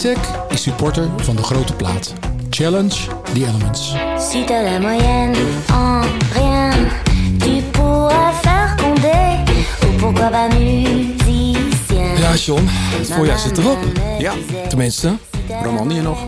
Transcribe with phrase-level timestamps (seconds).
[0.00, 2.12] Isaac is supporter van de grote plaat.
[2.50, 2.94] Challenge
[3.34, 3.94] the Elements.
[4.30, 5.34] Si t'as la moyenne
[5.72, 6.00] en
[6.32, 6.72] rien,
[7.38, 9.44] tu pourras faire condé.
[9.86, 12.16] Ou pourquoi pas musicien.
[12.18, 13.78] Ja, John, het voorjaar zit erop.
[14.18, 14.32] Ja,
[14.68, 15.16] Tenminste,
[15.62, 16.18] Romandie nog.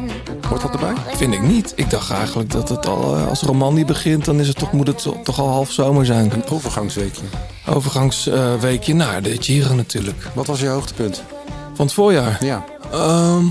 [0.48, 0.94] Hoort dat erbij?
[1.16, 1.72] vind ik niet.
[1.76, 4.86] Ik dacht eigenlijk dat het al, eh, als Romandie begint, dan is het toch, moet
[4.86, 6.32] het toch al half zomer zijn.
[6.32, 7.24] Een overgangsweekje.
[7.66, 10.28] Overgangsweekje naar de Giro natuurlijk.
[10.34, 11.22] Wat was je hoogtepunt?
[11.74, 12.44] Van het voorjaar.
[12.44, 12.64] Ja.
[12.92, 13.44] Ehm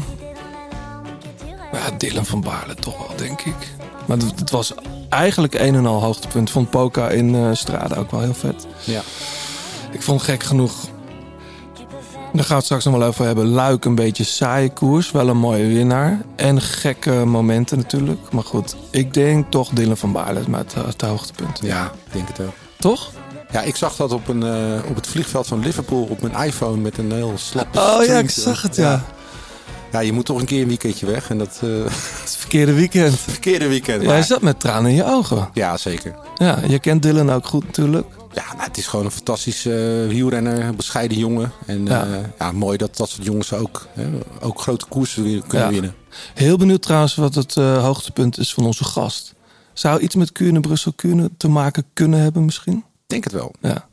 [1.71, 3.73] ja, Dylan van Baarle toch wel, denk ik.
[4.05, 4.73] Maar het, was
[5.09, 6.49] eigenlijk een en al hoogtepunt.
[6.49, 8.67] Vond Poca in eh Strada ook wel heel vet.
[8.83, 9.01] Ja.
[9.91, 10.73] Ik vond gek genoeg.
[12.33, 13.47] Daar gaan we het straks nog wel over hebben.
[13.47, 15.11] Luik een beetje saaie koers.
[15.11, 16.21] Wel een mooie winnaar.
[16.35, 18.31] En gekke momenten natuurlijk.
[18.31, 21.59] Maar goed, ik denk toch Dylan van Baarle maar het, het hoogtepunt.
[21.63, 22.53] Ja, ik denk het ook.
[22.79, 23.11] Toch?
[23.51, 26.77] Ja, ik zag dat op, een, eh, op het vliegveld van Liverpool op mijn iPhone
[26.77, 27.77] met een heel slap.
[27.77, 28.91] Oh ja, ik zag het ja.
[28.91, 29.05] Ja,
[29.99, 31.29] je moet toch een keer een weekendje weg.
[31.29, 31.69] En dat eh
[32.21, 33.19] Het verkeerde weekend.
[33.29, 34.01] verkeerde weekend.
[34.01, 35.49] Ja, maar- je zat met tranen in je ogen.
[35.53, 36.15] ja, zeker.
[36.35, 38.07] Ja, je kent Dylan ook goed natuurlijk.
[38.33, 41.51] Ja, nou, het is gewoon een fantastische uh, wielrenner, bescheiden jongen.
[41.65, 42.05] En Ja.
[42.05, 42.21] ja.
[42.39, 45.73] ja, mooi dat dat soort jongens ook, hè, ook grote koersen weer kunnen Ja.
[45.73, 45.95] winnen.
[46.33, 49.33] Heel benieuwd trouwens wat het eh, hoogtepunt is van onze gast.
[49.73, 52.77] Zou iets met Kuurne, Brussel, Kuurne te maken kunnen hebben misschien?
[52.77, 53.51] Ik denk het wel.
[53.61, 53.87] Ja.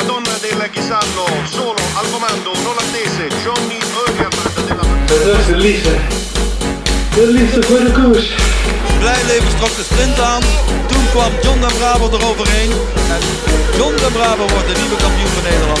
[0.00, 5.96] Madonna del Ghisallo, solo al comando, non attese, Johnny Oergerman della Dat is de liefde.
[7.14, 8.28] De liefde voor de koers.
[8.98, 10.42] Blijleven trok de sprint aan.
[10.86, 12.70] Toen kwam John den Braber eroverheen.
[13.14, 13.22] En
[13.76, 15.80] John den Braber wordt de nieuwe kampioen van Nederland.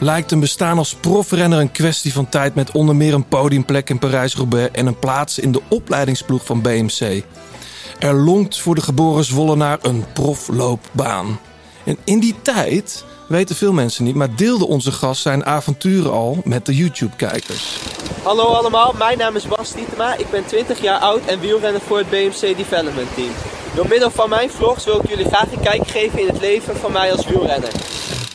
[0.00, 3.98] lijkt een bestaan als profrenner een kwestie van tijd met onder meer een podiumplek in
[3.98, 7.22] Parijs-Roubaix en een plaats in de opleidingsploeg van BMC.
[7.98, 11.40] Er lonkt voor de geboren Zwollenaar een profloopbaan.
[11.84, 16.40] En in die tijd, weten veel mensen niet, maar deelde onze gast zijn avonturen al
[16.44, 17.78] met de YouTube-kijkers.
[18.22, 20.16] Hallo allemaal, mijn naam is Bas Tietema.
[20.16, 23.30] Ik ben 20 jaar oud en wielrenner voor het BMC Development Team.
[23.74, 26.76] Door middel van mijn vlogs wil ik jullie graag een kijk geven in het leven
[26.76, 27.72] van mij als wielrenner.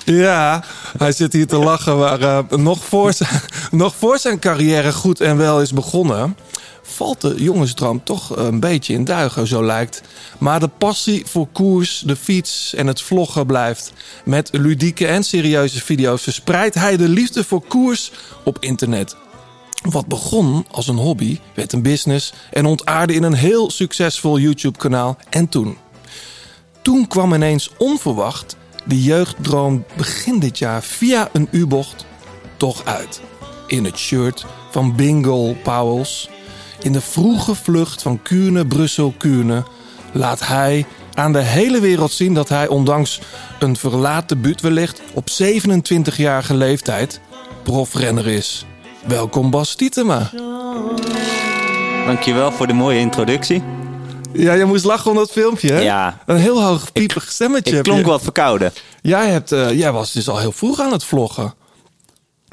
[0.05, 0.63] Ja,
[1.03, 1.97] hij zit hier te lachen.
[1.97, 3.41] Maar eh, nog, voor zijn,
[3.71, 6.37] nog voor zijn carrière goed en wel is begonnen,
[6.81, 10.01] valt de jongensdroom toch een beetje in duigen, zo lijkt.
[10.37, 13.93] Maar de passie voor koers, de fiets en het vloggen blijft.
[14.25, 18.11] Met ludieke en serieuze video's verspreidt hij de liefde voor koers
[18.43, 19.15] op internet.
[19.89, 25.17] Wat begon als een hobby, werd een business en ontaarde in een heel succesvol YouTube-kanaal.
[25.29, 25.77] En toen?
[26.81, 32.05] Toen kwam ineens onverwacht de jeugddroom begin dit jaar via een U-bocht
[32.57, 33.21] toch uit.
[33.67, 36.29] In het shirt van Bingo Powels.
[36.81, 39.63] In de vroege vlucht van Kuurne, Brussel, Kuurne
[40.11, 43.21] laat hij aan de hele wereld zien dat hij ondanks
[43.59, 47.19] een verlaat debuut wellicht op 27-jarige leeftijd
[47.63, 48.65] profrenner is.
[49.07, 50.31] Welkom Bas Tietema.
[52.05, 53.82] Dankjewel voor de mooie introductie.
[54.33, 55.79] Ja, je moest lachen om dat filmpje, hè?
[55.79, 56.19] Ja.
[56.25, 57.77] Een heel hoog piepig stemmetje.
[57.77, 58.05] Ik klonk je.
[58.05, 58.73] wat verkouden.
[59.01, 61.53] Jij, hebt, eh, jij was dus al heel vroeg aan het vloggen.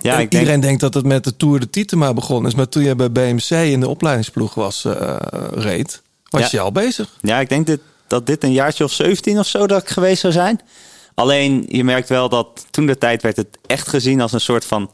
[0.02, 2.56] Ja, ik denk, iedereen denkt dat het met de Tour de Tietema begonnen is.
[2.56, 5.16] Maar toen je bij BMC in de opleidingsploeg was, eh,
[5.50, 6.48] reed, was Ja.
[6.50, 7.08] je al bezig.
[7.20, 10.20] ja, ik denk dit, dat dit een jaartje of 17 of zo dat ik geweest
[10.20, 10.60] zou zijn.
[11.14, 14.64] Alleen, je merkt wel dat toen de tijd werd het echt gezien als een soort
[14.64, 14.90] van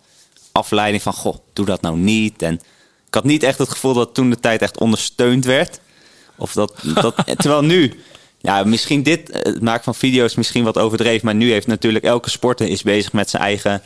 [0.52, 1.12] afleiding van...
[1.12, 2.42] Goh, doe dat nou niet.
[2.42, 2.54] En
[3.06, 5.80] ik had niet echt het gevoel dat toen de tijd echt ondersteund werd.
[6.36, 8.00] Of dat, dat terwijl nu...
[8.38, 11.24] Ja, misschien dit, het maken van video's misschien wat overdreven.
[11.24, 13.82] Maar nu heeft natuurlijk elke sporter is bezig met zijn eigen...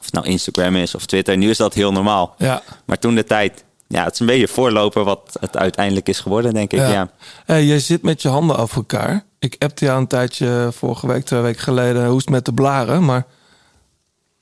[0.00, 1.36] Of het nou Instagram is of Twitter.
[1.36, 2.34] Nu is dat heel normaal.
[2.38, 2.62] Ja.
[2.84, 3.64] Maar toen de tijd...
[3.88, 6.78] Ja, het is een beetje voorloper wat het uiteindelijk is geworden, denk ik.
[6.78, 7.10] Ja.
[7.44, 9.24] Hey, jij zit met je handen over elkaar.
[9.38, 12.52] Ik appte jou een tijdje vorige week, twee weken geleden, hoe is het met de
[12.52, 13.04] blaren?
[13.04, 13.26] Maar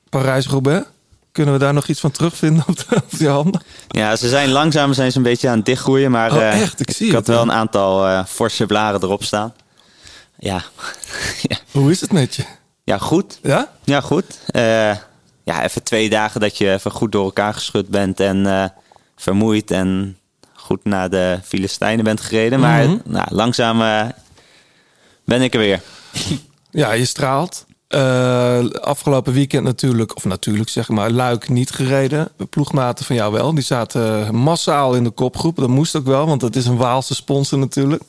[0.09, 0.85] Parijs-Roubaix,
[1.31, 3.61] kunnen we daar nog iets van terugvinden op, de, op je handen?
[3.87, 6.11] Ja, ze zijn langzaam zijn ze een beetje aan het dichtgroeien.
[6.11, 6.79] Maar Oh, eh, echt?
[6.79, 9.53] Ik zie ik had wel een aantal eh, forse blaren erop staan.
[10.39, 10.63] Ja.
[11.49, 11.57] ja.
[11.71, 12.43] Hoe is het met je?
[12.83, 13.39] ja, goed.
[13.43, 13.71] Ja?
[13.83, 14.39] Ja, goed.
[14.47, 14.95] Eh,
[15.43, 18.71] ja, even twee dagen dat je even goed door elkaar geschud bent en
[19.15, 20.17] vermoeid en
[20.53, 22.59] goed naar de Filistijnen bent gereden.
[22.59, 22.97] Maar Mhm.
[23.05, 23.77] nou, langzaam
[25.25, 25.81] ben ik er weer.
[26.71, 27.65] Ja, je straalt.
[27.91, 32.31] Eh, afgelopen weekend natuurlijk, of natuurlijk zeg maar, Luik niet gereden.
[32.49, 33.53] Ploegmaten van jou wel.
[33.53, 35.55] Die zaten massaal in de kopgroep.
[35.55, 38.03] Dat moest ook wel, want het is een Waalse sponsor natuurlijk.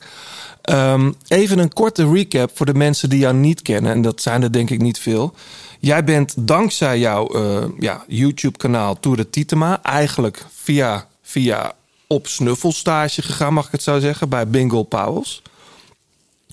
[0.61, 3.91] Ehm, even een korte recap voor de mensen die jou niet kennen.
[3.91, 5.33] En dat zijn er denk ik niet veel.
[5.79, 9.81] Jij bent dankzij jouw eh, ja, YouTube-kanaal Tour de Titema...
[9.81, 11.73] eigenlijk via, via
[12.07, 14.29] op snuffelstage gegaan, mag ik het zo zeggen...
[14.29, 15.41] bij Bingo Pauwels.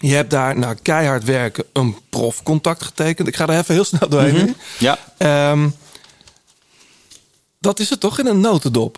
[0.03, 3.29] Je hebt daar na keihard werken een profcontact getekend.
[3.29, 4.35] Ik ga er even heel snel doorheen.
[4.35, 4.53] Mhm.
[4.79, 4.99] Ja.
[5.17, 5.69] Ehm,
[7.59, 8.97] dat is het toch in een notendop?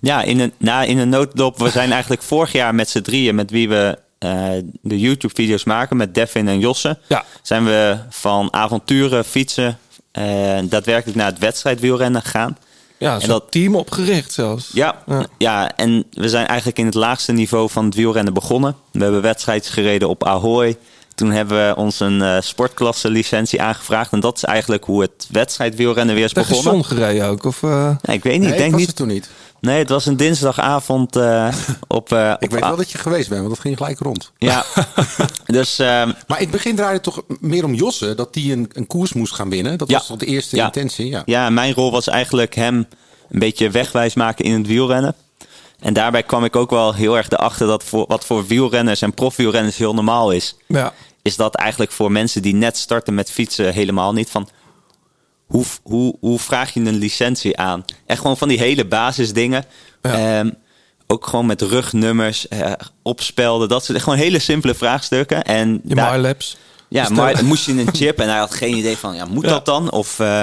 [0.00, 1.58] Ja, in een, na, in een notendop.
[1.58, 4.48] We zijn eigenlijk vorig jaar met z'n drieën, met wie we eh,
[4.82, 7.24] de YouTube-video's maken, met Devin en Josse, Ja.
[7.42, 9.78] zijn we van avonturen, fietsen,
[10.10, 12.56] eh, daadwerkelijk naar het wedstrijdwielrennen gegaan.
[13.00, 14.70] Ja, En zo'n dat- team opgericht zelfs.
[14.72, 15.26] Ja, Ja.
[15.38, 15.76] ja.
[15.76, 18.76] en we zijn eigenlijk in het laagste niveau van het wielrennen begonnen.
[18.92, 20.76] We hebben wedstrijdjes gereden op Ahoy.
[21.14, 24.12] Toen hebben we ons een eh, sportklasse licentie aangevraagd.
[24.12, 26.72] En dat is eigenlijk hoe het wedstrijdwielrennen weer is Tegen begonnen.
[26.72, 27.44] zon gereden ook?
[27.44, 28.42] Of, eh, Nee, ik weet niet.
[28.42, 28.88] Nee, ik denk was niet.
[28.88, 29.30] het toen niet.
[29.60, 31.54] Nee, het was een dinsdagavond eh,
[31.88, 32.12] op.
[32.12, 34.32] eh, Ik op weet wel dat je geweest bent, want dat ging gelijk rond.
[34.38, 34.64] Ja,
[35.46, 38.70] dus ehm, Maar in het begin draaide het toch meer om Josse, dat die een,
[38.72, 39.78] een koers moest gaan winnen.
[39.78, 39.96] Dat Ja.
[39.98, 40.64] was toch de eerste Ja.
[40.64, 41.06] intentie?
[41.08, 41.22] Ja.
[41.24, 42.86] ja, mijn rol was eigenlijk hem
[43.30, 45.14] een beetje wegwijs maken in het wielrennen.
[45.80, 49.14] En daarbij kwam ik ook wel heel erg erachter dat voor, wat voor wielrenners en
[49.14, 50.56] profwielrenners heel normaal is.
[50.66, 50.92] ja.
[51.22, 54.30] is dat eigenlijk voor mensen die net starten met fietsen helemaal niet.
[54.30, 54.48] Van
[55.50, 57.84] hoe, hoe, hoe vraag je een licentie aan?
[58.06, 59.64] Echt gewoon van die hele basisdingen.
[60.02, 60.38] Ja.
[60.38, 60.50] Ehm,
[61.06, 63.68] ook gewoon met rugnummers, eh, opspelden.
[63.68, 65.42] Dat soort gewoon hele simpele vraagstukken.
[65.44, 66.56] En Je daar- MyLabs.
[66.88, 67.24] ja, Bestellen.
[67.24, 69.50] maar dan moest je een chip en hij had geen idee van, ja, moet Ja.
[69.50, 69.90] dat dan?
[69.90, 70.42] Of eh,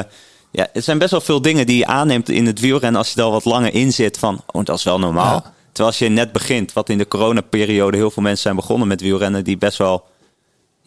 [0.51, 3.19] ja, het zijn best wel veel dingen die je aanneemt in het wielrennen als je
[3.19, 5.33] er al wat langer in zit van, oh, dat is wel normaal.
[5.33, 5.53] Ja.
[5.67, 9.01] Terwijl als je net begint, wat in de coronaperiode heel veel mensen zijn begonnen met
[9.01, 10.05] wielrennen die best wel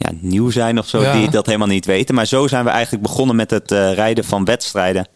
[0.02, 1.12] ja, nieuw zijn of zo, Ja.
[1.12, 2.14] die dat helemaal niet weten.
[2.14, 5.08] Maar zo zijn we eigenlijk begonnen met het eh, rijden van wedstrijden.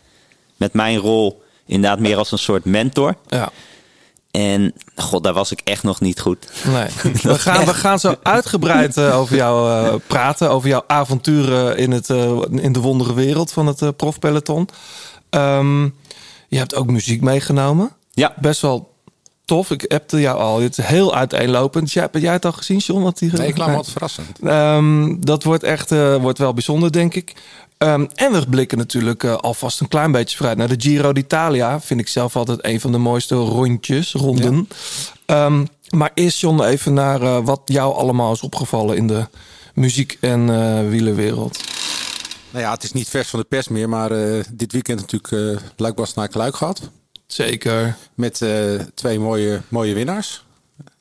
[0.57, 3.15] Met mijn rol inderdaad meer als een soort mentor.
[3.29, 3.51] Ja.
[4.31, 6.49] En god, daar was ik echt nog niet goed.
[6.67, 6.87] Nee.
[7.23, 10.51] We gaan, we gaan zo uitgebreid eh, over jou eh, praten.
[10.51, 12.09] Over jouw avonturen in, het,
[12.51, 14.69] in de wondere wereld van het profpeloton.
[15.31, 15.83] Ehm,
[16.49, 17.91] je hebt ook muziek meegenomen.
[18.11, 18.94] Ja, Best wel
[19.45, 19.71] tof.
[19.71, 20.61] Ik appte jou al.
[20.61, 21.93] Het is heel uiteenlopend.
[21.93, 23.03] Jij, heb jij het al gezien, John?
[23.03, 24.25] Wat die Nee, ik laat me altijd verrassen.
[24.43, 27.33] Ehm, dat wordt echt eh, wordt wel bijzonder, denk ik.
[27.79, 31.81] Ehm, en we blikken natuurlijk eh, alvast een klein beetje vooruit naar de Giro d'Italia.
[31.81, 34.69] Vind ik zelf altijd een van de mooiste rondjes, ronden.
[35.27, 39.27] Ehm, maar eerst, John, even naar eh, wat jou allemaal is opgevallen in de
[39.75, 40.47] muziek- en
[40.91, 41.61] wielerwereld.
[42.51, 44.09] Nou ja, het is niet vers van de pers meer, maar
[44.53, 46.81] dit weekend natuurlijk eh Luik naar Luik gehad.
[47.27, 50.45] Zeker, Met eh, twee mooie, mooie winnaars.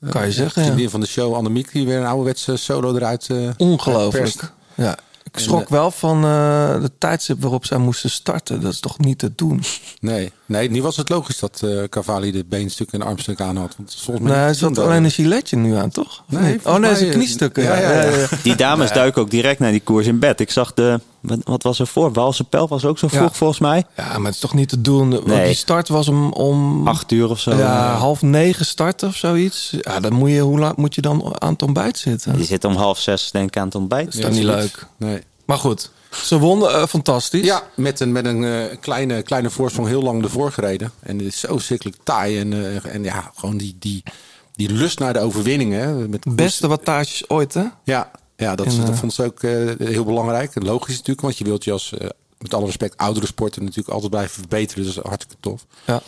[0.10, 0.62] kan je zeggen.
[0.62, 0.68] ja.
[0.68, 3.60] Vriendin van de show, Annemiek, die weer een ouderwetse solo eruit eh perst.
[3.60, 4.52] Ongelooflijk.
[4.76, 4.98] Ja.
[5.24, 8.62] Ik schrok En, eh, wel van eh, de tijdstip waarop zij moesten starten.
[8.62, 9.64] Dat is toch niet te doen?
[10.00, 13.74] Nee, nee, nu was het logisch dat eh Cavalli de beenstuk en armstuk aan had.
[13.78, 16.24] Want volgens mij Nee, hij zat alleen een giletje nu aan, toch?
[16.28, 17.64] Nee, oh nee, zijn eh, kniestukken.
[17.64, 18.28] ja, Ja, ja.
[18.44, 20.40] Die dames duiken ook direct naar die koers in bed.
[20.40, 21.00] Ik zag de.
[21.20, 22.12] Wat, wat was er voor?
[22.14, 23.34] Waalse Pijl was ook zo vroeg Ja.
[23.34, 23.84] volgens mij.
[23.98, 25.10] Ja, maar het is toch niet te doen?
[25.10, 25.46] Want Nee.
[25.46, 27.56] Die start was om, om Acht uur of zo.
[27.58, 29.74] ja, half negen starten of zoiets.
[29.82, 32.36] Ja, dan moet je, hoe laat moet je dan aan het ontbijt zitten?
[32.36, 34.06] Die zit om half zes denk ik aan het ontbijt.
[34.06, 34.88] Dat is toch niet leuk?
[34.98, 35.22] Nee.
[35.46, 37.46] Maar goed, ze wonnen eh, fantastisch.
[37.46, 40.92] Ja, met een, met een eh, kleine, kleine voorsprong heel lang ervoor gereden.
[41.00, 42.40] En het is zo zichtelijk taai.
[42.40, 44.04] En, eh, en ja, gewoon die, die,
[44.52, 45.74] die lust naar de overwinning.
[45.74, 47.64] Hè, met Beste wattages ooit, hè?
[47.84, 49.42] Ja, ja dat, En, dat vond ze ook
[49.80, 50.64] heel belangrijk.
[50.64, 51.94] Logisch natuurlijk, want je wilt je als,
[52.38, 54.84] met alle respect, oudere sporten natuurlijk altijd blijven verbeteren.
[54.84, 55.66] Dus hartstikke tof.
[55.86, 56.02] Ja.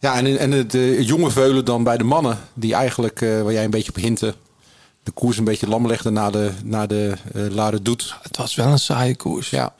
[0.00, 3.64] Ja, en, en de, de jonge veulen dan bij de mannen, die eigenlijk, waar jij
[3.64, 4.34] een beetje op hintte,
[5.06, 8.16] de koers een beetje lam legde na de, na de eh Lade Doet.
[8.22, 9.50] Het was wel een saaie koers.
[9.50, 9.74] Ja.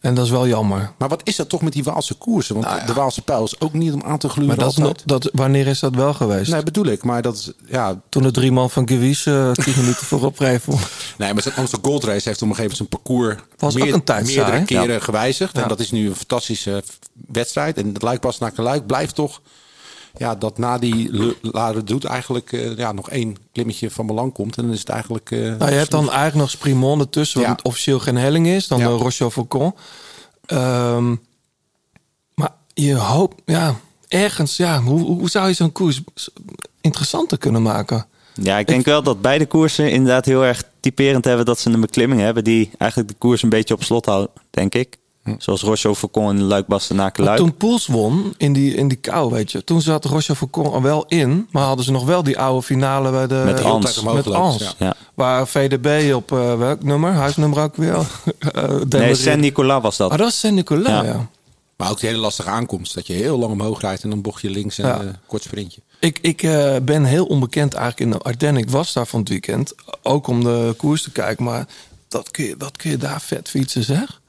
[0.00, 0.92] En dat is wel jammer.
[0.98, 2.60] Maar wat is dat toch met die Waalse koersen?
[2.60, 5.30] Want de Waalse pijl is ook niet om aan te gluren Nou Maar dat, dat,
[5.32, 6.50] wanneer is dat wel geweest?
[6.50, 7.04] Nee, bedoel ik.
[7.04, 8.00] Maar dat ja...
[8.08, 10.66] Toen de drie man van Gewies eh, tien minuten voorop reed.
[11.18, 13.94] Nee, maar zijn Amsterdam Gold Race heeft op een gegeven moment zijn parcours Was ook
[13.94, 15.00] een tijd meerdere keren Ja.
[15.00, 15.56] gewijzigd.
[15.56, 15.62] Ja.
[15.62, 16.82] En dat is nu een fantastische
[17.12, 17.76] wedstrijd.
[17.76, 19.40] En het Luik pas naar Luik blijft toch...
[20.16, 21.10] Ja, dat na die
[21.42, 24.56] Lade doet eigenlijk eh, ja, nog één klimmetje van belang komt.
[24.56, 25.30] En dan is het eigenlijk...
[25.30, 27.48] eh, Nou, je hebt dan eigenlijk nog Sprimont ertussen, Ja.
[27.48, 28.68] wat officieel geen helling is.
[28.68, 28.86] Dan Ja.
[28.86, 29.74] de Roche Faucon.
[30.46, 31.14] Ehm,
[32.34, 33.74] maar je hoopt, ja,
[34.08, 36.00] ergens, ja, hoe, hoe zou je zo'n koers
[36.80, 38.06] interessanter kunnen maken?
[38.34, 41.80] Ja, ik denk wel dat beide koersen inderdaad heel erg typerend hebben dat ze een
[41.80, 44.96] beklimming hebben die eigenlijk de koers een beetje op slot houdt, denk ik.
[45.38, 47.38] Zoals Roche Faucon en Luik Bastenaken Maar Luik.
[47.48, 49.64] toen Poels won in die, in die kou, weet je.
[49.64, 51.48] Toen zat Roche Faucon er wel in.
[51.50, 53.42] Maar hadden ze nog wel die oude finale bij de...
[53.44, 54.02] Met Ans.
[54.02, 54.74] Met Ans.
[54.78, 54.94] ja.
[55.14, 57.12] Waar VDB op eh, welk nummer?
[57.12, 57.96] Huisnummer ook weer?
[58.38, 59.14] Eh, Nee.
[59.14, 60.10] Saint-Nicolas was dat.
[60.10, 61.02] Ah, dat is Saint-Nicolas, ja.
[61.02, 61.28] Ja.
[61.76, 62.94] Maar ook die hele lastige aankomst.
[62.94, 65.00] Dat je heel lang omhoog rijdt en dan bocht je links en Ja.
[65.00, 65.80] een kort sprintje.
[66.00, 68.62] Ik, ik eh, ben heel onbekend eigenlijk in de Ardennen.
[68.62, 69.74] Ik was daar van het weekend.
[70.02, 71.44] Ook om de koers te kijken.
[71.44, 71.66] Maar
[72.08, 74.19] dat kun je, wat kun je daar vet fietsen, zeg?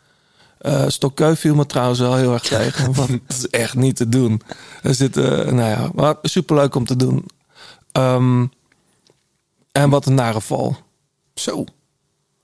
[0.62, 2.94] Eh Stokkeu viel me trouwens wel heel erg tegen.
[2.96, 4.42] Want het is echt niet te doen.
[4.84, 7.26] Er zit, eh, nou ja, maar superleuk om te doen.
[7.92, 8.46] Ehm,
[9.72, 10.78] en wat een nare val.
[11.34, 11.64] Zo.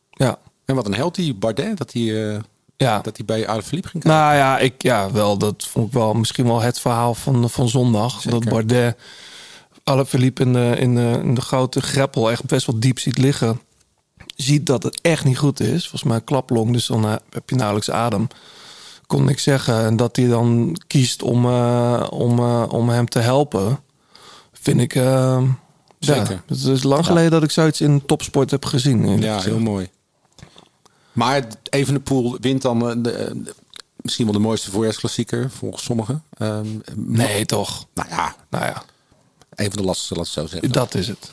[0.09, 0.39] Ja.
[0.65, 2.39] En wat een held die Bardet, dat hij, eh,
[2.77, 2.99] Ja.
[2.99, 4.09] dat hij bij ging kijken.
[4.09, 7.69] Nou ja, ik, ja, wel, dat vond ik wel misschien wel het verhaal van, van
[7.69, 8.21] zondag.
[8.21, 8.39] Zeker.
[8.39, 8.97] Dat Bardet
[9.83, 13.61] Alaphilippe in de, in, de, in de grote greppel echt best wel diep ziet liggen.
[14.37, 15.81] Ziet dat het echt niet goed is.
[15.81, 18.27] Volgens mij klaplong, dus dan eh, heb je nauwelijks adem.
[19.07, 19.85] Kon niks zeggen.
[19.85, 23.79] En dat hij dan kiest om, eh, om, eh, om hem te helpen.
[24.51, 24.91] Vind ik...
[25.99, 26.31] Zeker.
[26.31, 29.21] Ja, het is lang geleden dat ik zoiets in topsport heb gezien.
[29.21, 29.89] Ja, heel mooi.
[31.11, 33.43] Maar even de pool wint dan de,
[33.95, 36.23] misschien wel de mooiste voorjaarsklassieker volgens sommigen.
[36.37, 37.85] Ehm, Nee, toch?
[37.93, 38.83] Nou ja, Nou ja,
[39.55, 40.71] een van de lastigste, laat het zo zeggen.
[40.71, 41.31] dat is het.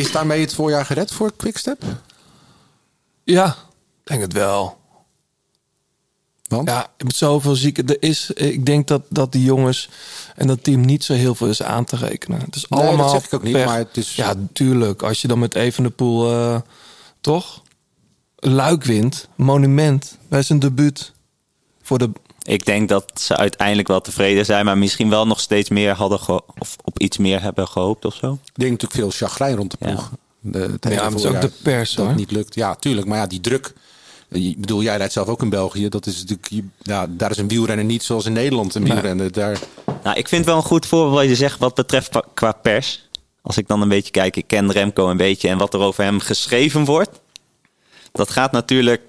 [0.00, 1.82] Is daarmee het voorjaar gered voor Quickstep?
[3.24, 3.56] Ja,
[4.04, 4.78] denk het wel.
[6.48, 6.68] Want?
[6.68, 7.86] Ja, met zoveel zieken.
[7.86, 9.88] Er is, ik denk dat, dat die jongens
[10.36, 12.40] en dat team niet zo heel veel is aan te rekenen.
[12.40, 13.08] Het is Nee, dat allemaal.
[13.08, 15.02] zeg ik ook niet, maar het is- Ja, tuurlijk.
[15.02, 16.60] Als je dan met Evenepoel, eh
[17.20, 17.62] toch?
[18.36, 21.12] Luik wint, monument bij zijn debuut.
[21.82, 22.10] Voor de.
[22.50, 26.18] Ik denk dat ze uiteindelijk wel tevreden zijn, maar misschien wel nog steeds meer hadden
[26.58, 28.32] of op iets meer hebben gehoopt of zo.
[28.32, 29.86] Ik denk natuurlijk veel chagrijn rond de Ja.
[29.86, 30.10] ploeg.
[30.40, 32.14] De, het Ja, hele maar het is ook de pers, dat hoor.
[32.14, 32.54] niet lukt.
[32.54, 33.06] Ja, tuurlijk.
[33.06, 33.72] Maar ja, die druk.
[34.28, 35.88] Ik bedoel, jij rijdt zelf ook in België.
[35.88, 36.50] Dat is natuurlijk,
[36.82, 38.92] ja, daar is een wielrenner niet zoals in Nederland een Nee.
[38.92, 39.32] wielrenner.
[39.32, 39.58] Daar,
[40.02, 43.08] Nou, ik vind wel een goed voorbeeld wat je zegt wat betreft qua pers.
[43.42, 46.04] Als ik dan een beetje kijk, ik ken Remco een beetje en wat er over
[46.04, 47.20] hem geschreven wordt.
[48.12, 49.02] Dat gaat natuurlijk,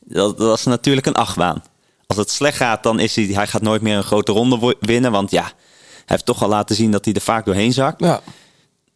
[0.00, 1.62] dat, dat is natuurlijk een achtbaan.
[2.16, 5.12] Als het slecht gaat, dan is hij, hij gaat nooit meer een grote ronde winnen.
[5.12, 5.52] Want ja, hij
[6.06, 8.00] heeft toch al laten zien dat hij er vaak doorheen zakt.
[8.00, 8.20] Ja,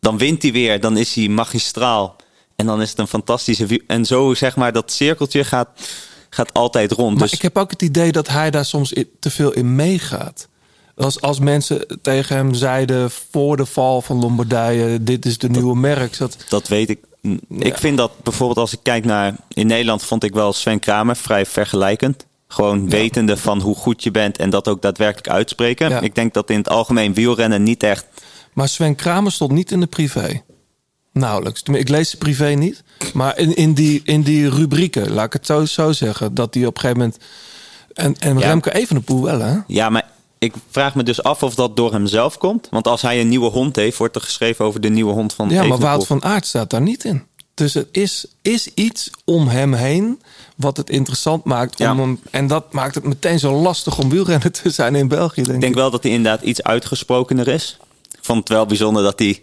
[0.01, 2.17] Dan wint hij weer, dan is hij magistraal.
[2.57, 5.69] En dan is het een fantastische En zo zeg maar, dat cirkeltje gaat,
[6.31, 7.19] gaat altijd rond.
[7.19, 10.49] maar dus ik heb ook het idee dat hij daar soms te veel in meegaat.
[10.97, 15.77] Als, als mensen tegen hem zeiden voor de val van Lombardije: dit is de nieuwe
[15.77, 16.15] merk.
[16.15, 16.99] Zat, Dat weet ik.
[17.49, 19.35] Ik vind dat bijvoorbeeld als ik kijk naar...
[19.49, 22.26] In Nederland vond ik wel Sven Kramer vrij vergelijkend.
[22.49, 25.89] Gewoon wetende van hoe goed je bent en dat ook daadwerkelijk uitspreken.
[25.89, 26.01] Ja.
[26.01, 28.07] Ik denk dat in het algemeen wielrennen niet echt...
[28.53, 30.43] Maar Sven Kramer stond niet in de privé.
[31.13, 31.63] Nauwelijks.
[31.63, 32.83] Ik lees de privé niet.
[33.15, 36.67] Maar in, in, die, in die rubrieken, laat ik het zo, zo zeggen, dat die
[36.67, 37.23] op een gegeven moment.
[37.93, 38.47] En, en Ja.
[38.47, 39.57] Remco Evenepoel wel, hè?
[39.67, 42.69] Ja, maar ik vraag me dus af of dat door hemzelf komt.
[42.71, 45.49] Want als hij een nieuwe hond heeft, wordt er geschreven over de nieuwe hond van
[45.49, 45.79] Ja, maar.
[45.79, 47.23] Wout van Aert staat daar niet in.
[47.55, 50.21] Dus er is, is iets om hem heen
[50.57, 51.81] wat het interessant maakt.
[51.81, 52.17] Om Ja.
[52.31, 55.55] en dat maakt het meteen zo lastig om wielrenner te zijn in België, denk Ik
[55.55, 55.61] ik.
[55.61, 57.79] denk wel dat hij inderdaad iets uitgesprokener is.
[58.13, 59.41] Ik vond het wel bijzonder dat hij...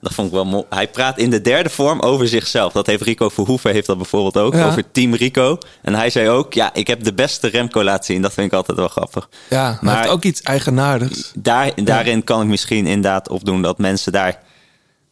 [0.00, 0.64] Dat vond ik wel mooi.
[0.70, 2.72] Hij praat in de derde vorm over zichzelf.
[2.72, 4.54] Dat heeft Rico Verhoeven heeft dat bijvoorbeeld ook.
[4.54, 4.66] Ja.
[4.66, 5.58] Over Team Rico.
[5.82, 8.22] En hij zei ook, ja, ik heb de beste Remco laten zien.
[8.22, 9.28] Dat vind ik altijd wel grappig.
[9.50, 11.32] Ja, maar heeft ook iets eigenaardigs.
[11.34, 14.42] Daar, daarin kan ik misschien inderdaad opdoen dat mensen daar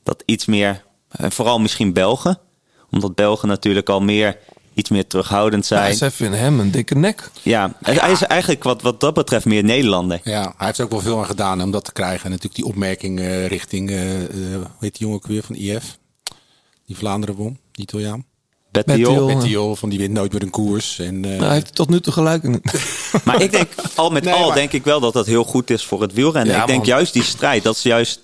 [0.03, 0.85] dat iets meer...
[1.11, 2.39] En vooral misschien Belgen.
[2.91, 4.37] Omdat Belgen natuurlijk al meer
[4.79, 5.95] iets meer terughoudend Ja, zijn.
[5.95, 7.31] zij vinden hem een dikke nek.
[7.43, 10.21] Ja, hij is eigenlijk wat, wat dat betreft meer Nederlander.
[10.25, 12.25] ja, hij heeft er ook wel veel aan gedaan om dat te krijgen.
[12.25, 15.55] En natuurlijk die opmerking eh, richting, eh eh, hoe heet die jongen ook weer van
[15.55, 15.99] IF?
[16.87, 18.25] Die Vlaanderen won, die Italiaan.
[18.71, 19.75] Bettiol.
[19.77, 20.99] Van die wint nooit meer een koers.
[20.99, 22.43] En, eh, Nou, hij heeft tot nu toe gelijk.
[23.25, 25.71] Maar ik denk, al met Nee, al maar- denk ik wel dat dat heel goed
[25.71, 26.55] is voor het wielrennen.
[26.55, 28.21] Ja, ik denk juist die strijd, dat is juist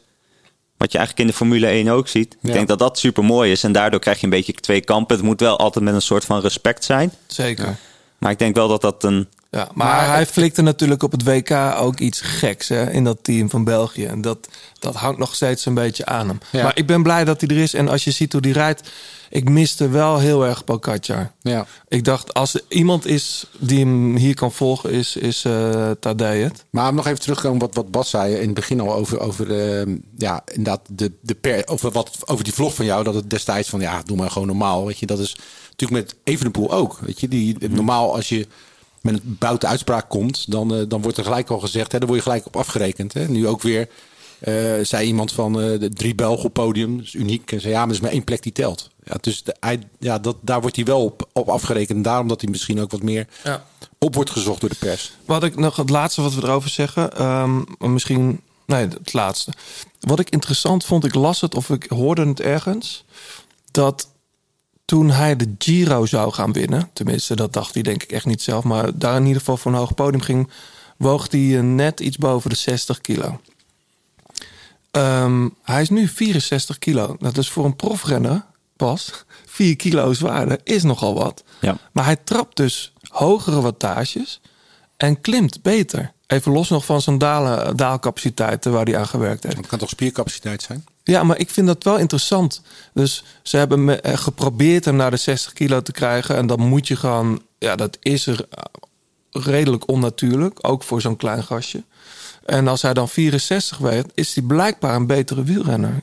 [0.76, 2.36] wat je eigenlijk in de Formule 1 ook ziet.
[2.40, 2.48] Ja.
[2.48, 3.64] Ik denk dat dat super mooi is.
[3.64, 5.16] En daardoor krijg je een beetje twee kampen.
[5.16, 7.12] Het moet wel altijd met een soort van respect zijn.
[7.26, 7.76] Zeker.
[8.18, 9.28] Maar ik denk wel dat dat een...
[9.54, 13.50] Ja, maar, hij flikte natuurlijk op het WK ook iets geks hè, in dat team
[13.50, 14.04] van België.
[14.04, 16.38] En dat, dat hangt nog steeds een beetje aan hem.
[16.52, 16.62] Ja.
[16.62, 17.74] Maar ik ben blij dat hij er is.
[17.74, 18.90] En als je ziet hoe hij rijdt,
[19.30, 21.32] ik miste wel heel erg Pogacar.
[21.40, 21.66] ja.
[21.88, 26.42] Ik dacht, als er iemand is die hem hier kan volgen, is, is eh Tadej
[26.42, 26.64] het.
[26.70, 29.50] Maar om nog even terugkomen wat, wat Bas zei in het begin al over, over
[29.60, 33.04] eh, ja, inderdaad de, de per, over, wat, over die vlog van jou.
[33.04, 34.86] Dat het destijds van ja, doe maar gewoon normaal.
[34.86, 35.36] Weet je, dat is
[35.70, 36.98] natuurlijk met Evenepoel ook.
[37.00, 38.46] Weet je, die, normaal als je
[39.04, 42.08] met een buiten uitspraak komt, dan, eh, dan wordt er gelijk al gezegd, hè, dan
[42.08, 43.12] word je gelijk op afgerekend.
[43.12, 43.28] Hè.
[43.28, 43.88] Nu ook weer
[44.38, 47.52] eh, zei iemand van eh, de drie Belgen op podium, is uniek.
[47.52, 48.90] En zei ja, maar er is maar één plek die telt.
[49.04, 51.96] Ja, dus de, hij, ja, dat, daar wordt hij wel op, op afgerekend.
[51.96, 53.64] En daarom dat hij misschien ook wat meer Ja.
[53.98, 55.12] op wordt gezocht door de pers.
[55.24, 59.52] Wat ik nog het laatste wat we erover zeggen, ehm, misschien, nee, het laatste.
[60.00, 63.04] Wat ik interessant vond, ik las het of ik hoorde het ergens,
[63.70, 64.08] dat
[64.84, 68.42] toen hij de Giro zou gaan winnen, tenminste dat dacht hij denk ik echt niet
[68.42, 70.50] zelf, maar daar in ieder geval voor een hoog podium ging,
[70.96, 73.40] woog hij eh, net iets boven de 60 kilo.
[74.90, 77.16] Ehm, hij is nu 64 kilo.
[77.18, 78.44] Dat is voor een profrenner
[78.76, 81.44] pas 4 kilo zwaarder, is nogal wat.
[81.60, 81.76] Ja.
[81.92, 84.40] Maar hij trapt dus hogere wattages
[84.96, 86.12] en klimt beter.
[86.26, 89.56] Even los nog van zijn dalen, daalcapaciteiten waar hij aan gewerkt heeft.
[89.56, 90.84] Het kan toch spiercapaciteit zijn?
[91.04, 92.62] Ja, maar ik vind dat wel interessant.
[92.92, 96.36] Dus ze hebben me eh, geprobeerd hem naar de 60 kilo te krijgen.
[96.36, 98.62] En dan moet je gewoon, ja, dat is er eh,
[99.30, 100.58] redelijk onnatuurlijk.
[100.62, 101.82] Ook voor zo'n klein gastje.
[102.44, 106.02] En als hij dan 64 weegt, is hij blijkbaar een betere wielrenner.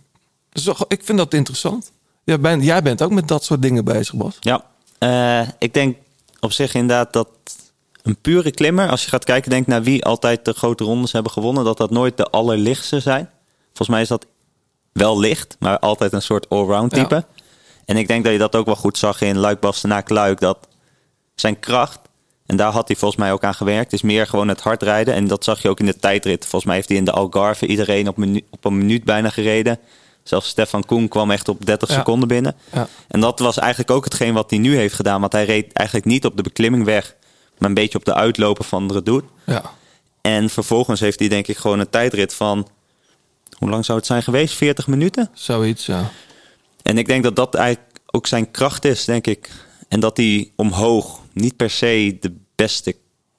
[0.49, 1.91] Dus ik vind dat interessant.
[2.23, 4.37] Jij bent, jij bent ook met dat soort dingen bezig, Bas.
[4.39, 4.65] Ja,
[4.97, 5.97] eh, ik denk
[6.39, 7.27] op zich inderdaad dat
[8.01, 11.31] een pure klimmer, als je gaat kijken, denk naar wie altijd de grote rondes hebben
[11.31, 13.29] gewonnen, dat dat nooit de allerlichtste zijn.
[13.67, 14.25] Volgens mij is dat
[14.93, 17.15] wel licht, maar altijd een soort allround type.
[17.15, 17.25] Ja.
[17.85, 20.57] En ik denk dat je dat ook wel goed zag in Luik Bastenaak Luik, dat
[21.35, 21.99] zijn kracht,
[22.45, 25.13] en daar had hij volgens mij ook aan gewerkt, is meer gewoon het hard rijden.
[25.13, 26.41] En dat zag je ook in de tijdrit.
[26.41, 29.79] Volgens mij heeft hij in de Algarve iedereen op, minu- op een minuut bijna gereden.
[30.23, 31.95] Zelfs Stefan Koen kwam echt op 30 Ja.
[31.95, 32.55] seconden binnen.
[32.73, 32.87] Ja.
[33.07, 35.19] En dat was eigenlijk ook hetgeen wat hij nu heeft gedaan.
[35.21, 37.15] Want hij reed eigenlijk niet op de beklimming weg,
[37.57, 39.27] maar een beetje op de uitlopen van de Redoute.
[39.45, 39.61] Ja.
[40.21, 42.67] En vervolgens heeft hij denk ik gewoon een tijdrit van,
[43.61, 44.53] hoe lang zou het zijn geweest?
[44.55, 45.29] 40 minuten?
[45.33, 46.09] Zoiets, ja.
[46.81, 49.49] En ik denk dat dat eigenlijk ook zijn kracht is, denk ik.
[49.87, 52.95] En dat hij omhoog niet per se de beste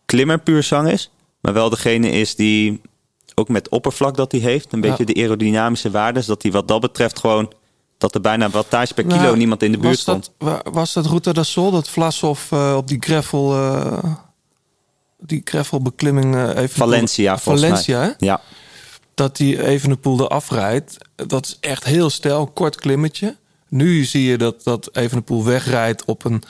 [0.06, 1.10] klimmer puur zang is.
[1.40, 2.80] Maar wel degene is die
[3.34, 4.72] ook met oppervlak dat hij heeft.
[4.72, 4.88] Een Ja.
[4.88, 6.26] beetje de aerodynamische waardes.
[6.26, 7.52] Dat hij wat dat betreft gewoon...
[7.98, 10.30] Dat er bijna wattage per kilo Nou, niemand in de buurt was stond.
[10.38, 13.52] dat, Was dat Route de Sol, dat Vlasov eh, op die gravel...
[13.54, 14.04] eh,
[15.18, 16.68] die gravelbeklimming eh even...
[16.76, 18.06] Valencia, volgens Valencia, mij.
[18.18, 18.26] hè?
[18.26, 18.40] Ja.
[19.14, 20.96] Dat die Evenepoel eraf rijdt.
[21.14, 23.36] Dat is echt heel stijl, kort klimmetje.
[23.68, 26.42] Nu zie je dat, dat Evenepoel wegrijdt op een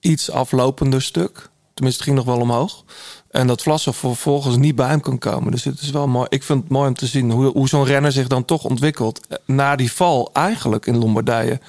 [0.00, 1.48] iets aflopender stuk.
[1.74, 2.84] Tenminste, het ging nog wel omhoog.
[3.30, 5.50] En dat Vlasov vervolgens niet bij hem kan komen.
[5.52, 6.26] Dus het is wel mooi.
[6.30, 9.26] Ik vind het mooi om te zien hoe, hoe zo'n renner zich dan toch ontwikkelt.
[9.28, 11.60] eh, Na die val eigenlijk in Lombardije.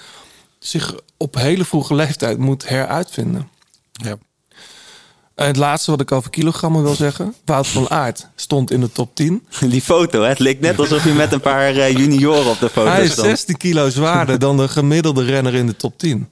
[0.60, 3.50] Zich op hele vroege leeftijd moet heruitvinden.
[3.92, 4.18] Ja.
[5.40, 7.34] En het laatste wat ik over kilogrammen wil zeggen.
[7.46, 9.46] Wout van Aert stond in de top 10.
[9.70, 10.28] Die foto, hè?
[10.28, 13.12] het leek net alsof hij met een paar eh, junioren op de foto Hij is
[13.12, 13.28] stond.
[13.28, 16.30] 16 kilo zwaarder dan de gemiddelde renner in de top 10.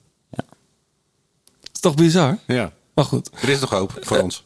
[1.74, 2.38] is toch bizar?
[2.48, 2.72] Ja.
[2.94, 3.30] Maar goed.
[3.42, 4.46] Er is nog hoop voor ons.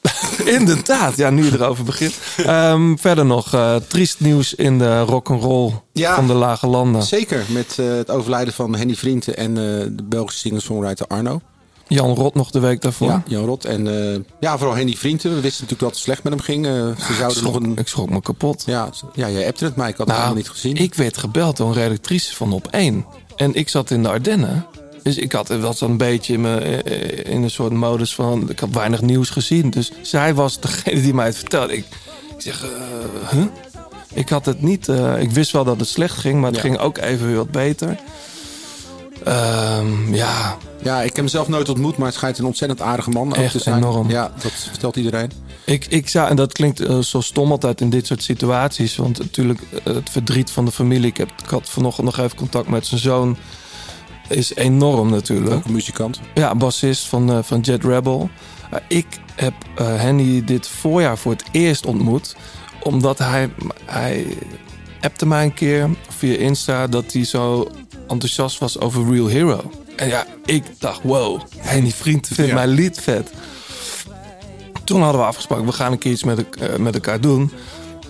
[0.58, 2.14] Inderdaad, ja, nu je erover begint.
[2.36, 6.14] Ehm, verder nog eh, triest nieuws in de rock'n'roll Ja.
[6.14, 7.02] van de lage landen.
[7.02, 11.40] Zeker, met eh, het overlijden van Henny Vrienden en eh, de Belgische singer-songwriter Arno.
[11.88, 13.08] Jan Rot nog de week daarvoor.
[13.08, 13.64] Ja, Jan Rot.
[13.64, 15.34] En eh, ja, vooral Henny Vrienden.
[15.34, 16.66] We wisten natuurlijk dat het slecht met hem ging.
[16.66, 17.76] Eh, ze zouden nog schrok, een...
[17.76, 18.62] ik schrok me kapot.
[18.66, 19.88] Ja, ja, jij appte het mij.
[19.88, 20.76] Ik had het Nou, helemaal niet gezien.
[20.76, 23.04] Ik werd gebeld door een redactrice van Op 1.
[23.36, 24.66] En ik zat in de Ardennen.
[25.02, 28.50] Dus ik had wel zo'n beetje in, me, eh, in een soort modus van...
[28.50, 29.70] Ik had weinig nieuws gezien.
[29.70, 31.76] Dus zij was degene die mij het vertelde.
[31.76, 31.84] Ik,
[32.36, 32.64] ik zeg,
[33.30, 33.42] huh?
[34.12, 34.88] Ik had het niet...
[35.18, 36.62] ik wist wel dat het slecht ging, maar het Ja.
[36.62, 37.98] ging ook even weer wat beter.
[39.28, 43.10] Ehm, ja, Ja, ik heb hem zelf nooit ontmoet, maar het schijnt een ontzettend aardige
[43.10, 43.76] man Echt te zijn.
[43.76, 44.10] enorm.
[44.10, 45.30] Ja, dat vertelt iedereen.
[45.64, 48.96] Ik, ik zou, en dat klinkt eh, zo stom altijd in dit soort situaties.
[48.96, 51.08] Want natuurlijk, eh, het verdriet van de familie.
[51.10, 53.36] Ik, heb, ik had vanochtend nog even contact met zijn zoon.
[54.28, 55.54] Is enorm natuurlijk.
[55.54, 56.20] Ook een muzikant.
[56.34, 58.30] Ja, bassist van, eh, van Jet Rebel.
[58.88, 62.36] Ik heb Henny dit voorjaar voor het eerst ontmoet.
[62.82, 63.50] Omdat hij,
[63.84, 64.26] hij
[65.00, 67.68] appte mij een keer via Insta dat hij zo
[68.08, 69.70] enthousiast was over Real Hero.
[69.96, 72.54] En ja, ik dacht, wow, Henny vriend vindt Ja.
[72.56, 73.30] mijn lied vet.
[74.84, 77.52] Toen hadden we afgesproken, we gaan een keer iets met, eh, met elkaar doen.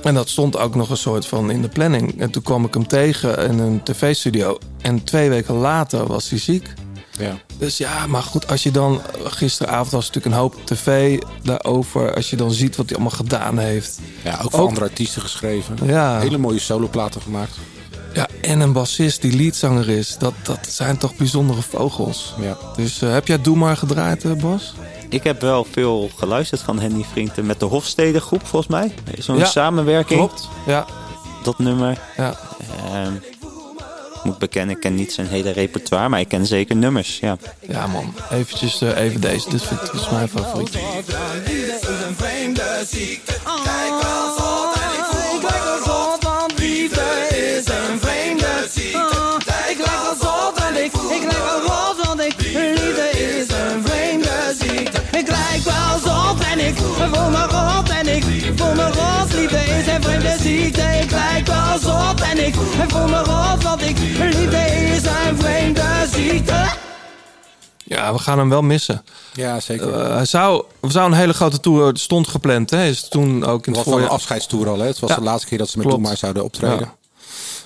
[0.02, 2.20] En dat stond ook nog een soort van in de planning.
[2.20, 4.58] En toen kwam ik hem tegen in een tv-studio.
[4.82, 6.72] En twee weken later was hij ziek.
[7.18, 7.34] Ja.
[7.58, 9.00] Dus ja, maar goed, als je dan...
[9.24, 12.14] Gisteravond was natuurlijk een hoop tv daarover.
[12.14, 13.98] Als je dan ziet wat hij allemaal gedaan heeft.
[14.24, 15.76] Ja, ook voor Ook- andere artiesten geschreven.
[15.84, 16.18] Ja.
[16.20, 17.52] Hele mooie soloplaten gemaakt.
[18.12, 20.16] Ja, en een bassist die leadzanger is.
[20.18, 22.35] Dat, dat zijn toch bijzondere vogels.
[22.40, 22.57] Ja.
[22.77, 24.75] Dus eh, heb jij Doe Maar gedraaid, eh, Bas?
[25.09, 28.94] Ik heb wel veel geluisterd van Henny Vrienden met de Hofstede groep, volgens mij.
[29.18, 30.18] Zo'n Ja, samenwerking.
[30.18, 30.49] Klopt.
[30.66, 30.87] Ja,
[31.42, 31.99] Dat nummer.
[32.16, 32.37] ja.
[34.18, 37.18] Ik moet bekennen, ik ken niet zijn hele repertoire, maar ik ken zeker nummers.
[37.18, 37.37] Ja.
[37.61, 38.14] ja man.
[38.31, 39.51] Eventjes eh, even deze.
[39.51, 40.75] Dit, is mijn favoriet.
[40.75, 40.81] Ik
[60.38, 62.54] ziekte, ik lijk wel zot en ik
[62.88, 64.57] voel me rot, want ik liefde
[64.94, 66.66] is een vreemde ziekte.
[67.85, 69.04] Ja, we gaan hem wel missen.
[69.35, 69.94] Ja, zeker.
[70.00, 72.70] Eh, hij zou, er zou een hele grote tour stond gepland.
[72.70, 72.85] Hè?
[72.87, 74.11] Is toen ook in Het het was wel een voorjaar.
[74.11, 74.78] afscheidstoer al.
[74.78, 74.87] Hè?
[74.87, 75.16] Het was Ja.
[75.16, 76.18] de laatste keer dat ze met Klopt.
[76.18, 76.78] Zouden optreden.
[76.78, 76.94] Ja.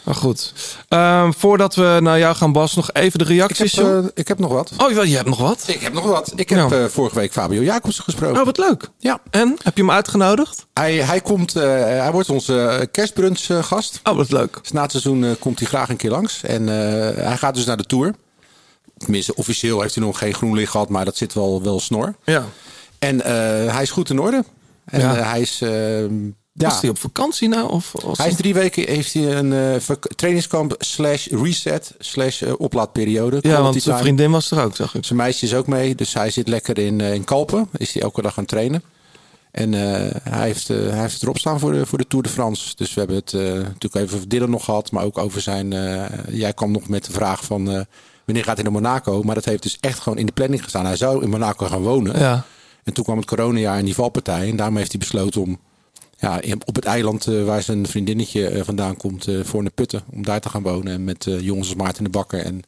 [0.02, 0.52] Maar goed.
[0.88, 3.72] Ehm, voordat we naar jou gaan, Bas, nog even de Ik, reacties.
[3.72, 3.98] heb, joh.
[3.98, 4.70] eh, ik heb nog wat.
[4.78, 5.64] oh, je hebt nog wat?
[5.66, 6.32] Ik heb nog wat.
[6.36, 8.38] Ik heb eh, vorige week Fabio Jacobsen gesproken.
[8.40, 8.88] Oh, wat leuk.
[8.98, 9.20] Ja.
[9.30, 9.56] En?
[9.62, 10.66] Heb je hem uitgenodigd?
[10.74, 14.00] Hij, hij, komt, eh, hij wordt onze kerstbrunch eh, gast.
[14.04, 14.58] Oh, wat leuk.
[14.62, 16.42] Dus na het seizoen komt hij graag een keer langs.
[16.42, 16.66] En
[17.16, 18.14] hij gaat dus naar de Tour.
[18.96, 22.14] Tenminste, officieel heeft hij nog geen groen licht gehad, maar dat zit wel, wel snor.
[22.24, 22.44] Ja.
[22.98, 23.20] En
[23.70, 24.44] hij is goed in orde.
[24.84, 25.14] En Ja.
[25.14, 25.62] hij is...
[26.52, 27.70] ja, Was hij op vakantie nou?
[27.70, 33.38] Of hij is drie weken heeft hij een vak- trainingskamp slash reset slash eh, oplaadperiode.
[33.40, 35.04] Ja, want zijn vriendin was er ook, zag ik.
[35.04, 37.68] Zijn meisje is ook mee, dus hij zit lekker in, eh, in Kalpen.
[37.76, 38.82] Is hij elke dag aan het trainen.
[39.50, 42.72] En hij, heeft, hij heeft het erop staan voor de, voor de Tour de France.
[42.76, 44.90] Dus we hebben het natuurlijk even over Dylan nog gehad.
[44.90, 45.70] Maar ook over zijn...
[46.30, 47.64] jij kwam nog met de vraag van...
[48.24, 49.22] wanneer gaat hij naar Monaco?
[49.22, 50.86] Maar dat heeft dus echt gewoon in de planning gestaan.
[50.86, 52.18] Hij zou in Monaco gaan wonen.
[52.18, 52.44] Ja.
[52.84, 54.48] En toen kwam het coronajaar en die valpartij.
[54.48, 55.58] En daarmee heeft hij besloten om
[56.22, 60.02] ja, op het eiland eh, waar zijn vriendinnetje eh, vandaan komt, eh voor een putten,
[60.12, 60.92] om daar te gaan wonen.
[60.92, 62.62] En met jongens als Maarten de Bakker en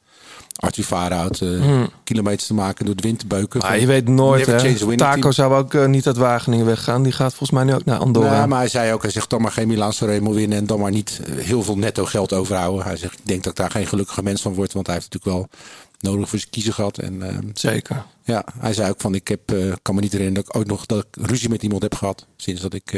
[0.57, 1.89] Arthur Vaarhout Hmm.
[2.05, 3.61] kilometers te maken door de wind te beuken.
[3.61, 4.97] Maar Van je weet nooit, hè.
[4.97, 5.33] Taco team.
[5.33, 7.03] zou ook niet uit Wageningen weggaan.
[7.03, 8.31] Die gaat volgens mij nu ook naar Andorra.
[8.37, 10.81] Nou, maar hij zei ook, hij zegt dan maar geen Milan Sanremo winnen en dan
[10.81, 12.85] maar niet heel veel netto geld overhouden.
[12.85, 15.13] Hij zegt, ik denk dat ik daar geen gelukkige mens van word, want hij heeft
[15.13, 15.49] natuurlijk wel
[16.13, 16.99] nodig voor zijn kiezen gehad.
[16.99, 17.23] En,
[17.55, 18.05] Zeker.
[18.25, 19.41] ja, hij zei ook van, ik heb,
[19.83, 22.27] kan me niet herinneren dat ik ooit nog dat ik ruzie met iemand heb gehad,
[22.37, 22.93] sinds dat ik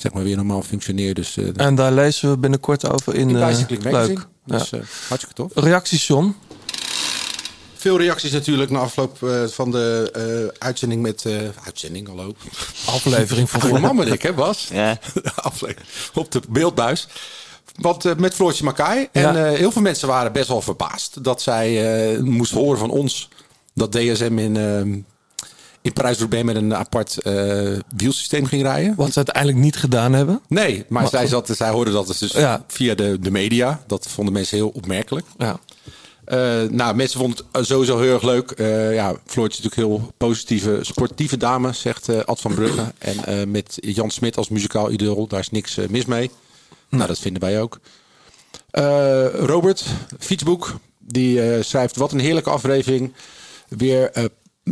[0.00, 1.14] zeg maar weer normaal functioneer.
[1.14, 3.28] Dus eh En daar lezen we binnenkort over in...
[3.28, 4.06] in eh, Bicycling Magazine.
[4.14, 4.26] leuk.
[4.44, 4.78] Dus Ja.
[4.78, 5.50] eh, hartstikke tof.
[5.54, 6.34] Reacties, John?
[7.74, 10.10] Veel reacties natuurlijk na afloop eh, van de
[10.52, 11.24] eh, uitzending met...
[11.24, 11.34] eh,
[11.64, 12.34] uitzending, hallo.
[12.86, 14.68] Aflevering van Voor man ik, hè Bas?
[14.72, 14.98] Ja.
[15.34, 17.08] Aflevering op de beeldbuis.
[17.76, 19.08] Want eh, met Floortje Makai.
[19.12, 19.46] En Ja.
[19.50, 21.66] eh, heel veel mensen waren best wel verbaasd dat zij
[22.14, 23.28] eh, moest horen van ons
[23.74, 24.80] dat DSM in, eh,
[25.88, 28.94] in Parijs-Roubaix met een apart eh, wielsysteem ging rijden.
[28.96, 30.40] Wat ze uiteindelijk niet gedaan hebben.
[30.48, 32.64] Nee, maar, Maar zij, zat, zij hoorde dat dus Ja.
[32.68, 33.82] via de, de media.
[33.86, 35.26] Dat vonden mensen heel opmerkelijk.
[35.38, 35.58] Ja.
[36.24, 38.50] Eh, nou, mensen vonden het sowieso heel erg leuk.
[38.50, 42.82] Eh, ja, Floortje is natuurlijk heel positieve, sportieve dame, zegt eh, Ad van Brugge.
[42.98, 46.30] En eh, met Jan Smit als muzikaal idool, daar is niks eh, mis mee.
[46.88, 47.78] Nou, dat vinden wij ook.
[48.70, 49.84] Eh, Robert,
[50.18, 51.96] fietsboek, die eh, schrijft...
[51.96, 53.12] Wat een heerlijke aflevering.
[53.68, 54.24] Weer eh,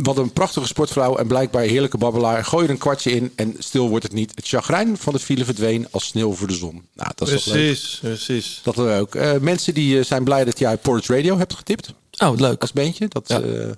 [0.03, 2.45] wat een prachtige sportvrouw en blijkbaar heerlijke babbelaar.
[2.45, 4.31] Gooi er een kwartje in en stil wordt het niet.
[4.35, 6.83] Het chagrijn van de file verdween als sneeuw voor de zon.
[6.93, 7.65] Nou, dat is toch leuk.
[7.65, 8.59] Precies, precies.
[8.63, 9.15] Dat we ook.
[9.15, 12.61] Eh, mensen die eh, zijn blij dat jij Porridge Radio hebt getipt Oh, leuk.
[12.61, 13.07] als beentje.
[13.07, 13.41] Dat, Ja.
[13.41, 13.69] eh,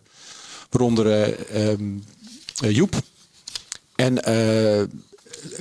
[0.70, 1.84] waaronder eh, ehm,
[2.64, 2.96] eh, Joep.
[3.96, 4.84] En eh,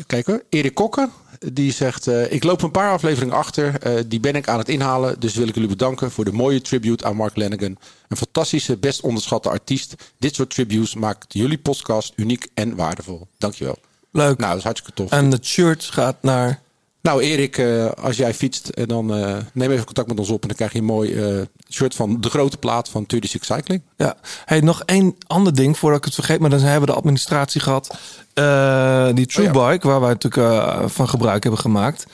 [0.06, 1.08] kijk hoor, Erik Kokke.
[1.52, 3.80] Die zegt, eh, ik loop een paar afleveringen achter.
[3.80, 5.20] eh, die ben ik aan het inhalen.
[5.20, 7.78] Dus wil ik jullie bedanken voor de mooie tribute aan Mark Lanigan.
[8.08, 9.94] Een fantastische, best onderschatte artiest.
[10.18, 13.26] Dit soort tributes maakt jullie podcast uniek en waardevol.
[13.38, 13.78] Dankjewel.
[14.10, 14.38] Leuk.
[14.38, 15.10] Nou, dat is hartstikke tof.
[15.10, 16.60] En het shirt gaat naar...
[17.02, 20.42] Nou, Erik, eh, als jij fietst, eh, dan eh, neem even contact met ons op.
[20.42, 23.82] En dan krijg je een mooi shirt van de grote plaat van 36 Cycling.
[23.96, 24.16] Ja.
[24.44, 26.40] Hey, nog één ander ding voordat ik het vergeet.
[26.40, 27.96] Maar dan hebben we de administratie gehad.
[28.34, 29.68] Eh, die True Oh ja.
[29.68, 32.06] Bike, waar wij natuurlijk van gebruik hebben gemaakt.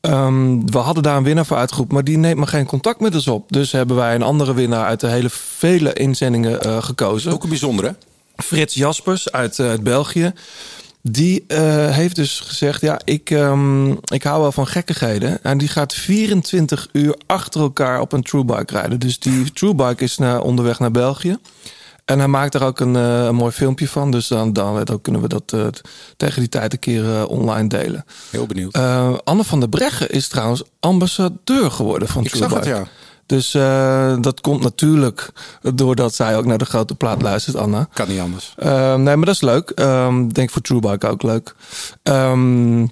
[0.00, 3.14] Ehm, we hadden daar een winnaar voor uitgeroepen, maar die neemt maar geen contact met
[3.14, 3.52] ons op.
[3.52, 7.32] Dus hebben wij een andere winnaar uit de hele vele inzendingen gekozen.
[7.32, 7.96] Ook een bijzondere.
[8.36, 10.32] Frits Jaspers uit, uit België.
[11.10, 15.42] Die eh, heeft dus gezegd: Ja, ik, ehm, ik hou wel van gekkigheden.
[15.42, 19.00] En die gaat 24 uur achter elkaar op een Truebike rijden.
[19.00, 21.36] Dus die Truebike is naar, onderweg naar België.
[22.04, 24.10] En hij maakt er ook een, eh, een mooi filmpje van.
[24.10, 25.66] Dus dan, dan, dan kunnen we dat eh,
[26.16, 28.04] tegen die tijd een keer online delen.
[28.30, 28.76] Heel benieuwd.
[29.24, 32.76] Anne van der Breggen is trouwens ambassadeur geworden van Ik zag Truebike.
[32.76, 32.92] het, ja.
[33.26, 35.32] Dus eh, dat komt natuurlijk
[35.74, 37.88] doordat zij ook naar de grote plaat luistert, Anna.
[37.92, 38.54] Kan niet anders.
[38.56, 39.70] Ehm, nee, maar dat is leuk.
[39.70, 41.54] Ehm, Ik denk voor Truebike ook leuk.
[42.02, 42.86] Ehm,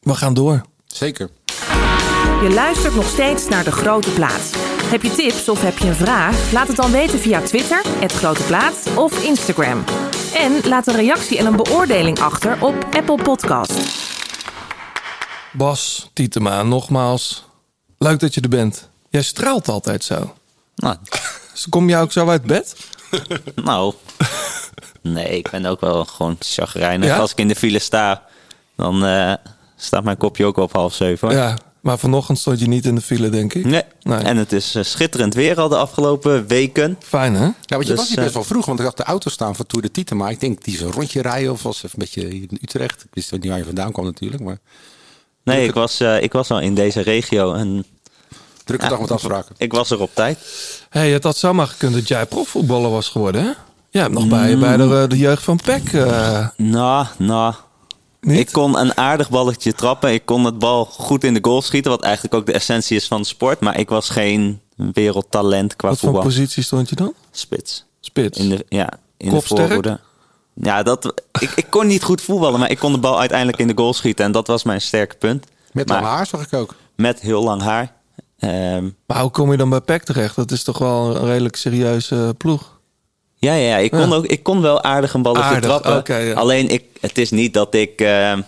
[0.00, 0.62] we gaan door.
[0.86, 1.28] Zeker.
[2.42, 4.50] Je luistert nog steeds naar De Grote Plaat.
[4.84, 6.52] Heb je tips of heb je een vraag?
[6.52, 9.84] Laat het dan weten via Twitter, het Grote Plaat of Instagram.
[10.34, 13.74] En laat een reactie en een beoordeling achter op Apple Podcast.
[15.52, 17.44] Bas Tietema, nogmaals.
[17.98, 18.90] Leuk dat je er bent.
[19.14, 20.34] Jij straalt altijd zo.
[20.76, 20.96] Nou,
[21.52, 22.76] Dus Kom je ook zo uit bed?
[23.64, 23.94] nou.
[25.02, 27.08] Nee, ik ben ook wel gewoon chagrijnig.
[27.08, 27.16] Ja?
[27.16, 28.22] Als ik in de file sta,
[28.76, 29.34] dan eh,
[29.76, 31.28] staat mijn kopje ook op half zeven.
[31.28, 31.36] Hoor.
[31.36, 33.64] Ja, maar vanochtend stond je niet in de file, denk ik.
[33.64, 33.82] Nee.
[34.02, 34.18] Nee.
[34.18, 36.98] En het is eh, schitterend weer al de afgelopen weken.
[37.02, 37.44] Fijn, hè?
[37.44, 39.30] Ja, want je Dus, was hier eh, best wel vroeg, want ik had de auto
[39.30, 40.16] staan van Tour de Tieten.
[40.16, 43.04] Maar ik denk, die is een rondje rijden of was even een beetje in Utrecht.
[43.04, 44.58] Ik wist niet waar je vandaan kwam natuurlijk, maar
[45.44, 47.52] Nee, ik was, eh, ik was al in deze regio.
[47.54, 47.84] En,
[48.64, 49.54] Drukke dag met afspraken.
[49.58, 50.38] Ik was er op tijd.
[50.90, 53.50] hey, het had zomaar gekund dat jij profvoetballer was geworden, hè?
[53.90, 55.92] Ja, hebt nog bij, bij de, de jeugd van PEC.
[55.92, 57.54] eh, Nou, nou.
[58.20, 60.12] Ik kon een aardig balletje trappen.
[60.12, 61.90] Ik kon het bal goed in de goal schieten.
[61.90, 63.60] Wat eigenlijk ook de essentie is van de sport.
[63.60, 66.26] Maar ik was geen wereldtalent qua wat voor voetbal.
[66.28, 67.14] positie stond je dan?
[67.30, 67.84] Spits.
[68.00, 68.38] Spits.
[68.38, 70.00] In de, ja, in de voorhoede.
[70.54, 73.66] Ja, dat, ik, ik kon niet goed voetballen, maar ik kon de bal uiteindelijk in
[73.66, 74.24] de goal schieten.
[74.24, 75.46] En dat was mijn sterke punt.
[75.72, 76.74] Met Maar- lang haar zag ik ook.
[76.96, 77.92] Met heel lang haar.
[78.48, 80.36] Ehm, Maar hoe kom je dan bij PEC terecht?
[80.36, 82.72] Dat is toch wel een redelijk serieuze ploeg.
[83.34, 84.14] ja, ja, ja, ik kon, Ja.
[84.14, 85.96] Ook, ik kon wel aardig een balletje Aardig, trappen.
[85.96, 86.34] oké, ja.
[86.34, 88.00] Alleen, ik, het is niet dat ik...
[88.00, 88.40] ehm,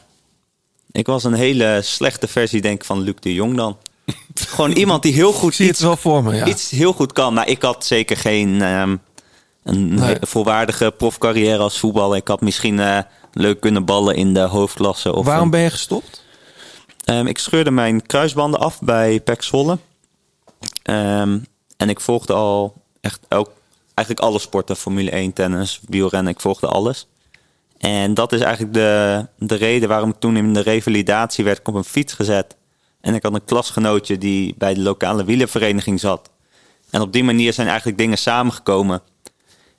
[0.93, 3.77] ik was een hele slechte versie, denk ik, van Luc de Jong dan.
[4.35, 6.47] Gewoon iemand die heel goed Zie je iets, het wel voor me, ja.
[6.47, 7.35] iets heel goed kan.
[7.35, 8.97] Maar ik had zeker geen ehm,
[9.65, 10.17] een Nee.
[10.21, 12.17] volwaardige profcarrière als voetballer.
[12.17, 12.99] Ik had misschien eh,
[13.33, 15.15] leuk kunnen ballen in de hoofdklasse.
[15.15, 16.25] Of Waarom een- ben je gestopt?
[17.25, 19.79] Ik scheurde mijn kruisbanden af bij PEC Zwolle.
[20.83, 21.39] Ehm,
[21.77, 23.51] en ik volgde al echt elk,
[23.95, 24.77] eigenlijk alle sporten.
[24.77, 26.33] Formule 1, tennis, wielrennen.
[26.33, 27.07] Ik volgde alles.
[27.79, 31.69] En dat is eigenlijk de, de reden waarom ik toen in de revalidatie werd ik
[31.69, 32.57] op een fiets gezet.
[33.01, 36.31] En ik had een klasgenootje die bij de lokale wielervereniging zat.
[36.91, 39.03] En op die manier zijn eigenlijk dingen samengekomen.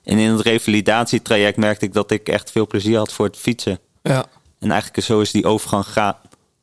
[0.04, 3.78] En in het revalidatietraject merkte ik dat ik echt veel plezier had voor het fietsen.
[4.02, 4.26] Ja.
[4.58, 6.16] En eigenlijk zo is die overgang gegaan.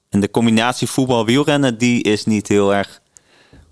[0.10, 3.02] En de combinatie voetbal-wielrennen, die is niet heel erg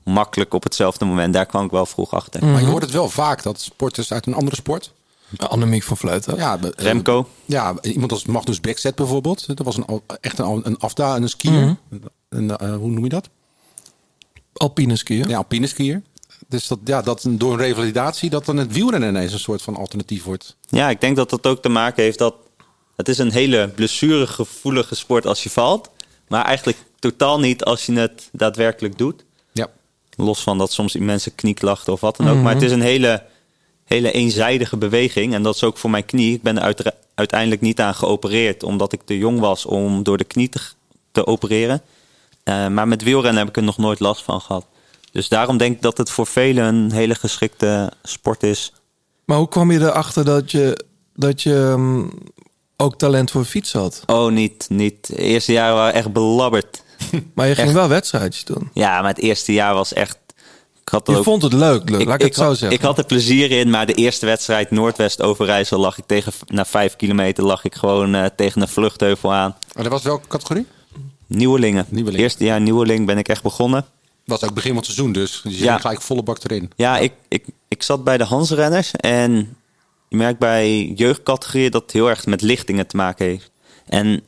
[0.03, 1.33] makkelijk op hetzelfde moment.
[1.33, 2.45] Daar kwam ik wel vroeg achter.
[2.45, 4.93] Maar je hoort het wel vaak dat sporters uit een andere sport.
[5.37, 6.35] Annemiek van Vleuten.
[6.35, 7.27] Ja, Remco.
[7.45, 9.47] Ja, iemand als Magnus Bekzet bijvoorbeeld.
[9.57, 11.51] Dat was een, echt een, een afda, een skier.
[11.51, 11.73] Mhm.
[12.29, 13.29] Een, eh, hoe noem je dat?
[14.53, 15.27] Alpine skiën.
[15.29, 16.01] Ja, alpine skier.
[16.47, 19.61] Dus dat, ja, dat een- door een revalidatie dat dan het wielrennen ineens een soort
[19.61, 20.55] van alternatief wordt.
[20.69, 22.35] Ja, ik denk dat dat ook te maken heeft dat...
[22.95, 25.89] Het is een hele blessuregevoelige sport als je valt.
[26.27, 29.23] Maar eigenlijk totaal niet als je het daadwerkelijk doet.
[30.15, 32.33] Los van dat soms mensen knieklachten of wat dan ook.
[32.33, 32.43] Mhm.
[32.43, 33.23] Maar het is een hele,
[33.85, 35.33] hele eenzijdige beweging.
[35.33, 36.33] En dat is ook voor mijn knie.
[36.33, 38.63] Ik ben er uiteindelijk niet aan geopereerd.
[38.63, 40.59] Omdat ik te jong was om door de knie te,
[41.11, 41.81] te opereren.
[42.43, 44.65] Eh, maar met wielrennen heb ik er nog nooit last van gehad.
[45.11, 48.73] Dus daarom denk ik dat het voor velen een hele geschikte sport is.
[49.25, 52.05] Maar hoe kwam je erachter dat je, dat je ehm,
[52.77, 54.03] ook talent voor fiets had?
[54.05, 54.65] Oh, niet.
[54.69, 55.07] niet.
[55.07, 56.82] De eerste jaar waren echt belabberd.
[57.35, 57.75] Maar je ging Echt.
[57.77, 58.69] wel wedstrijdjes doen.
[58.73, 60.17] Ja, maar het eerste jaar was echt...
[60.81, 62.05] Ik had Je ook- vond het leuk, leuk.
[62.05, 62.77] laat ik, het zo had, zeggen.
[62.77, 66.65] Ik had er plezier in, maar de eerste wedstrijd Noordwest Overijssel lag ik tegen, na
[66.65, 69.55] vijf kilometer lag ik gewoon eh, tegen een vluchtheuvel aan.
[69.73, 70.65] Maar dat was welke categorie?
[71.27, 71.85] Nieuwelingen.
[71.89, 72.21] Nieuweling.
[72.23, 73.85] Eerste jaar Nieuweling ben ik echt begonnen.
[74.25, 75.41] Was ook begin van het seizoen dus.
[75.43, 75.69] Dus je Ja.
[75.69, 76.71] ging gelijk volle bak erin.
[76.75, 79.55] Ja, ik, ik, ik zat bij de Hansrenners en
[80.09, 83.51] je merkt bij jeugdcategorieën dat het heel erg met lichtingen te maken heeft.
[83.85, 84.21] En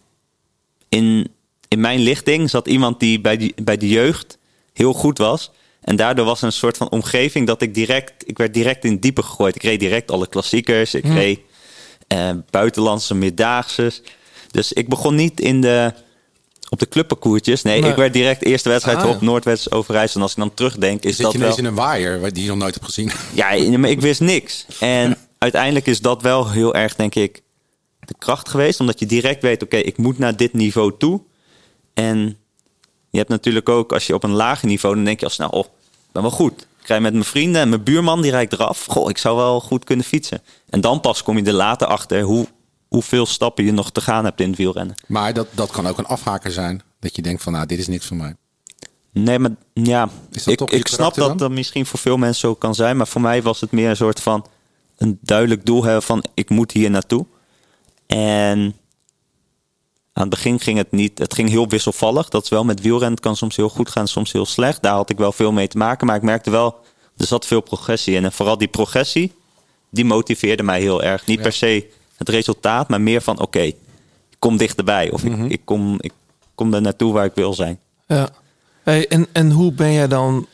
[0.90, 1.28] in,
[1.68, 4.38] in mijn lichting zat iemand die bij, die bij de jeugd
[4.74, 5.52] heel goed was.
[5.82, 9.02] En daardoor was een soort van omgeving dat ik direct, ik werd direct in het
[9.02, 9.56] diepe gegooid.
[9.56, 11.14] Ik reed direct alle klassiekers, ik Hm.
[11.14, 11.40] reed
[12.08, 14.02] eh, buitenlandse meerdaagses.
[14.52, 15.94] Dus ik begon niet in de,
[16.70, 17.62] op de clubparcoursjes.
[17.62, 17.90] Nee, Nee.
[17.90, 19.10] ik werd direct eerste wedstrijd Ah, ja.
[19.10, 20.16] op Noordwest Overijssel.
[20.16, 21.58] En als ik dan terugdenk, is Zit dat je wel...
[21.58, 23.12] in een waaier die je nog nooit hebt gezien.
[23.34, 24.66] Ja, maar ik wist niks.
[24.80, 27.42] En uiteindelijk is dat wel heel erg, denk ik,
[28.00, 28.80] de kracht geweest.
[28.80, 31.22] Omdat je direct weet, oké, ik moet naar dit niveau toe.
[31.96, 32.38] En
[33.10, 35.50] je hebt natuurlijk ook, als je op een lager niveau, dan denk je al snel,
[35.50, 36.68] oh, ik ben wel goed.
[36.82, 38.86] Ik rij met mijn vrienden en mijn buurman, die rijdt eraf.
[38.86, 40.42] Goh, ik zou wel goed kunnen fietsen.
[40.70, 42.48] En dan pas kom je er later achter hoe,
[42.88, 44.96] hoeveel stappen je nog te gaan hebt in het wielrennen.
[45.08, 46.82] Maar dat, dat kan ook een afhaker zijn.
[47.00, 48.36] Dat je denkt van, nou, dit is niks voor mij.
[49.12, 50.10] Nee, maar ja,
[50.46, 51.38] ik, ik snap dat dan?
[51.38, 52.98] dat misschien voor veel mensen zo kan zijn.
[52.98, 54.46] Maar voor mij was het meer een soort van
[54.98, 57.26] een duidelijk doel hebben van ik moet hier naartoe.
[58.08, 58.76] En
[60.16, 62.30] aan het begin ging het niet, het ging heel wisselvallig.
[62.30, 64.82] Dat is wel met wielrennen, kan soms heel goed gaan, soms heel slecht.
[64.82, 66.76] Daar had ik wel veel mee te maken, maar ik merkte wel,
[67.18, 68.24] er zat veel progressie in.
[68.24, 69.34] En vooral die progressie,
[69.90, 71.26] die motiveerde mij heel erg.
[71.26, 73.76] Niet per se het resultaat, maar meer van oké, ik
[74.40, 75.12] kom dichterbij.
[75.12, 75.46] Of Mhm.
[75.46, 76.12] ik, ik, kom, ik
[76.56, 77.80] kom er naartoe waar ik wil zijn.
[78.08, 78.30] Ja.
[78.84, 80.48] Hey, en, en hoe ben jij dan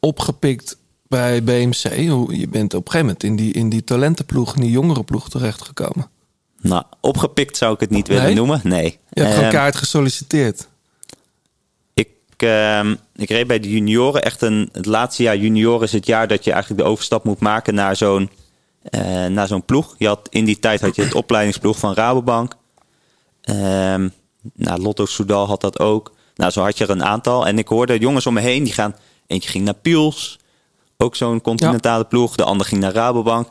[0.00, 0.76] opgepikt
[1.08, 2.08] bij BMC?
[2.08, 5.28] Hoe, je bent op een gegeven moment in die, in die talentenploeg, in die jongerenploeg
[5.28, 6.08] terechtgekomen.
[6.68, 8.60] Nou, opgepikt zou ik het niet willen noemen.
[8.64, 8.98] Nee.
[9.10, 10.68] Je hebt gewoon Ehm, kaart gesolliciteerd.
[11.94, 14.22] ik, ehm, ik reed bij de junioren.
[14.22, 17.40] Echt een, het laatste jaar junioren is het jaar dat je eigenlijk de overstap moet
[17.40, 18.30] maken naar zo'n
[18.82, 19.94] eh, naar zo'n ploeg.
[19.98, 22.56] Je had, in die tijd had je het opleidingsploeg van Rabobank.
[24.54, 26.12] Nou, Lotto Soudal had dat ook.
[26.36, 27.46] Nou, zo had je er een aantal.
[27.46, 28.96] En ik hoorde jongens om me heen, die gaan...
[29.26, 30.38] Eentje ging naar Piels,
[30.96, 32.36] ook zo'n continentale ploeg.
[32.36, 33.48] De ander ging naar Rabobank.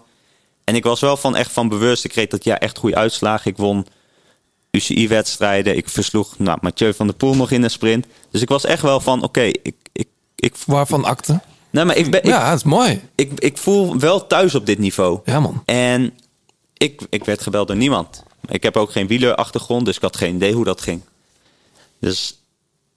[0.66, 2.06] En ik was wel van echt van bewust.
[2.06, 3.52] Ik reed dat jaar echt goede uitslagen.
[3.52, 3.86] Ik won
[4.72, 5.78] UCI-wedstrijden.
[5.78, 8.06] Ik versloeg nou, Mathieu van der Poel nog in een sprint.
[8.32, 10.56] Dus ik was echt wel van, oké, ik, ik, ik...
[10.66, 11.42] Waarvan akte?
[11.70, 12.22] Nee, maar ik ben...
[12.24, 13.02] Ja, dat is mooi.
[13.16, 15.20] ik, ik voel wel thuis op dit niveau.
[15.26, 15.62] Ja, man.
[15.66, 16.14] En
[16.78, 18.24] ik, ik werd gebeld door niemand.
[18.48, 21.02] Ik heb ook geen wielerachtergrond, dus ik had geen idee hoe dat ging.
[22.00, 22.40] Dus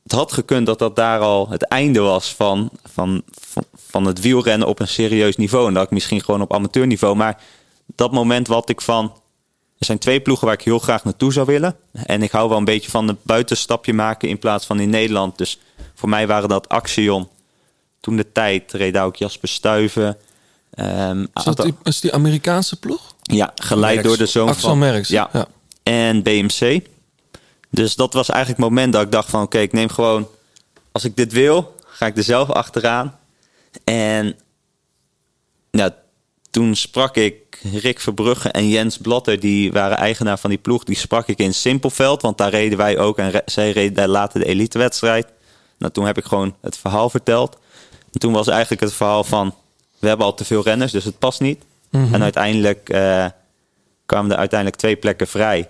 [0.02, 4.20] het had gekund dat dat daar al het einde was van, van, van, van het
[4.20, 5.68] wielrennen op een serieus niveau.
[5.68, 7.16] En dat ik misschien gewoon op amateurniveau.
[7.16, 7.40] Maar
[7.94, 9.12] dat moment wat ik van...
[9.78, 11.76] Er zijn twee ploegen waar ik heel graag naartoe zou willen.
[11.92, 15.38] En ik hou wel een beetje van een buitenstapje maken in plaats van in Nederland.
[15.38, 15.58] Dus
[15.94, 17.28] voor mij waren dat Axion.
[18.00, 20.16] Toen de tijd reed ook Jasper Stuyven.
[20.70, 23.14] Ehm, Is dat die, is die Amerikaanse ploeg?
[23.22, 24.78] ja, geleid door de zoon Axel van...
[24.78, 25.28] Merckx, Ja.
[25.32, 25.46] ja.
[25.82, 26.86] En BMC.
[27.70, 29.42] Dus dat was eigenlijk het moment dat ik dacht van...
[29.42, 30.28] Oké, ik neem gewoon...
[30.92, 33.18] Als ik dit wil, ga ik er zelf achteraan.
[33.84, 34.36] En
[35.70, 35.94] ja,
[36.58, 37.34] toen sprak ik
[37.72, 39.40] Rick Verbrugge en Jens Blatter...
[39.40, 40.84] die waren eigenaar van die ploeg.
[40.84, 43.18] Die sprak ik in Simpelveld, want daar reden wij ook.
[43.18, 45.26] En re- zij reden daar later de elitewedstrijd.
[45.78, 47.58] Nou, toen heb ik gewoon het verhaal verteld.
[48.12, 49.54] En toen was eigenlijk het verhaal van...
[49.98, 51.62] We hebben al te veel renners, dus het past niet.
[51.90, 53.26] En uiteindelijk eh,
[54.06, 55.68] kwamen er uiteindelijk twee plekken vrij.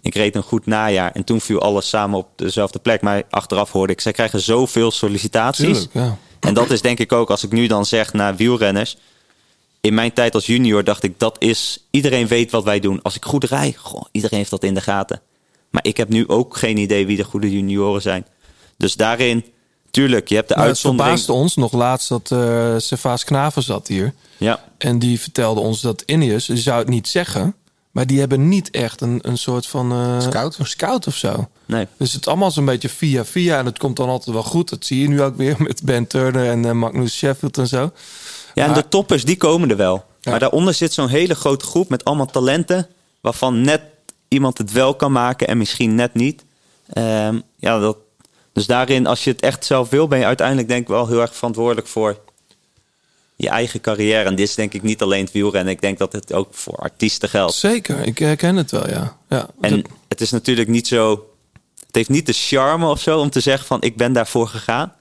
[0.00, 3.00] Ik reed een goed najaar en toen viel alles samen op dezelfde plek.
[3.02, 5.66] Maar achteraf hoorde ik, zij krijgen zoveel sollicitaties.
[5.66, 6.16] Tuurlijk, ja.
[6.40, 8.96] En dat is denk ik ook, als ik nu dan zeg naar wielrenners.
[9.84, 11.86] In mijn tijd als junior dacht ik, dat is...
[11.90, 13.02] Iedereen weet wat wij doen.
[13.02, 15.20] Als ik goed rij, goh, iedereen heeft dat in de gaten.
[15.70, 18.26] Maar ik heb nu ook geen idee wie de goede junioren zijn.
[18.76, 19.44] Dus daarin,
[19.90, 21.18] tuurlijk, je hebt de Nou, het uitzondering.
[21.18, 24.14] verbaasde ons nog laatst dat eh Servaas Knaven zat hier.
[24.36, 27.54] Ja, En die vertelde ons dat Ineos, die zou het niet zeggen...
[27.90, 29.92] maar die hebben niet echt een, een soort van...
[29.92, 30.58] eh, Scout?
[30.58, 31.48] Een scout of zo.
[31.66, 31.86] nee.
[31.98, 33.58] Dus het is allemaal zo'n beetje via via.
[33.58, 34.68] En het komt dan altijd wel goed.
[34.70, 37.92] Dat zie je nu ook weer met Ben Turner en eh, Magnus Sheffield en zo.
[38.54, 40.04] Ja, en de toppers, die komen er wel.
[40.24, 42.88] Maar daaronder zit zo'n hele grote groep met allemaal talenten...
[43.20, 43.80] waarvan net
[44.28, 46.44] iemand het wel kan maken en misschien net niet.
[46.92, 47.96] Ehm, ja, dat,
[48.52, 50.08] dus daarin, als je het echt zelf wil...
[50.08, 52.18] ben je uiteindelijk denk ik wel heel erg verantwoordelijk voor
[53.36, 54.24] je eigen carrière.
[54.28, 55.72] En dit is denk ik niet alleen het wielrennen.
[55.72, 57.54] Ik denk dat het ook voor artiesten geldt.
[57.54, 59.16] Zeker, ik herken het wel, ja.
[59.28, 61.28] ja En Dat- het is natuurlijk niet zo...
[61.86, 63.82] Het heeft niet de charme of zo om te zeggen van...
[63.82, 64.92] ik ben daarvoor gegaan.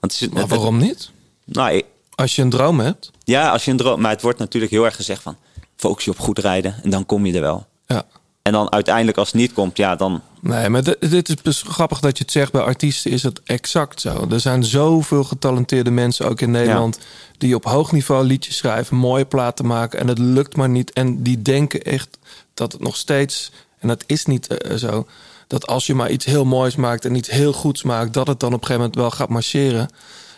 [0.00, 1.10] Want het is, maar het- waarom niet?
[1.44, 1.82] nou,
[2.22, 3.10] Als je een droom hebt.
[3.24, 4.00] Ja, als je een droom.
[4.00, 5.36] Maar het wordt natuurlijk heel erg gezegd van
[5.76, 7.66] focus je op goed rijden en dan kom je er wel.
[7.86, 8.04] Ja.
[8.42, 10.20] En dan uiteindelijk als het niet komt, ja, dan.
[10.40, 12.52] Nee, maar dit, dit is grappig dat je het zegt.
[12.52, 14.26] Bij artiesten is het exact zo.
[14.30, 16.98] Er zijn zoveel getalenteerde mensen, ook in Nederland...
[17.38, 19.98] die op hoog niveau liedjes schrijven, mooie platen maken...
[19.98, 20.92] en het lukt maar niet.
[20.92, 22.18] En die denken echt
[22.54, 23.52] dat het nog steeds...
[23.78, 25.06] en dat is niet eh, zo...
[25.46, 28.14] dat als je maar iets heel moois maakt en iets heel goeds maakt...
[28.14, 29.90] dat het dan op een gegeven moment wel gaat marcheren.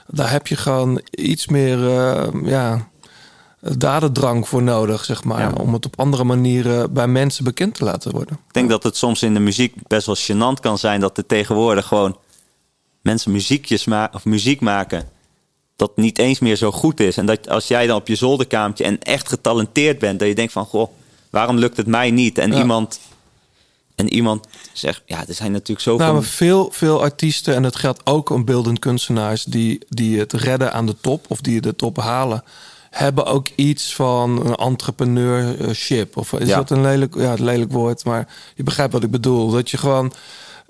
[0.06, 1.88] Daar heb je gewoon iets meer...
[1.88, 2.88] eh, ja,
[3.60, 5.40] dadendrang voor nodig, zeg maar.
[5.40, 5.50] Ja.
[5.60, 8.34] Om het op andere manieren bij mensen bekend te laten worden.
[8.48, 11.26] Ik denk dat het soms in de muziek best wel gênant kan zijn dat er
[11.26, 12.16] tegenwoordig gewoon
[13.02, 15.08] mensen muziekjes ma of muziek maken.
[15.76, 17.16] Dat niet eens meer zo goed is.
[17.16, 20.52] En dat als jij dan op je zolderkamertje en echt getalenteerd bent, dat je denkt
[20.52, 20.90] van goh,
[21.30, 22.38] waarom lukt het mij niet?
[22.38, 22.58] En Ja.
[22.58, 23.00] iemand.
[23.94, 26.06] En iemand zegt, ja, er zijn natuurlijk zoveel.
[26.06, 29.44] Nou, veel, veel artiesten, en dat geldt ook om beeldend kunstenaars...
[29.44, 32.44] Die, die het redden aan de top of die de top halen...
[32.90, 36.16] hebben ook iets van een entrepreneurship.
[36.16, 36.56] Of is Ja.
[36.56, 38.04] dat een lelijk, ja, een lelijk woord?
[38.04, 39.50] Maar je begrijpt wat ik bedoel.
[39.50, 40.12] Dat je gewoon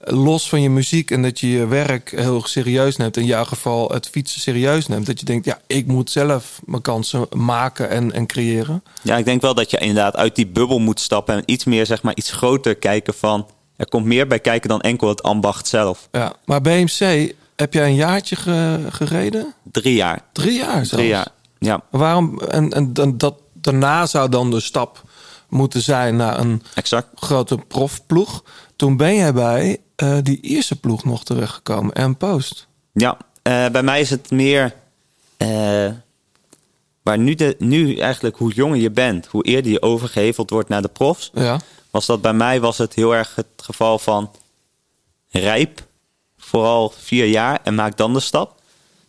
[0.04, 3.16] los van je muziek en dat je je werk heel serieus neemt.
[3.16, 5.06] In jouw geval het fietsen serieus neemt.
[5.06, 8.82] Dat je denkt, ja, ik moet zelf mijn kansen maken en, en creëren.
[9.02, 11.86] Ja, ik denk wel dat je inderdaad uit die bubbel moet stappen en iets meer,
[11.86, 13.46] zeg maar, iets groter kijken van.
[13.76, 16.08] Er komt meer bij kijken dan enkel het ambacht zelf.
[16.12, 16.32] Ja.
[16.44, 19.54] Maar BMC, heb jij een jaartje ge- gereden?
[19.72, 20.20] Drie jaar.
[20.32, 20.88] Drie jaar zelfs?
[20.88, 21.28] Drie jaar.
[21.58, 22.40] Ja, Waarom?
[22.40, 25.02] En, en dan, dat, daarna zou dan de stap
[25.48, 27.06] moeten zijn naar een exact.
[27.14, 28.42] grote profploeg.
[28.76, 32.66] Toen ben jij bij eh, die eerste ploeg nog terechtgekomen, en Post.
[32.92, 34.74] Ja, eh, bij mij is het meer.
[35.36, 35.88] eh
[37.02, 40.82] waar nu, de, nu eigenlijk hoe jonger je bent, hoe eerder je overgeheveld wordt naar
[40.82, 41.60] de profs, Ja.
[41.90, 44.30] was dat bij mij was het heel erg het geval van
[45.30, 45.86] rijp,
[46.38, 48.60] vooral vier jaar en maak dan de stap.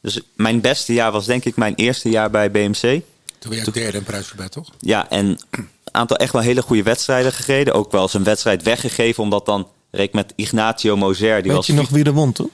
[0.02, 2.82] Dus mijn beste jaar was denk ik mijn eerste jaar bij BMC.
[2.82, 4.02] Toen ben je ook derde
[4.42, 4.70] in toch?
[4.80, 7.74] Ja, en een aantal echt wel hele goede wedstrijden gereden.
[7.74, 11.36] Ook wel eens een wedstrijd weggegeven, omdat dan reed ik met Ignacio Moser.
[11.36, 12.52] Die Weet was je nog wie er won toen?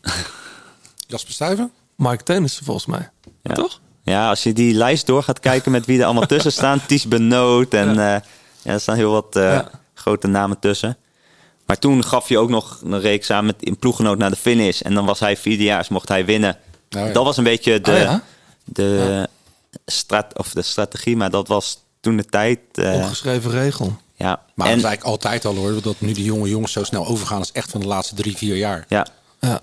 [1.06, 1.70] Jasper Stuyven?
[1.96, 3.10] Mark Tennissen volgens mij.
[3.42, 3.54] Ja.
[3.54, 3.80] Toch?
[4.02, 6.80] Ja, als je die lijst door gaat kijken met wie er allemaal tussen staan.
[6.86, 8.22] Ties Benoot en ja.
[8.62, 9.70] ja, er staan heel wat uh, Ja.
[9.94, 10.96] grote namen tussen.
[11.66, 14.80] Maar toen gaf je ook nog een reeks samen met in ploeggenoot naar de finish.
[14.80, 16.56] En dan was hij vierdejaars, mocht hij winnen.
[16.88, 17.12] Nou ja.
[17.12, 18.22] Dat was een beetje de, Oh ja?
[18.64, 19.28] de,
[19.86, 22.58] strat, of de strategie, maar dat was toen de tijd.
[22.72, 23.96] eh, Ongeschreven regel.
[24.20, 25.82] Ja, Maar en, dat is eigenlijk altijd al hoor.
[25.82, 27.40] Dat nu die jonge jongens zo snel overgaan.
[27.40, 28.84] is echt van de laatste drie, vier jaar.
[28.88, 29.06] ja.
[29.40, 29.60] Ja.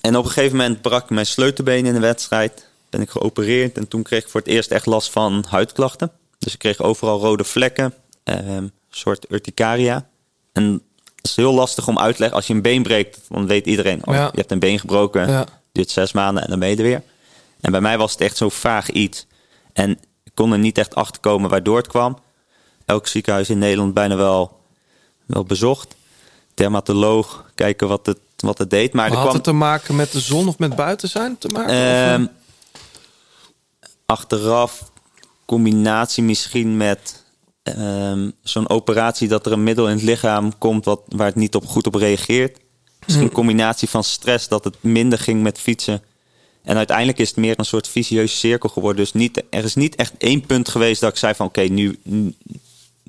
[0.00, 2.66] En op een gegeven moment brak ik mijn sleutelbeen in de wedstrijd.
[2.90, 6.10] Ben ik geopereerd en toen kreeg ik voor het eerst echt last van huidklachten.
[6.38, 10.06] Dus ik kreeg overal rode vlekken, ehm, een soort urticaria.
[10.52, 10.72] En
[11.16, 12.38] het is heel lastig om uit te leggen.
[12.38, 14.06] Als je een been breekt, dan weet iedereen...
[14.06, 14.24] Oh, Ja.
[14.32, 15.44] je hebt een been gebroken, Ja.
[15.72, 17.02] duurt zes maanden en dan ben je er weer.
[17.60, 19.26] En bij mij was het echt zo vaag iets.
[19.72, 19.90] En
[20.24, 22.18] ik kon er niet echt achter komen waardoor het kwam.
[22.86, 24.60] Elk ziekenhuis in Nederland bijna wel,
[25.26, 25.96] wel bezocht.
[26.54, 28.92] Dermatoloog, kijken wat het, wat het deed.
[28.92, 31.48] Maar er Had kwam, het te maken met de zon of met buiten zijn te
[31.48, 31.70] maken?
[31.70, 32.34] Of, eh?
[34.06, 34.90] achteraf
[35.44, 37.24] combinatie misschien met
[37.62, 41.54] ehm, zo'n operatie dat er een middel in het lichaam komt wat, waar het niet
[41.54, 42.58] op goed op reageert.
[43.04, 46.02] Misschien een combinatie van stress dat het minder ging met fietsen.
[46.62, 48.96] En uiteindelijk is het meer een soort vicieuze cirkel geworden.
[48.96, 51.98] Dus niet, er is niet echt één punt geweest dat ik zei van oké, nu,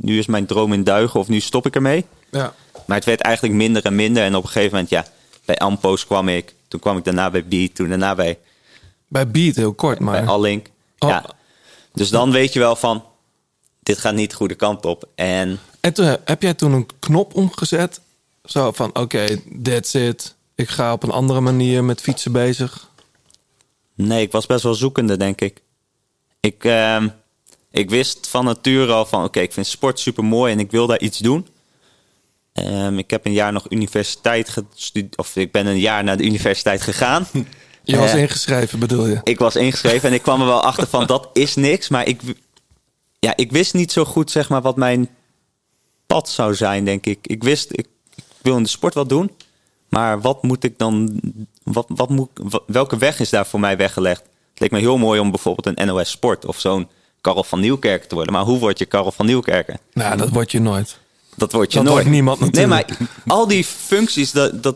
[0.01, 2.05] nu is mijn droom in duigen of nu stop ik ermee.
[2.31, 2.53] ja.
[2.85, 4.23] Maar het werd eigenlijk minder en minder.
[4.23, 5.05] En op een gegeven moment, ja,
[5.45, 6.53] bij Ampo's kwam ik.
[6.67, 7.75] Toen kwam ik daarna bij Beat.
[7.75, 8.37] Toen daarna bij
[9.07, 10.19] Bij Beat heel kort, maar...
[10.19, 10.67] bij Allink.
[10.99, 11.09] Oh.
[11.09, 11.25] Ja.
[11.93, 13.03] Dus dan weet je wel van,
[13.79, 15.07] dit gaat niet de goede kant op.
[15.15, 18.01] En En toen, heb jij toen een knop omgezet?
[18.45, 20.35] Zo van, oké, that's it.
[20.55, 22.89] Ik ga op een andere manier met fietsen bezig.
[23.93, 25.61] nee, ik was best wel zoekende, denk ik.
[26.39, 27.07] Ik, ehm,
[27.77, 30.87] ik wist van nature al van, oké, ik vind sport super mooi en ik wil
[30.87, 31.47] daar iets doen.
[32.53, 36.23] Ehm, ik heb een jaar nog universiteit gestudeerd, of ik ben een jaar naar de
[36.23, 37.27] universiteit gegaan.
[37.83, 39.19] Je was Eh, ingeschreven, bedoel je?
[39.23, 41.89] Ik was ingeschreven en ik kwam er wel achter van dat is niks.
[41.89, 42.21] Maar ik,
[43.19, 45.09] ja, ik wist niet zo goed zeg maar, wat mijn
[46.07, 47.19] pad zou zijn, denk ik.
[47.21, 49.31] Ik wist, ik, ik wil in de sport wat doen.
[49.89, 51.19] Maar wat moet ik dan,
[51.63, 54.21] wat, wat moet, wat- welke weg is daar voor mij weggelegd?
[54.21, 56.87] Het leek me heel mooi om bijvoorbeeld een NOS Sport of zo'n
[57.27, 58.33] Karel van Nieuwkerken te worden.
[58.33, 59.79] Maar hoe word je Karel van Nieuwkerken?
[59.93, 60.97] Nou, dat word je nooit.
[61.35, 61.97] Dat wordt je Dat nooit.
[61.97, 63.11] wordt niemand Nee, maar natuurlijk.
[63.27, 64.75] al die functies, dat, dat,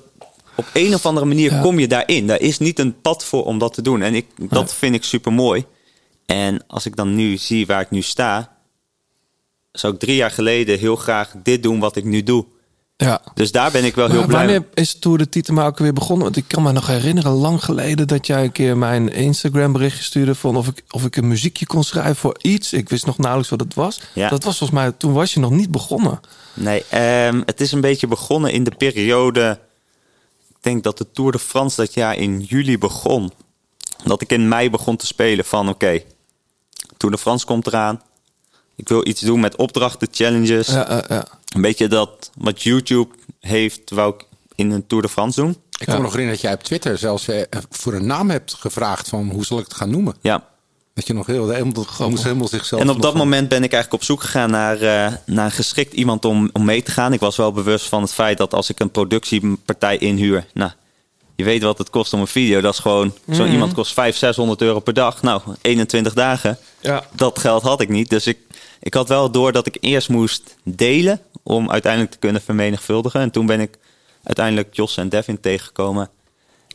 [0.56, 1.62] op een of andere manier Ja.
[1.62, 2.28] kom je daarin.
[2.28, 4.02] Daar is niet een pad voor om dat te doen.
[4.02, 5.66] En ik, dat vind ik super mooi.
[6.26, 8.58] En als ik dan nu zie waar ik nu sta,
[9.72, 12.46] zou ik drie jaar geleden heel graag dit doen wat ik nu doe.
[13.06, 13.22] Ja.
[13.34, 14.56] Dus daar ben ik wel heel blij mee.
[14.56, 16.24] wanneer is Tour de Tietema ook weer begonnen?
[16.24, 20.04] Want ik kan me nog herinneren, lang geleden, dat jij een keer mijn Instagram berichtje
[20.04, 22.74] stuurde van of ik, of ik een muziekje kon schrijven voor iets.
[22.74, 24.02] Ik wist nog nauwelijks wat het was.
[24.14, 24.30] Ja.
[24.30, 26.20] Dat was volgens mij, toen was je nog niet begonnen.
[26.54, 29.60] Nee, ehm, het is een beetje begonnen in de periode.
[30.50, 33.32] Ik denk dat de Tour de France dat jaar in juli begon.
[34.04, 36.02] Dat ik in mei begon te spelen van oké,
[36.98, 38.02] Tour de France komt eraan.
[38.82, 40.68] Ik wil iets doen met opdrachten, challenges.
[40.68, 41.26] Ja, ja, ja.
[41.56, 44.26] Een beetje dat wat YouTube heeft, wou ik
[44.56, 45.58] in een Tour de France doen.
[45.80, 48.54] Ik kan me nog herinneren dat jij op Twitter zelfs eh, voor een naam hebt
[48.54, 50.16] gevraagd van hoe zal ik het gaan noemen.
[50.22, 50.48] Ja.
[50.94, 52.82] Dat je nog heel, helemaal, moest helemaal zichzelf.
[52.82, 55.94] En op dat moment ben ik eigenlijk op zoek gegaan naar, eh, naar een geschikt
[55.94, 57.14] iemand om, om mee te gaan.
[57.14, 60.46] Ik was wel bewust van het feit dat als ik een productiepartij inhuur...
[60.54, 60.72] Nou,
[61.36, 62.62] je weet wat het kost om een video.
[62.62, 63.14] Dat is gewoon...
[63.34, 63.52] Zo Mhm.
[63.52, 65.22] iemand kost 500, 600 euro per dag.
[65.22, 66.58] Nou, 21 dagen.
[66.80, 67.04] Ja.
[67.12, 68.10] Dat geld had ik niet.
[68.10, 68.38] Dus ik,
[68.82, 71.22] ik had wel door dat ik eerst moest delen...
[71.44, 73.22] om uiteindelijk te kunnen vermenigvuldigen.
[73.22, 73.78] En toen ben ik
[74.24, 76.10] uiteindelijk Jos en Devin tegengekomen.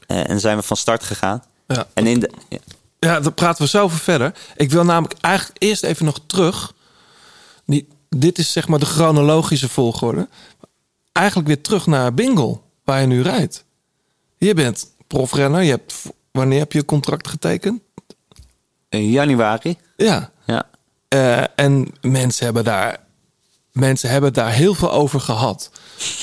[0.06, 1.42] Eh, en zijn we van start gegaan.
[1.66, 1.86] Ja.
[1.94, 2.30] En in de...
[2.48, 2.58] ja.
[2.98, 4.34] Ja, daar praten we zo over verder.
[4.56, 6.72] Ik wil namelijk eigenlijk eerst even nog terug.
[7.66, 10.28] Die, dit is zeg maar de chronologische volgorde.
[11.12, 13.64] Eigenlijk weer terug naar Bingle, waar je nu rijdt.
[14.38, 15.62] Je bent profrenner.
[15.62, 15.94] Je hebt,
[16.30, 17.82] wanneer heb je contract getekend?
[18.88, 19.76] In januari.
[19.96, 20.32] Ja.
[21.08, 22.98] Eh, en mensen hebben, daar,
[23.72, 25.70] mensen hebben daar heel veel over gehad.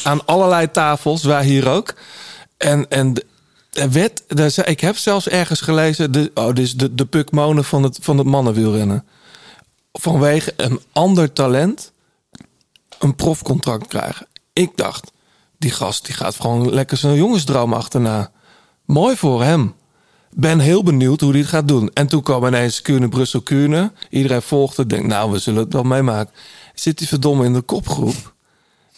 [0.04, 1.94] Aan allerlei tafels, wij hier ook.
[2.58, 6.12] En, en de- zei- ik heb zelfs ergens gelezen...
[6.12, 9.06] De, oh, is de, de Puk Monen van het, van het mannenwielrennen.
[9.92, 11.92] Vanwege een ander talent
[13.00, 14.28] een profcontract krijgen.
[14.54, 15.12] Ik dacht,
[15.58, 18.32] die gast die gaat gewoon lekker zijn jongensdroom achterna.
[18.86, 19.76] Mooi voor hem.
[20.36, 21.90] Ben heel benieuwd hoe hij het gaat doen.
[21.94, 23.92] En toen kwam ineens Kuurne, Brussel, Kuurne.
[24.10, 24.86] Iedereen volgde.
[24.86, 26.34] Denkt, nou, we zullen het wel meemaken.
[26.74, 28.34] Zit hij verdomme in de kopgroep.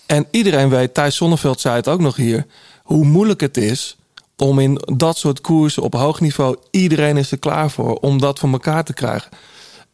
[0.06, 2.46] En iedereen weet, Thijs Sonneveld zei het ook nog hier...
[2.84, 3.98] hoe moeilijk het is
[4.38, 6.58] om in dat soort koersen op hoog niveau...
[6.72, 9.32] iedereen is er klaar voor om dat voor elkaar te krijgen.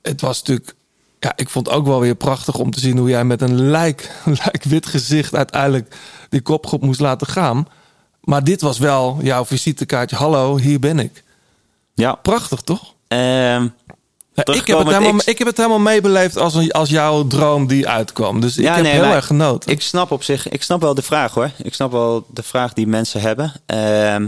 [0.01, 0.75] Het was natuurlijk...
[1.19, 3.69] Ja, ik vond het ook wel weer prachtig om te zien hoe jij met een
[3.69, 4.11] lijk,
[4.43, 5.95] lijk wit gezicht uiteindelijk
[6.29, 7.67] die kopgroep moest laten gaan.
[8.21, 10.15] Maar dit was wel jouw visitekaartje.
[10.15, 11.23] Hallo, hier ben ik.
[11.93, 12.15] Ja.
[12.15, 12.93] Prachtig, toch?
[13.07, 13.67] Ehm,
[14.55, 17.67] ik, heb het helemaal, ik- ik heb het helemaal meebeleefd als, een, als jouw droom
[17.67, 18.41] die uitkwam.
[18.41, 19.71] Dus ik heb heel erg genoten.
[19.71, 21.51] Ik snap op zich, ik snap wel de vraag hoor.
[21.63, 23.53] Ik snap wel de vraag die mensen hebben.
[23.65, 24.27] Ehm,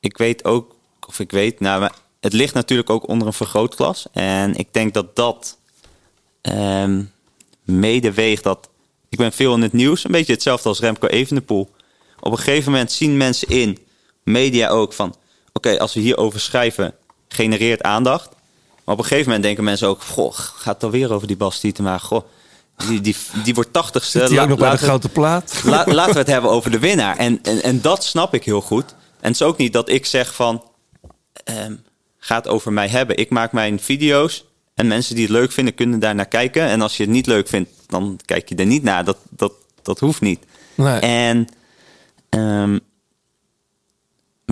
[0.00, 0.74] ik weet ook,
[1.08, 1.88] of ik weet, nou,
[2.20, 4.06] het ligt natuurlijk ook onder een vergrootglas.
[4.12, 5.56] En ik denk dat dat
[6.40, 7.02] ehm,
[7.64, 8.68] medeweegt dat...
[9.08, 11.70] Ik ben veel in het nieuws, een beetje hetzelfde als Remco Evenepoel.
[12.20, 13.78] Op een gegeven moment zien mensen in,
[14.22, 15.14] media ook, van...
[15.58, 16.94] Oké, als we hierover schrijven,
[17.28, 18.28] genereert aandacht.
[18.84, 20.02] Maar op een gegeven moment denken mensen ook...
[20.02, 21.98] Goh, gaat het alweer over die Bas Tietema?
[21.98, 22.24] Goh,
[22.86, 24.18] die, die, die wordt tachtigste.
[24.18, 25.62] Hij ook nog bij de grote plaat?
[25.64, 27.16] La- laten we het hebben over de winnaar.
[27.16, 28.90] En, en, en dat snap ik heel goed.
[28.90, 30.64] En het is ook niet dat ik zeg van...
[31.44, 31.74] ehm
[32.18, 33.16] ga het over mij hebben.
[33.16, 34.44] Ik maak mijn video's.
[34.74, 36.62] En mensen die het leuk vinden, kunnen daar naar kijken.
[36.62, 39.04] En als je het niet leuk vindt, dan kijk je er niet naar.
[39.04, 39.52] Dat, dat,
[39.82, 40.44] dat hoeft niet.
[40.74, 41.00] Nee.
[41.00, 41.48] En...
[42.28, 42.78] ehm,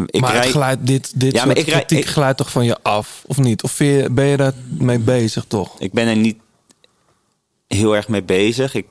[0.06, 2.82] ik maar het glijdt, dit, dit Ja, soort maar ik kritiek glijdt toch van je
[2.82, 3.62] af, of niet?
[3.62, 5.80] Of vind je- ben je daar mee bezig toch?
[5.80, 6.38] Ik ben er niet
[7.66, 8.74] heel erg mee bezig.
[8.74, 8.86] Ik,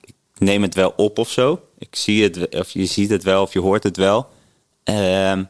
[0.00, 1.60] ik neem het wel op of zo.
[1.78, 4.28] Ik zie het, of je ziet het wel, of je hoort het wel.
[4.84, 5.44] Ehm,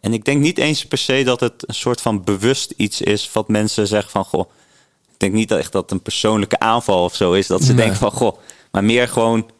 [0.00, 3.30] en ik denk niet eens per se dat het een soort van bewust iets is
[3.32, 4.50] wat mensen zeggen van goh.
[5.12, 7.46] Ik denk niet dat echt dat het een persoonlijke aanval of zo is.
[7.46, 7.76] Dat ze Nee.
[7.76, 8.38] denken van goh.
[8.70, 9.50] Maar meer gewoon.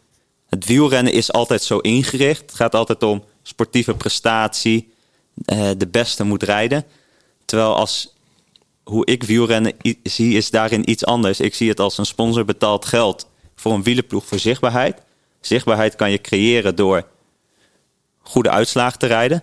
[0.48, 2.40] Het wielrennen is altijd zo ingericht.
[2.40, 4.94] Het gaat altijd om sportieve prestatie.
[5.44, 6.84] eh, de beste moet rijden.
[7.44, 8.14] Terwijl als
[8.84, 9.72] hoe ik wielrennen
[10.02, 11.40] zie, is daarin iets anders.
[11.40, 15.02] Ik zie het als een sponsor betaald geld voor een wielenploeg voor zichtbaarheid.
[15.40, 17.06] Zichtbaarheid kan je creëren door
[18.18, 19.42] goede uitslagen te rijden.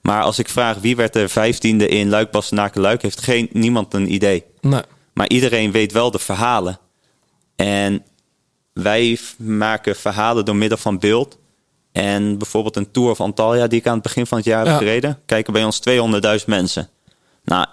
[0.00, 3.94] Maar als ik vraag wie werd er vijftiende in Luik, Bastenaken, Luik, heeft geen, niemand
[3.94, 4.44] een idee.
[4.60, 4.82] Nee.
[5.12, 6.78] Maar iedereen weet wel de verhalen.
[7.56, 8.04] En
[8.72, 11.38] wij maken verhalen door middel van beeld.
[11.96, 14.76] En bijvoorbeeld een Tour of Antalya, die ik aan het begin van het jaar heb
[14.78, 15.80] gereden, kijken bij ons
[16.40, 16.88] 200.000 mensen.
[17.44, 17.66] Nou,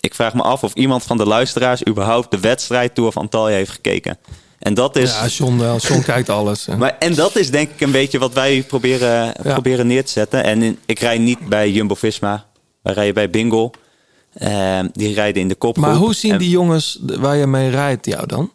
[0.00, 3.54] ik vraag me af of iemand van de luisteraars überhaupt de wedstrijd Tour of Antalya
[3.56, 4.18] heeft gekeken.
[4.58, 5.10] En dat is.
[5.12, 5.76] Ja, John wel.
[5.76, 6.66] John kijkt alles.
[6.66, 10.44] Maar, en dat is denk ik een beetje wat wij proberen, proberen neer te zetten.
[10.44, 12.46] En in- ik rij niet bij Jumbo-Visma.
[12.82, 13.70] Wij rijden bij Bingo.
[14.34, 15.86] Ehm, die rijden in de kopgroep.
[15.86, 18.52] Maar hoe zien En die jongens waar je mee rijdt jou dan?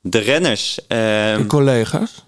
[0.00, 0.78] De renners.
[0.88, 2.24] ehm, De collega's?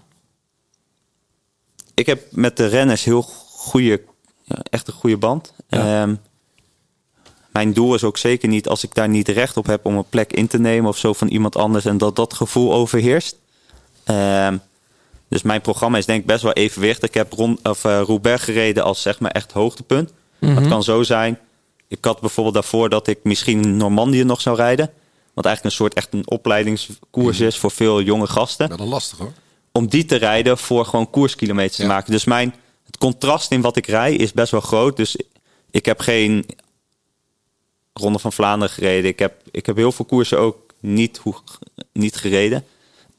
[1.93, 4.01] Ik heb met de renners heel goede,
[4.69, 5.53] echt een goede band.
[5.69, 6.15] Ehm,
[7.51, 10.09] mijn doel is ook zeker niet als ik daar niet recht op heb om een
[10.09, 13.35] plek in te nemen of zo van iemand anders en dat dat gevoel overheerst.
[14.03, 14.57] Ehm,
[15.27, 17.09] dus mijn programma is denk ik best wel evenwichtig.
[17.09, 20.13] Ik heb rond, of, eh, Roubaix gereden als zeg maar echt hoogtepunt.
[20.39, 20.55] Mhm.
[20.55, 21.39] Het kan zo zijn.
[21.87, 24.91] Ik had bijvoorbeeld daarvoor dat ik misschien Normandië nog zou rijden.
[25.33, 29.17] Wat eigenlijk een soort echt een opleidingskoers is voor veel jonge gasten Wel een lastig
[29.17, 29.31] hoor.
[29.71, 32.11] Om die te rijden voor gewoon koerskilometers te maken.
[32.11, 32.55] Dus mijn,
[32.85, 34.97] het contrast in wat ik rij is best wel groot.
[34.97, 35.15] Dus
[35.71, 36.45] ik heb geen
[37.93, 39.09] Ronde van Vlaanderen gereden.
[39.09, 41.35] Ik heb, ik heb heel veel koersen ook niet, hoe,
[41.93, 42.65] niet gereden.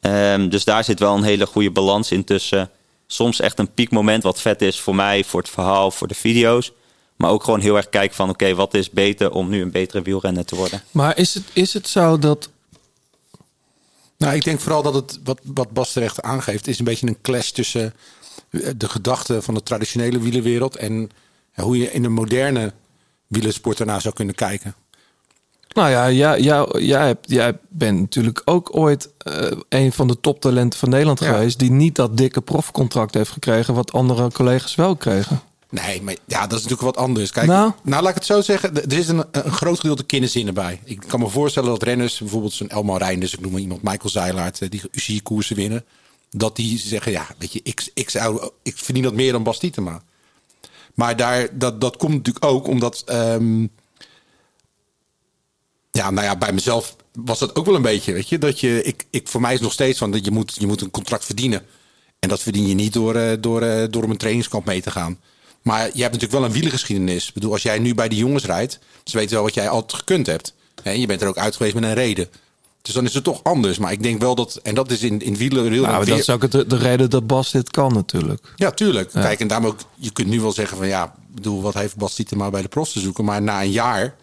[0.00, 2.70] Ehm, dus daar zit wel een hele goede balans in tussen
[3.06, 6.72] soms echt een piekmoment wat vet is voor mij, voor het verhaal, voor de video's.
[7.16, 10.02] Maar ook gewoon heel erg kijken van oké, wat is beter om nu een betere
[10.02, 10.82] wielrenner te worden.
[10.90, 12.50] Maar is het, is het zo dat...
[14.22, 17.20] Nou, ik denk vooral dat het, wat, wat Bas terecht aangeeft, is een beetje een
[17.22, 17.94] clash tussen
[18.50, 21.10] eh, de gedachten van de traditionele wielerwereld en
[21.54, 22.72] hoe je in de moderne
[23.26, 24.74] wielersport ernaar zou kunnen kijken.
[25.72, 30.78] Nou ja, jij, jij, jij, jij bent natuurlijk ook ooit eh, een van de toptalenten
[30.78, 31.32] van Nederland Ja.
[31.32, 31.58] geweest...
[31.58, 33.74] die niet dat dikke profcontract heeft gekregen...
[33.74, 35.40] wat andere collega's wel kregen.
[35.72, 37.30] Nee, maar ja, dat is natuurlijk wat anders.
[37.30, 37.72] Kijk, Nou?
[37.82, 38.74] nou, laat ik het zo zeggen.
[38.90, 40.80] Er is een, een groot gedeelte kinderzinnen bij.
[40.84, 44.08] Ik kan me voorstellen dat renners, bijvoorbeeld zo'n Elmar Reinders, ik noem maar iemand, Michael
[44.08, 45.84] Zeilaert, eh, die UCI-koersen winnen,
[46.30, 49.58] dat die zeggen, ja, weet je, ik, ik, zou, ik verdien dat meer dan Bas
[49.58, 50.02] Tietema.
[50.94, 53.62] Maar daar, dat, dat komt natuurlijk ook omdat, ehm,
[55.90, 58.82] ja, nou ja, bij mezelf was dat ook wel een beetje, weet je, dat je,
[58.82, 60.90] ik, ik voor mij is het nog steeds van dat je moet, je moet een
[60.90, 61.66] contract verdienen.
[62.18, 65.20] En dat verdien je niet door, eh, door, eh, door een trainingskamp mee te gaan.
[65.62, 67.28] Maar je hebt natuurlijk wel een wielergeschiedenis.
[67.28, 69.98] Ik bedoel, als jij nu bij de jongens rijdt, ze weten wel wat jij altijd
[70.00, 70.54] gekund hebt.
[70.82, 72.28] En je bent er ook uit geweest met een reden.
[72.82, 73.78] Dus dan is het toch anders.
[73.78, 75.82] Maar ik denk wel dat, en dat is in, in wielen...
[75.82, 78.52] Nou, dat is ook het, de reden dat Bas dit kan natuurlijk.
[78.56, 79.12] Ja, tuurlijk.
[79.12, 79.20] Ja.
[79.20, 81.96] Kijk, en daarom ook, je kunt nu wel zeggen van ja, ik bedoel, wat heeft
[81.96, 83.24] Bas maar bij de profs te zoeken?
[83.24, 84.14] Maar na een jaar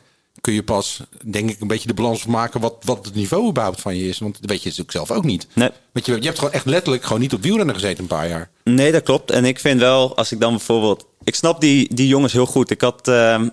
[0.41, 3.81] kun je pas, denk ik, een beetje de balans maken wat, wat het niveau überhaupt
[3.81, 4.19] van je is.
[4.19, 5.47] Want dat weet je natuurlijk zelf ook niet.
[5.53, 5.69] Nee.
[5.91, 8.49] Want je, je hebt gewoon echt letterlijk gewoon niet op wielrennen gezeten een paar jaar.
[8.63, 9.31] Nee, dat klopt.
[9.31, 11.05] En ik vind wel, als ik dan bijvoorbeeld...
[11.23, 12.69] Ik snap die, die jongens heel goed.
[12.69, 13.07] Ik had...
[13.07, 13.49] ehm,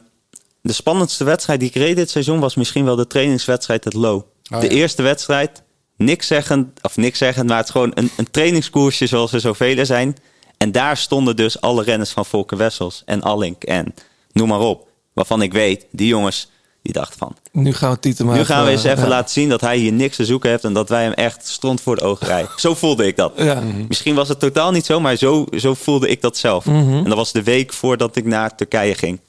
[0.63, 2.41] de spannendste wedstrijd die ik reed dit seizoen...
[2.41, 4.23] was misschien wel de trainingswedstrijd het Low.
[4.51, 4.73] Oh, de ja.
[4.73, 5.63] eerste wedstrijd,
[5.97, 6.83] niks zeggend...
[6.83, 9.07] Of niks zeggend, maar het is gewoon een, een trainingskoersje...
[9.07, 10.17] zoals er zoveel zijn.
[10.57, 13.95] En daar stonden dus alle renners van Volker Wessels en Allink en
[14.33, 14.89] noem maar op.
[15.13, 16.51] Waarvan ik weet, die jongens,
[16.87, 17.37] die dachten van...
[17.53, 19.09] Nu gaan we Tietema Nu gaan we eens even ja.
[19.09, 20.65] laten zien dat hij hier niks te zoeken heeft...
[20.65, 22.51] en dat wij hem echt stront voor de ogen rijden.
[22.67, 23.33] Zo voelde ik dat.
[23.37, 23.63] Ja.
[23.89, 26.65] Misschien was het totaal niet zo, maar zo, zo voelde ik dat zelf.
[26.65, 26.95] Mhm.
[26.97, 29.21] En dat was de week voordat ik naar Turkije ging.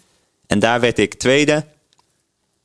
[0.48, 1.66] En daar werd ik tweede.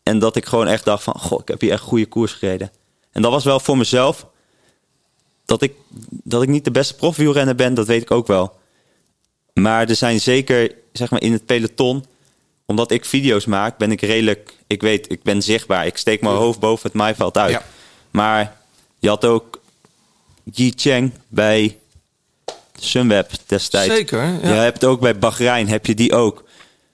[0.03, 1.15] En dat ik gewoon echt dacht van...
[1.19, 2.71] Goh, ik heb hier echt goede koers gereden.
[3.13, 4.27] En dat was wel voor mezelf.
[5.45, 5.73] dat ik,
[6.09, 8.61] dat ik niet de beste profwielrenner ben, dat weet ik ook wel.
[9.55, 12.05] Maar er zijn zeker, zeg maar, in het peloton,
[12.67, 15.87] omdat ik video's maak, ben ik redelijk, ik weet, ik ben zichtbaar.
[15.87, 17.51] Ik steek mijn hoofd boven het maaiveld uit.
[17.51, 17.63] Ja.
[18.11, 18.57] Maar
[18.99, 19.61] je had ook
[20.53, 21.79] Yi Cheng bij
[22.81, 23.95] Sunweb destijds.
[23.95, 24.39] Zeker, ja.
[24.43, 26.45] Je hebt ook bij Bahrein, heb je die ook.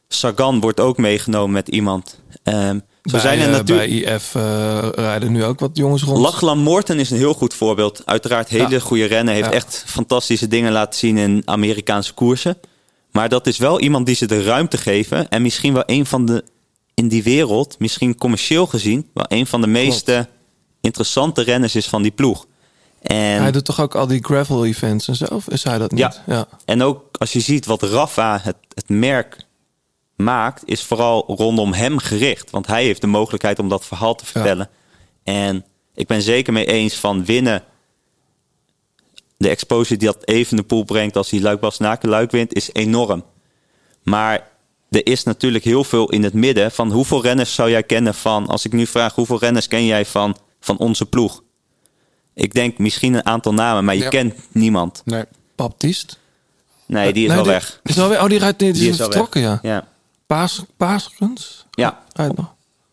[0.09, 2.18] Sagan wordt ook meegenomen met iemand.
[2.43, 3.89] Ehm, zo bij, zijn er eh, natuurlijk...
[4.05, 6.18] bij IF eh, rijden nu ook wat jongens rond.
[6.18, 8.03] Lachlan Morton is een heel goed voorbeeld.
[8.05, 8.79] Uiteraard hele Ja.
[8.79, 9.35] goede rennen.
[9.35, 9.53] Heeft Ja.
[9.53, 12.59] echt fantastische dingen laten zien in Amerikaanse koersen.
[13.12, 15.29] Maar dat is wel iemand die ze de ruimte geven.
[15.29, 16.45] En misschien wel een van de,
[16.99, 20.28] in die wereld, misschien commercieel gezien, wel een van de meeste
[20.80, 22.46] interessante renners is van die ploeg.
[23.03, 25.24] En, Hij doet toch ook al die gravel events en zo?
[25.24, 26.01] Of is hij dat niet?
[26.01, 26.14] ja.
[26.26, 26.49] ja.
[26.64, 29.36] en ook als je ziet wat Rafa, het, het merk,
[30.16, 32.51] maakt, is vooral rondom hem gericht.
[32.51, 34.68] Want hij heeft de mogelijkheid om dat verhaal te vertellen.
[35.22, 37.62] En ik ben zeker mee eens van winnen.
[39.36, 43.24] De exposure die dat Evenepoel brengt als hij Luik Bastenaken Luik wint, is enorm.
[44.03, 44.57] Maar
[44.91, 46.70] er is natuurlijk heel veel in het midden.
[46.70, 48.47] Van hoeveel renners zou jij kennen van...
[48.47, 51.43] Als ik nu vraag, hoeveel renners ken jij van, van onze ploeg?
[52.34, 54.09] Ik denk misschien een aantal namen, maar je Ja.
[54.09, 55.03] kent niemand.
[55.05, 55.24] Nee.
[55.57, 56.14] Baptiste?
[56.86, 57.80] Nee, die is Nee, wel weg.
[57.84, 58.22] Is al weg.
[58.22, 58.59] Oh, die rijdt.
[58.59, 59.59] Die, Die is al vertrokken, ja.
[59.62, 59.89] Ja.
[60.26, 60.64] Paas,
[61.70, 62.03] ja,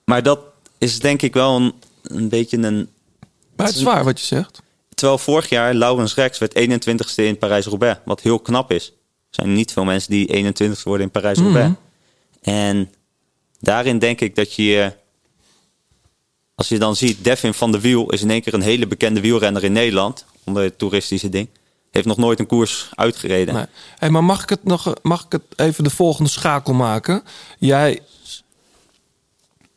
[0.06, 0.40] maar dat
[0.78, 1.74] is denk ik wel een,
[2.04, 2.90] een beetje een...
[3.56, 4.62] Maar het is waar wat je zegt.
[4.94, 8.00] Terwijl vorig jaar Laurens Rex werd 21ste in Parijs-Roubaix.
[8.06, 8.86] Wat heel knap is.
[8.88, 8.94] Er
[9.44, 11.74] zijn niet veel mensen die 21ste worden in Parijs-Roubaix.
[12.46, 12.94] En
[13.60, 14.94] daarin denk ik dat je...
[16.56, 19.22] Als je dan ziet, Devin van der Wiel is in één keer een hele bekende
[19.22, 20.26] wielrenner in Nederland.
[20.44, 21.50] Onder het toeristische ding.
[21.92, 23.54] Heeft nog nooit een koers uitgereden.
[23.54, 23.66] Nee.
[23.98, 27.24] Hey, maar mag ik het nog mag ik het even de volgende schakel maken?
[27.60, 28.00] Jij,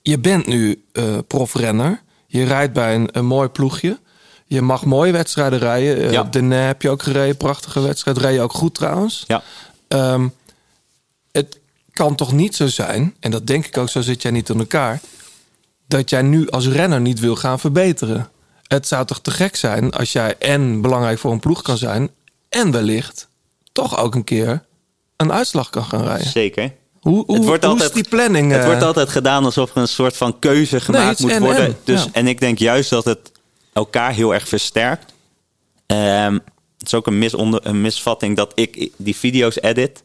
[0.02, 2.02] je bent nu eh profrenner.
[2.26, 3.98] Je rijdt bij een, een mooi ploegje.
[4.46, 5.96] Je mag mooie wedstrijden rijden.
[5.96, 6.22] Eh, Ja.
[6.22, 8.18] De NE heb je ook gereden, prachtige wedstrijd.
[8.18, 9.24] Reed je ook goed trouwens.
[9.26, 9.42] Ja.
[9.88, 10.28] Ehm,
[11.98, 14.58] kan toch niet zo zijn, en dat denk ik ook, zo zit jij niet in
[14.58, 15.00] elkaar,
[15.86, 18.28] dat jij nu als renner niet wil gaan verbeteren.
[18.62, 22.10] Het zou toch te gek zijn als jij en belangrijk voor een ploeg kan zijn,
[22.48, 23.28] en wellicht
[23.72, 24.64] toch ook een keer
[25.16, 26.26] een uitslag kan gaan rijden.
[26.26, 26.72] Zeker.
[27.00, 28.50] Hoe, hoe, het wordt hoe altijd, is die planning?
[28.50, 28.66] Het eh?
[28.66, 31.64] wordt altijd gedaan alsof er een soort van keuze gemaakt moet en worden.
[31.64, 32.10] en, dus, ja.
[32.12, 33.32] En ik denk juist dat het
[33.72, 35.12] elkaar heel erg versterkt.
[35.86, 36.32] Ehm,
[36.78, 40.02] het is ook een, misonder, een misvatting dat ik die video's edit.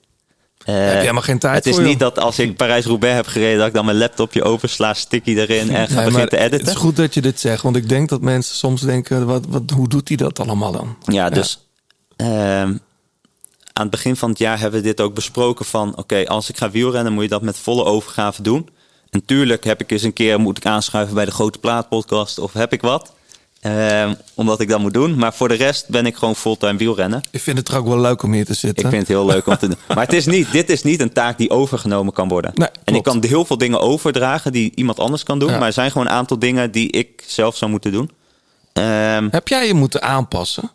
[0.65, 3.27] Eh, Heb je helemaal geen tijd Het is voor, niet dat als ik Parijs-Roubaix heb
[3.27, 3.57] gereden...
[3.57, 6.59] dat ik dan mijn laptopje opensla, sticky erin en ga Nee, te editen.
[6.59, 9.45] Het is goed dat je dit zegt, want ik denk dat mensen soms denken: wat,
[9.47, 10.97] wat, hoe doet hij dat allemaal dan?
[11.05, 11.67] Ja, dus
[12.15, 12.77] ehm,
[13.73, 15.97] aan het begin van het jaar hebben we dit ook besproken van...
[15.97, 18.69] oké, als ik ga wielrennen moet je dat met volle overgave doen.
[19.09, 22.39] En tuurlijk heb ik eens een keer moet ik aanschuiven bij de Grote Plaat podcast
[22.39, 23.13] of heb ik wat.
[23.63, 25.15] Ehm, omdat ik dat moet doen.
[25.17, 27.21] Maar voor de rest ben ik gewoon fulltime wielrennen.
[27.31, 28.83] Ik vind het er ook wel leuk om hier te zitten.
[28.83, 29.77] Ik vind het heel leuk om te doen.
[29.95, 32.51] Maar het is niet, dit is niet een taak die overgenomen kan worden.
[32.55, 35.49] Nee, en ik kan heel veel dingen overdragen die iemand anders kan doen.
[35.49, 35.57] Ja.
[35.57, 38.09] Maar er zijn gewoon een aantal dingen die ik zelf zou moeten doen.
[38.73, 40.71] Ehm, Heb jij je moeten aanpassen?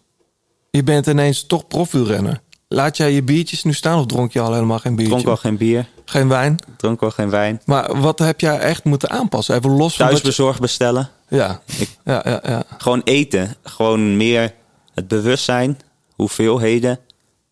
[0.71, 2.41] Je bent ineens toch profielrenner.
[2.69, 5.15] Laat jij je biertjes nu staan of dronk je al helemaal geen biertje?
[5.15, 6.57] dronk al geen bier, Geen wijn?
[6.77, 7.61] dronk al geen wijn.
[7.65, 9.55] Maar wat heb jij echt moeten aanpassen?
[9.57, 10.15] Even los van...
[10.15, 11.11] je- bestellen.
[11.29, 11.61] Ja.
[12.05, 12.63] ja, ja, ja.
[12.79, 13.55] Gewoon eten.
[13.63, 14.55] Gewoon meer
[14.95, 15.79] het bewustzijn,
[16.15, 16.99] hoeveelheden.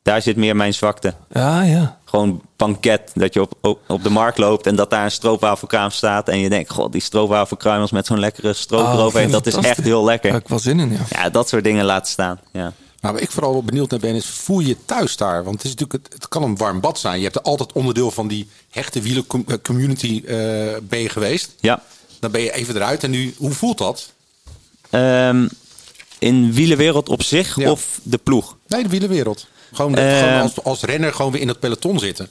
[0.03, 1.15] Daar zit meer mijn zwakte.
[1.31, 1.99] Ja, ja.
[2.05, 3.11] Gewoon banket.
[3.15, 6.29] Dat je op, op, op de markt loopt en dat daar een stroopwafelkraam staat.
[6.29, 9.31] En je denkt, god, die stroopwafelkruimels met zo'n lekkere stroop Oh, eroverheen.
[9.31, 10.23] Dat is echt heel lekker.
[10.31, 11.23] Daar heb ik wel zin in, ja.
[11.23, 12.41] Ja, dat soort dingen laten staan.
[12.53, 12.73] Ja.
[13.07, 15.45] Maar waar ik vooral wel benieuwd naar ben, is voel je thuis daar?
[15.45, 17.17] Want het, is natuurlijk, het, het kan een warm bad zijn.
[17.17, 20.35] Je hebt er altijd onderdeel van die hechte wielencommunity eh
[20.83, 21.55] ben je geweest.
[21.61, 21.83] ja.
[22.21, 23.03] Dan ben je even eruit.
[23.05, 24.13] En nu, hoe voelt dat?
[24.91, 25.49] Ehm,
[26.19, 27.71] in wielenwereld op zich Ja.
[27.71, 28.57] of de ploeg?
[28.67, 29.47] Nee, de wielenwereld.
[29.73, 30.25] Gewoon, de- Ehm.
[30.25, 32.29] gewoon als, als renner gewoon weer in het peloton zitten.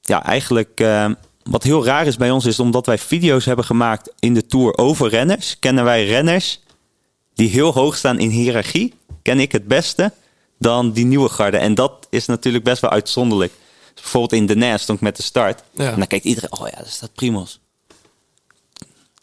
[0.00, 4.10] Ja, eigenlijk ehm, wat heel raar is bij ons is omdat wij video's hebben gemaakt
[4.18, 5.56] in de Tour over renners.
[5.58, 6.60] Kennen wij renners
[7.34, 8.94] die heel hoog staan in hiërarchie.
[9.28, 10.12] Ken ik het beste
[10.58, 11.56] dan die nieuwe garde.
[11.56, 13.52] En dat is natuurlijk best wel uitzonderlijk.
[13.94, 15.62] Dus bijvoorbeeld in de Nest stond ik met de start.
[15.72, 15.90] Ja.
[15.90, 17.60] En dan kijkt iedereen, oh ja, daar staat Primos.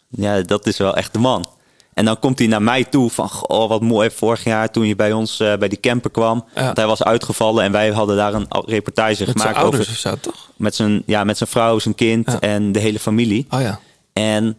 [0.08, 1.48] Ja, dat is wel echt de man.
[1.94, 4.96] En dan komt hij naar mij toe van, oh wat mooi vorig jaar toen je
[4.96, 6.44] bij ons eh, bij die camper kwam.
[6.54, 6.64] Ja.
[6.64, 9.92] Want hij was uitgevallen en wij hadden daar een reportage Met zijn gemaakt ouders over
[9.92, 10.50] of zo, toch?
[10.56, 12.40] met zijn, ja, met zijn vrouw, zijn kind Ja.
[12.40, 13.46] en de hele familie.
[13.50, 13.80] Oh ja.
[14.12, 14.58] En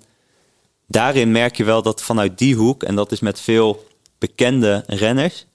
[0.87, 3.85] daarin merk je wel dat vanuit die hoek, en dat is met veel
[4.17, 5.45] bekende renners,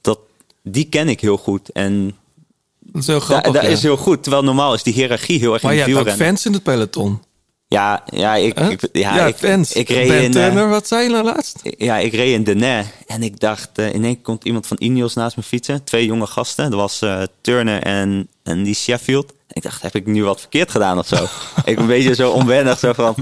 [0.00, 0.18] dat
[0.62, 1.68] die ken ik heel goed.
[1.70, 2.16] En
[2.78, 3.68] Dat is heel grappig, dat ja.
[3.68, 4.22] is heel goed.
[4.22, 6.52] Terwijl normaal is die hiërarchie heel erg Maar in je de hebt ook fans in
[6.52, 7.22] het peloton.
[7.70, 8.70] Ja, ja, ik, Huh?
[8.70, 9.72] ik, ja, Ja, ik, fans.
[9.72, 10.30] ik reed Ben in...
[10.30, 11.60] Turner, eh, wat zei je nou laatst?
[11.62, 14.76] ja, ik reed in Denay en ik dacht, eh, in één keer komt iemand van
[14.80, 15.84] Ineos naast me fietsen.
[15.84, 16.70] Twee jonge gasten.
[16.70, 19.32] Dat was eh, Turner en, en die Sheffield.
[19.52, 21.26] Ik dacht, heb ik nu wat verkeerd gedaan of zo?
[21.64, 22.78] ik een beetje zo onwennig.
[22.78, 23.14] Zo van.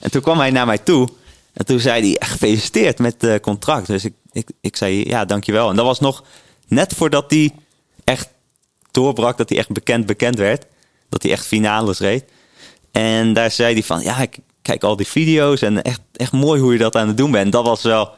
[0.00, 1.08] En toen kwam hij naar mij toe.
[1.52, 3.86] En toen zei hij, "Ja, gefeliciteerd met het contract.
[3.86, 5.70] Dus ik, ik, ik zei, ja, dankjewel.
[5.70, 6.24] En dat was nog
[6.68, 7.52] net voordat hij
[8.04, 8.28] echt
[8.90, 9.38] doorbrak.
[9.38, 10.66] Dat hij echt bekend bekend werd.
[11.08, 12.24] Dat hij echt finales reed.
[12.92, 15.62] En daar zei hij van, ja, ik kijk al die video's.
[15.62, 17.52] En echt, echt mooi hoe je dat aan het doen bent.
[17.52, 18.10] Dat was wel,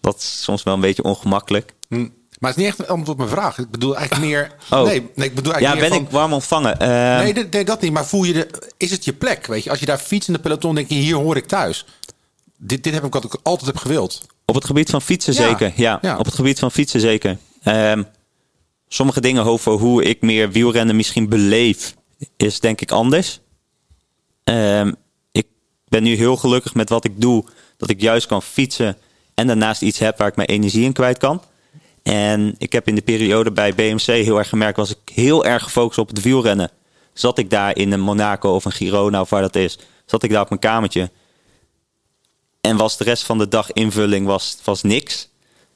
[0.00, 1.74] dat is soms wel een beetje ongemakkelijk.
[1.88, 2.08] Hm.
[2.38, 3.58] Maar het is niet echt een antwoord op mijn vraag.
[3.58, 4.52] Ik bedoel eigenlijk meer...
[4.70, 4.82] Oh.
[4.82, 6.78] Nee, nee, ik bedoel Ja, eigenlijk ben meer ik warm ontvangen?
[6.78, 7.92] Eh, Nee, nee, dat niet.
[7.92, 9.46] Maar voel je de, is het je plek?
[9.46, 11.86] Weet je, als je daar fietst in de peloton, denk je: hier hoor ik thuis.
[12.56, 14.20] Dit, dit heb ik wat ik altijd heb gewild.
[14.44, 15.72] Op het gebied van fietsen Ja, zeker.
[15.76, 16.18] Ja, ja.
[16.18, 17.38] op het gebied van fietsen zeker.
[17.62, 18.02] Ehm,
[18.88, 21.94] sommige dingen over hoe ik meer wielrennen misschien beleef,
[22.36, 23.40] is denk ik anders.
[24.44, 24.92] Ehm,
[25.32, 25.46] ik
[25.88, 27.44] ben nu heel gelukkig met wat ik doe.
[27.76, 28.96] Dat ik juist kan fietsen
[29.34, 31.42] en daarnaast iets heb waar ik mijn energie in kwijt kan.
[32.02, 35.62] En ik heb in de periode bij BMC heel erg gemerkt, was ik heel erg
[35.62, 36.70] gefocust op het wielrennen.
[37.12, 40.30] Zat ik daar in een Monaco of een Girona of waar dat is, zat ik
[40.30, 41.10] daar op mijn kamertje.
[42.62, 45.28] En was de rest van de dag invulling was, was niks.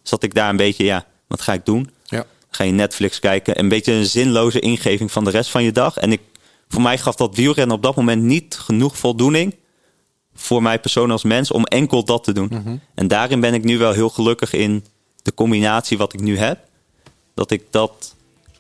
[0.03, 1.91] Zat ik daar een beetje, ja, wat ga ik doen?
[2.05, 2.27] Ja.
[2.51, 3.59] Ga je Netflix kijken.
[3.59, 5.97] Een beetje een zinloze ingeving van de rest van je dag.
[5.97, 6.21] En ik,
[6.69, 9.55] voor mij gaf dat wielrennen op dat moment niet genoeg voldoening.
[10.35, 12.49] Voor mij persoon als mens om enkel dat te doen.
[12.51, 12.77] Mhm.
[12.95, 14.85] En daarin ben ik nu wel heel gelukkig in
[15.23, 16.59] de combinatie wat ik nu heb.
[17.35, 18.15] Dat ik dat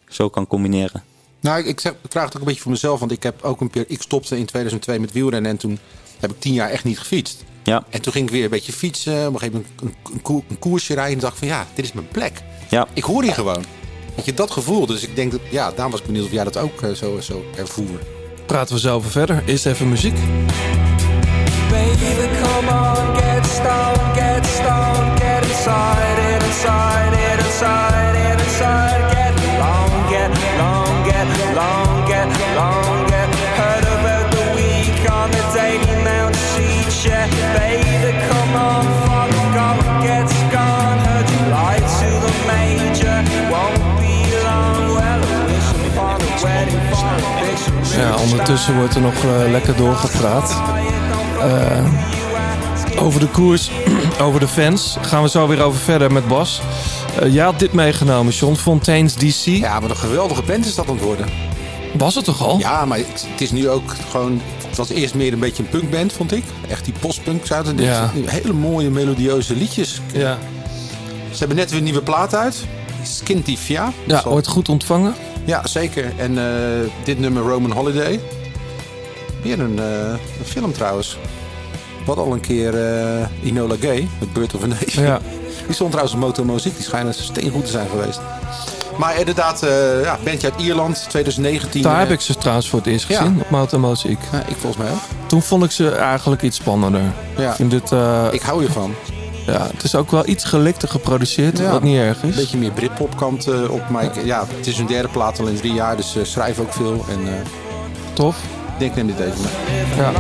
[0.08, 1.04] zo kan combineren.
[1.40, 3.00] Nou, ik, ik, zeg, ik vraag het ook een beetje voor mezelf.
[3.00, 3.84] Want ik heb ook een keer.
[3.88, 5.50] Ik stopte in 2002 met wielrennen.
[5.50, 5.78] En toen
[6.18, 7.44] heb ik tien jaar echt niet gefietst.
[7.66, 7.84] Ja.
[7.90, 9.26] En toen ging ik weer een beetje fietsen.
[9.26, 11.14] Op een gegeven moment een, een, koer- een koersje rijden.
[11.14, 12.42] En dacht van ja, dit is mijn plek.
[12.70, 12.86] Ja.
[12.94, 13.64] Ik hoor hier gewoon.
[14.16, 14.86] Weet je, dat gevoel.
[14.86, 17.20] Dus ik denk dat, ja, daarom was ik benieuwd of jij dat ook eh, zo,
[17.20, 17.98] zo ervoer.
[18.46, 19.42] Praten we zo over verder.
[19.46, 20.16] Eerst even muziek.
[21.70, 29.00] Baby, come on, get stoned, get stoned, get inside inside inside inside.
[29.12, 33.28] Get long, get long, get long, get long, get.
[33.60, 36.04] Heard about the week on the Daily
[37.08, 37.58] Mail sheet, yeah.
[37.58, 40.98] Baby, come on, fuck, go and get gone.
[40.98, 43.16] Heard you lied to the major,
[43.50, 44.94] won't be long.
[44.94, 47.96] Well, I wish upon a wedding for a bitch.
[47.96, 50.56] Ja, ondertussen wordt er nog eh, lekker doorgepraat.
[51.40, 51.84] Eh,
[53.02, 53.70] over de koers,
[54.26, 54.96] over de fans.
[55.00, 56.60] Gaan we zo weer over verder met Bas.
[57.20, 58.54] Eh jij had dit meegenomen, John.
[58.54, 59.44] Fontaine's DC.
[59.44, 61.26] Ja, wat een geweldige band is dat aan het worden.
[61.92, 62.58] Was het toch al?
[62.58, 64.40] Ja, maar het, het is nu ook gewoon...
[64.66, 66.44] Het was eerst meer een beetje een punkband, vond ik.
[66.68, 67.78] Echt die postpunk zouden.
[67.78, 68.10] Ja.
[68.14, 70.00] Hele mooie melodieuze liedjes.
[70.12, 70.38] Ja.
[71.30, 72.64] Ze hebben net weer een nieuwe plaat uit.
[73.02, 73.92] Skintifia.
[74.06, 75.14] Ja, wordt goed ontvangen.
[75.44, 76.12] Ja, zeker.
[76.16, 78.20] En eh, dit nummer Roman Holiday.
[79.42, 80.08] Weer een, eh,
[80.38, 81.18] een film trouwens.
[82.04, 85.04] Wat al een keer eh, Inola Gay, met Birth of a Nation.
[85.04, 85.20] Ja.
[85.66, 86.74] Die stond trouwens op Moto Muziek.
[86.74, 88.20] Die schijnen steengoed te zijn geweest.
[88.98, 91.82] Maar inderdaad, eh ja, bandje uit Ierland, 2019.
[91.82, 93.18] Daar eh, heb ik ze trouwens voor het eerst Ja.
[93.18, 94.18] gezien op Muziek.
[94.32, 95.28] ja, ik volgens mij ook.
[95.28, 97.00] Toen vond ik ze eigenlijk iets spannender.
[97.36, 97.48] Ja.
[97.50, 98.94] Ik vind dit, eh, Ik hou hiervan.
[99.46, 101.70] ja, het is ook wel iets gelikter geproduceerd, Ja.
[101.70, 102.22] wat niet erg is.
[102.22, 103.88] Een beetje meer Britpop kant eh, op.
[103.88, 105.96] Maar ik- ja, het is hun derde plaat al in drie jaar.
[105.96, 107.04] Dus eh schrijf ook veel.
[107.10, 107.32] En eh,
[108.12, 108.36] Tof.
[108.72, 109.84] ik denk, neem dit even mee.
[109.96, 110.12] Ja.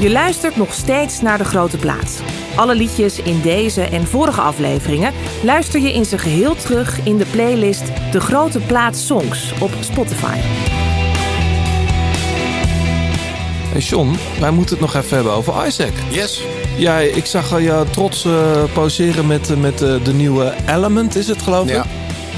[0.00, 2.22] Je luistert nog steeds naar De Grote Plaat.
[2.56, 7.24] Alle liedjes in deze en vorige afleveringen luister je in zijn geheel terug in de
[7.24, 7.82] playlist
[8.12, 10.36] De Grote Plaat Songs op Spotify.
[13.70, 15.92] Hey John, wij moeten het nog even hebben over Isaac.
[16.10, 16.42] Yes.
[16.76, 21.16] Ja, ik zag al je trots eh, poseren met, eh, met eh, de nieuwe Element,
[21.16, 21.74] is het geloof ik?
[21.74, 21.86] Ja.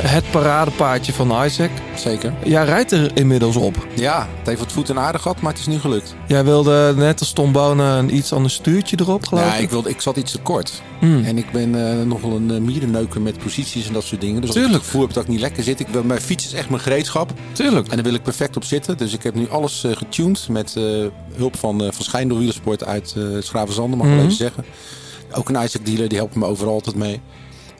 [0.02, 1.70] Het paradepaardje van Isaac.
[1.96, 2.34] Zeker.
[2.44, 3.86] Jij rijdt er inmiddels op.
[3.94, 6.14] Ja, het heeft wat voet en aarde gehad, maar het is nu gelukt.
[6.26, 9.60] Jij wilde net als Tom Bonen een iets ander stuurtje erop, geloof Ja, ik?
[9.60, 10.82] ik, wilde, ik zat iets te kort.
[10.98, 11.24] Hmm.
[11.24, 14.40] En ik ben eh, nogal een uh, mierenneuker met posities en dat soort dingen.
[14.40, 14.82] Dus als ik Tuurlijk.
[14.82, 15.80] het gevoel heb dat ik niet lekker zit.
[15.80, 17.32] Ik wil, mijn fiets is echt mijn gereedschap.
[17.52, 17.88] Tuurlijk.
[17.88, 18.96] En daar wil ik perfect op zitten.
[18.96, 20.82] Dus ik heb nu alles eh, getuned met eh,
[21.34, 24.64] hulp van, uh, van Schijndel Wielersport uit uh, Schravenzanden, mag ik wel even zeggen.
[25.32, 27.20] Ook een Isaac dealer, die helpt me overal altijd mee.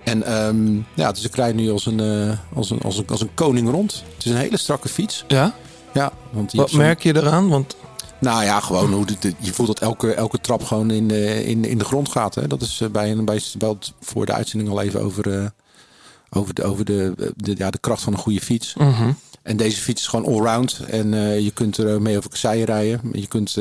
[0.04, 3.20] En ehm, ja, dus ik rijd nu als een, eh, als, een, als, een, als
[3.20, 4.02] een koning rond.
[4.16, 5.24] Het is een hele strakke fiets.
[5.28, 5.54] Ja?
[5.94, 7.48] Ja, want Wat merk je eraan?
[7.48, 7.76] Want
[8.18, 11.48] nou ja, gewoon hoe de, de- je voelt dat elke, elke trap gewoon in, eh,
[11.48, 12.34] in, in de grond gaat.
[12.34, 12.46] Hè?
[12.46, 13.40] Dat is eh, bij een bij,
[14.00, 15.46] voor de uitzending al even over, eh,
[16.30, 18.74] over, de, over de, de, ja, de kracht van een goede fiets.
[18.74, 19.12] Mhm.
[19.42, 20.80] En deze fiets is gewoon allround.
[20.88, 23.00] En je kunt er mee over kasseien rijden.
[23.12, 23.56] Je kunt,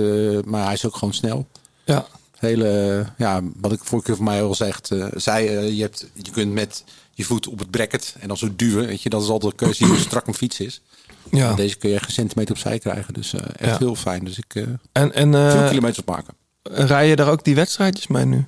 [0.45, 1.47] maar hij is ook gewoon snel.
[1.83, 2.05] Ja.
[2.39, 6.07] Hele, ja, wat ik vorige keer van mij al zegt, eh, zei, eh, je, hebt,
[6.13, 6.83] je kunt met
[7.13, 8.85] je voet op het bracket en dan zo duwen.
[8.87, 10.81] Weet je, dat is altijd een keuze hoe strak een fiets is.
[11.31, 11.49] Ja.
[11.49, 13.13] En Deze kun je echt een centimeter opzij krijgen.
[13.13, 13.77] Dus eh, echt Ja.
[13.77, 14.23] heel fijn.
[14.25, 16.33] Dus ik eh En, en eh, veel kilometers maken.
[16.63, 18.45] rij je daar ook die wedstrijdjes mee nu?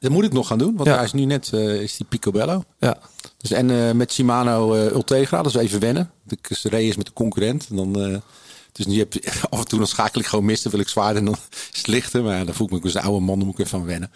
[0.00, 0.94] Dat moet ik nog gaan doen, want Ja.
[0.94, 2.62] hij is nu net eh, is die Picobello.
[2.78, 2.98] Ja.
[3.36, 6.10] Dus en eh, met Shimano eh, Ultegra, dat is even wennen.
[6.24, 7.66] De race is met de concurrent.
[7.70, 8.16] En dan, eh,
[8.78, 10.88] dus nu heb je, af en toe dan schakel ik gewoon mis, dan wil ik
[10.88, 11.36] zwaarder en dan
[11.72, 12.22] is het lichter.
[12.22, 13.78] Maar ja, dan voel ik me ook als een oude man, dan moet ik even
[13.78, 14.10] van wennen.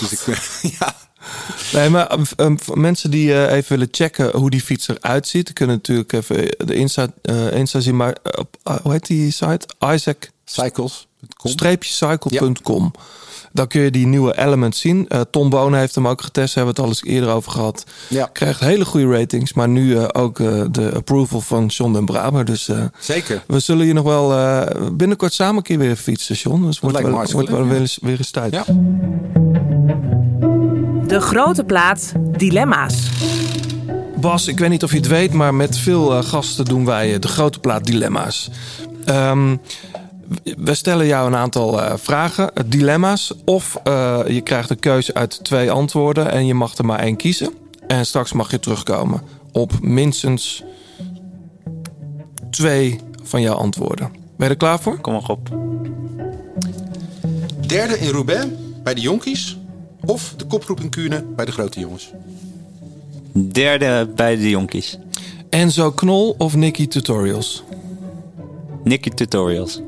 [0.00, 0.96] Dus ik, eh, ja,
[1.72, 5.28] Nee, maar um, um, voor mensen die eh, even willen checken hoe die fiets eruit
[5.28, 7.96] ziet, kunnen natuurlijk even de Insta, eh, Insta zien.
[7.96, 9.66] Maar eh, op, eh, hoe heet die site?
[9.78, 11.06] Isaac Cycles.
[11.42, 12.92] streepje cycle.com.
[13.52, 15.08] Dan kun je die nieuwe element zien.
[15.08, 17.84] Eh, Tom Bonen heeft hem ook getest, hebben we het al eens eerder over gehad.
[18.08, 18.28] Ja.
[18.32, 22.44] Krijgt hele goede ratings, maar nu eh, ook eh, de approval van John den Braber.
[22.44, 23.42] Dus eh, zeker.
[23.46, 26.62] we zullen hier nog wel eh, binnenkort samen een keer weer fietsen, John.
[26.62, 28.52] Dus wordt lijkt me wel, wordt hartstikke wel leuk, weer, eens, weer eens tijd.
[28.52, 28.64] Ja.
[31.06, 33.10] De grote plaat Dilemma's.
[34.20, 37.28] Bas, ik weet niet of je het weet, maar met veel gasten doen wij de
[37.28, 38.50] grote plaat dilemma's.
[39.04, 39.56] Ehm,
[40.56, 43.32] we stellen jou een aantal eh, vragen, eh, dilemma's.
[43.44, 47.16] Of eh, je krijgt een keuze uit twee antwoorden en je mag er maar één
[47.16, 47.54] kiezen.
[47.86, 49.22] En straks mag je terugkomen
[49.52, 50.64] op minstens
[52.50, 54.10] twee van jouw antwoorden.
[54.36, 54.98] Ben je er klaar voor?
[54.98, 55.48] Kom maar op.
[57.66, 58.46] Derde in Roubaix
[58.82, 59.58] bij de jonkies.
[60.04, 62.12] Of de koproep in Kuurne bij de grote jongens.
[63.32, 64.98] Derde bij de jonkies.
[65.50, 67.64] Enzo Knol of Nicky Tutorials?
[68.84, 69.80] Nicky Tutorials.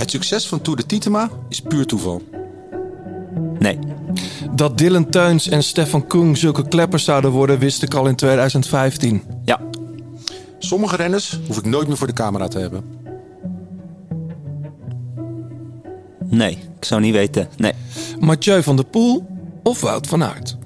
[0.00, 2.22] Het succes van Tour de Titema is puur toeval.
[3.58, 3.78] Nee.
[4.54, 9.22] Dat Dylan Teuns en Stefan Koen zulke kleppers zouden worden, wist ik al in 2015.
[9.44, 9.60] Ja.
[10.58, 12.84] Sommige renners hoef ik nooit meer voor de camera te hebben.
[16.24, 16.58] Nee.
[16.78, 17.48] Ik zou niet weten.
[17.56, 17.72] Nee.
[18.18, 19.26] Mathieu van der Poel
[19.62, 20.56] of Wout van Aert?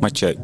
[0.00, 0.36] Mathieu.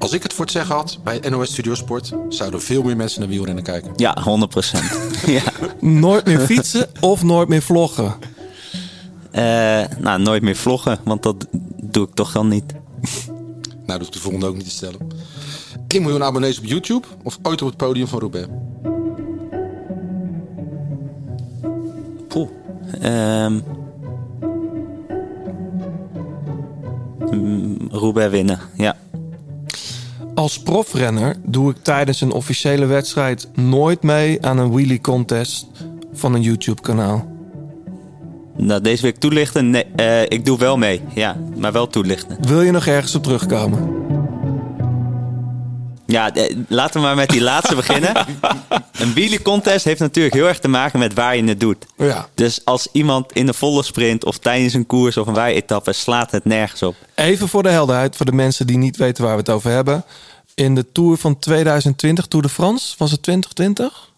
[0.00, 3.20] Als ik het voor het zeggen had bij NOS Studio Sport, zouden veel meer mensen
[3.20, 3.92] naar wielrennen kijken.
[3.96, 4.72] Ja, 100
[5.26, 5.42] ja.
[5.80, 8.14] Nooit meer fietsen of nooit meer vloggen?
[9.30, 9.42] Eh,
[9.98, 11.46] nou, nooit meer vloggen, want dat
[11.82, 12.72] doe ik toch wel niet.
[13.62, 14.98] Nou, dat hoeft de volgende ook niet te stellen.
[15.86, 18.48] 1 miljoen abonnees op YouTube of ooit op het podium van Roubaix?
[22.28, 22.48] Poeh.
[27.90, 28.96] Roubaix winnen, ja.
[30.40, 35.66] Als profrenner doe ik tijdens een officiële wedstrijd nooit mee aan een wheelie contest
[36.12, 37.28] van een YouTube-kanaal.
[38.56, 39.70] Nou, deze week toelichten?
[39.70, 41.36] Nee, eh, ik doe wel mee, ja.
[41.56, 42.36] Maar wel toelichten.
[42.40, 44.00] Wil je nog ergens op terugkomen?
[46.06, 48.26] Ja, eh, laten we maar met die laatste beginnen.
[48.92, 51.86] Een wheelie contest heeft natuurlijk heel erg te maken met waar je het doet.
[51.96, 52.28] Ja.
[52.34, 56.30] Dus als iemand in de volle sprint of tijdens een koers of een wei-etappe slaat
[56.30, 56.94] het nergens op.
[57.14, 60.04] Even voor de helderheid, voor de mensen die niet weten waar we het over hebben.
[60.60, 64.08] In de Tour van 2020, Tour de France, was het 2020?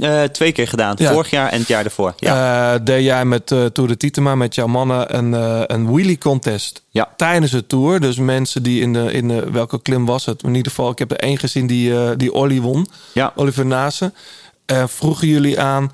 [0.00, 0.94] Eh, twee keer gedaan.
[0.98, 1.12] Ja.
[1.12, 2.14] Vorig jaar en het jaar ervoor.
[2.16, 2.74] Ja.
[2.74, 5.32] Eh, deed jij met eh Tour de Titema, met jouw mannen, een,
[5.74, 7.08] een wheelie contest Ja.
[7.16, 8.00] tijdens het Tour.
[8.00, 10.42] Dus mensen die in de, in de, welke klim was het?
[10.42, 12.86] In ieder geval, ik heb er één gezien die, die Olly won.
[13.14, 13.32] Ja.
[13.36, 14.12] Oliver Nase.
[14.86, 15.92] Vroegen jullie aan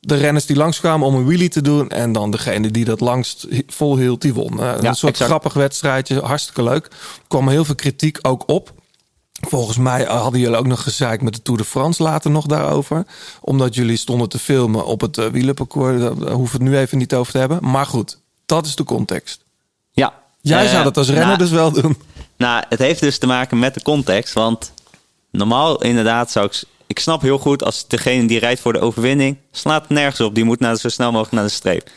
[0.00, 1.88] de renners die langskwamen om een wheelie te doen.
[1.88, 4.60] En dan degene die dat langst hi- volhield, die won.
[4.60, 5.30] Een Ja, soort exact.
[5.30, 6.84] grappig wedstrijdje, hartstikke leuk.
[6.86, 6.90] Er
[7.28, 8.72] kwam heel veel kritiek ook op.
[9.48, 13.06] Volgens mij hadden jullie ook nog gezeik met de Tour de France later nog daarover.
[13.40, 16.00] Omdat jullie stonden te filmen op het uh, wielerparcours.
[16.00, 17.58] Daar daar hoeven we het nu even niet over te hebben.
[17.60, 19.44] Maar goed, dat is de context.
[19.92, 20.20] ja.
[20.40, 21.96] Jij Eh, zou dat als renner nou, dus wel doen.
[22.36, 24.34] Nou, het heeft dus te maken met de context.
[24.34, 24.72] Want
[25.30, 26.62] normaal inderdaad zou ik...
[26.86, 29.36] Ik snap heel goed als degene die rijdt voor de overwinning...
[29.52, 30.34] slaat nergens op.
[30.34, 31.90] Die moet naar, zo snel mogelijk naar de streep.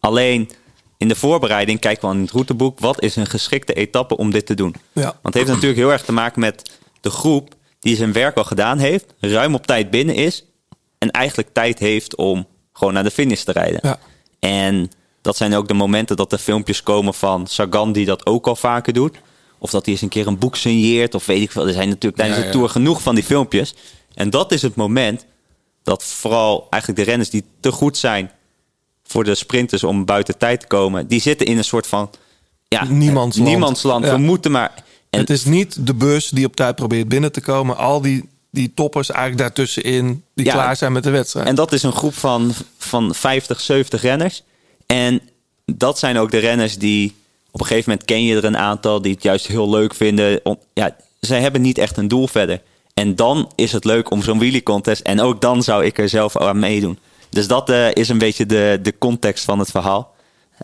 [0.00, 0.50] Alleen
[0.96, 2.80] in de voorbereiding kijken we aan het routeboek...
[2.80, 4.74] wat is een geschikte etappe om dit te doen?
[4.92, 5.02] Ja.
[5.02, 6.70] Want het heeft natuurlijk heel erg te maken met
[7.02, 7.54] de groep...
[7.80, 10.44] die zijn werk al gedaan heeft, ruim op tijd binnen is...
[10.98, 13.80] en eigenlijk tijd heeft om gewoon naar de finish te rijden.
[13.82, 13.98] Ja.
[14.38, 14.90] En
[15.20, 18.56] dat zijn ook de momenten dat er filmpjes komen van Sagan die dat ook al
[18.56, 19.16] vaker doet.
[19.58, 21.66] Of dat hij eens een keer een boek signeert of weet ik veel.
[21.66, 22.52] Er zijn natuurlijk tijdens Ja, de.
[22.52, 23.74] Tour genoeg van die filmpjes.
[24.14, 25.26] En dat is het moment
[25.82, 28.30] dat vooral eigenlijk de renners die te goed zijn
[29.04, 32.10] voor de sprinters om buiten tijd te komen, die zitten in een soort van
[32.68, 33.48] ja, Niemandsland.
[33.48, 34.04] niemandsland.
[34.04, 34.84] We moeten maar.
[35.12, 37.76] En Het is niet de bus die op tijd probeert binnen te komen.
[37.76, 40.52] Al die, die toppers eigenlijk daartussenin die Ja.
[40.52, 41.46] klaar zijn met de wedstrijd.
[41.46, 44.42] En dat is een groep van, van 50, 70 renners.
[44.86, 45.20] En
[45.64, 47.14] dat zijn ook de renners die...
[47.50, 50.40] Op een gegeven moment ken je er een aantal die het juist heel leuk vinden.
[50.74, 52.62] Ja, zij hebben niet echt een doel verder.
[52.94, 55.02] En dan is het leuk om zo'n wheelie contest.
[55.02, 56.98] En ook dan zou ik er zelf aan meedoen.
[57.30, 60.14] Dus dat eh, is een beetje de, de context van het verhaal.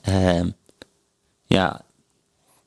[0.03, 0.49] Ehm,
[1.47, 1.81] ja,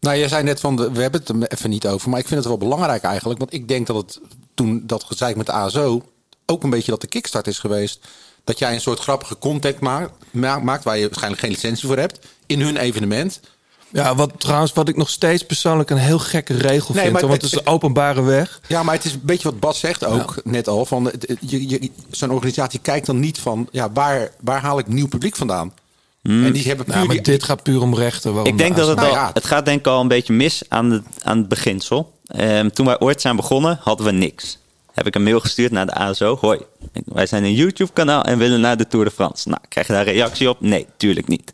[0.02, 2.28] Nou, jij zei net van, de, we hebben het er even niet over, maar ik
[2.28, 3.40] vind het wel belangrijk eigenlijk.
[3.40, 4.20] Want ik denk dat het
[4.54, 6.04] toen dat gezeik met de ASO
[6.46, 8.00] ook een beetje dat de kickstart is geweest.
[8.44, 11.98] Dat jij een soort grappige content maakt, ma- maakt waar je waarschijnlijk geen licentie voor
[11.98, 13.40] hebt, in hun evenement.
[13.90, 17.14] Ja, wat trouwens, wat ik nog steeds persoonlijk een heel gekke regel Nee, vind.
[17.14, 18.60] maar want het- het is de openbare weg.
[18.68, 20.86] Ja, maar het is een beetje wat Bas zegt ook net al.
[20.86, 24.88] Van, het- je, je, zo'n organisatie kijkt dan niet van, ja, waar, waar haal ik
[24.88, 25.74] nieuw publiek vandaan?
[26.24, 28.34] En die hebben puur Ja, maar die- dit gaat puur om rechten.
[28.34, 30.34] waarom Ik denk de dat het al, Nou het gaat denk ik al een beetje
[30.34, 32.14] mis aan, het aan het beginsel.
[32.26, 34.58] Ehm, toen wij ooit zijn begonnen, hadden we niks.
[34.94, 36.38] Heb ik een mail gestuurd naar de ASO.
[36.42, 36.60] Hoi,
[37.06, 39.50] wij zijn een YouTube-kanaal en willen naar de Tour de France.
[39.50, 40.62] Nou, krijg je daar reactie op?
[40.62, 41.54] Nee, tuurlijk niet.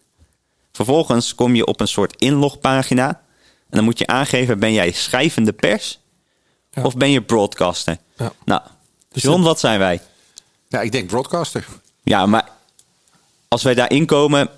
[0.72, 3.08] Vervolgens kom je op een soort inlogpagina.
[3.70, 6.00] En dan moet je aangeven, ben jij schrijvende pers?
[6.72, 6.84] Ja.
[6.84, 7.98] Of ben je broadcaster?
[8.18, 8.32] Ja.
[8.46, 8.62] Nou,
[9.12, 10.02] John, wat zijn wij?
[10.68, 11.66] Ja, ik denk broadcaster.
[12.04, 12.50] Ja, maar
[13.48, 14.50] als wij daarin komen,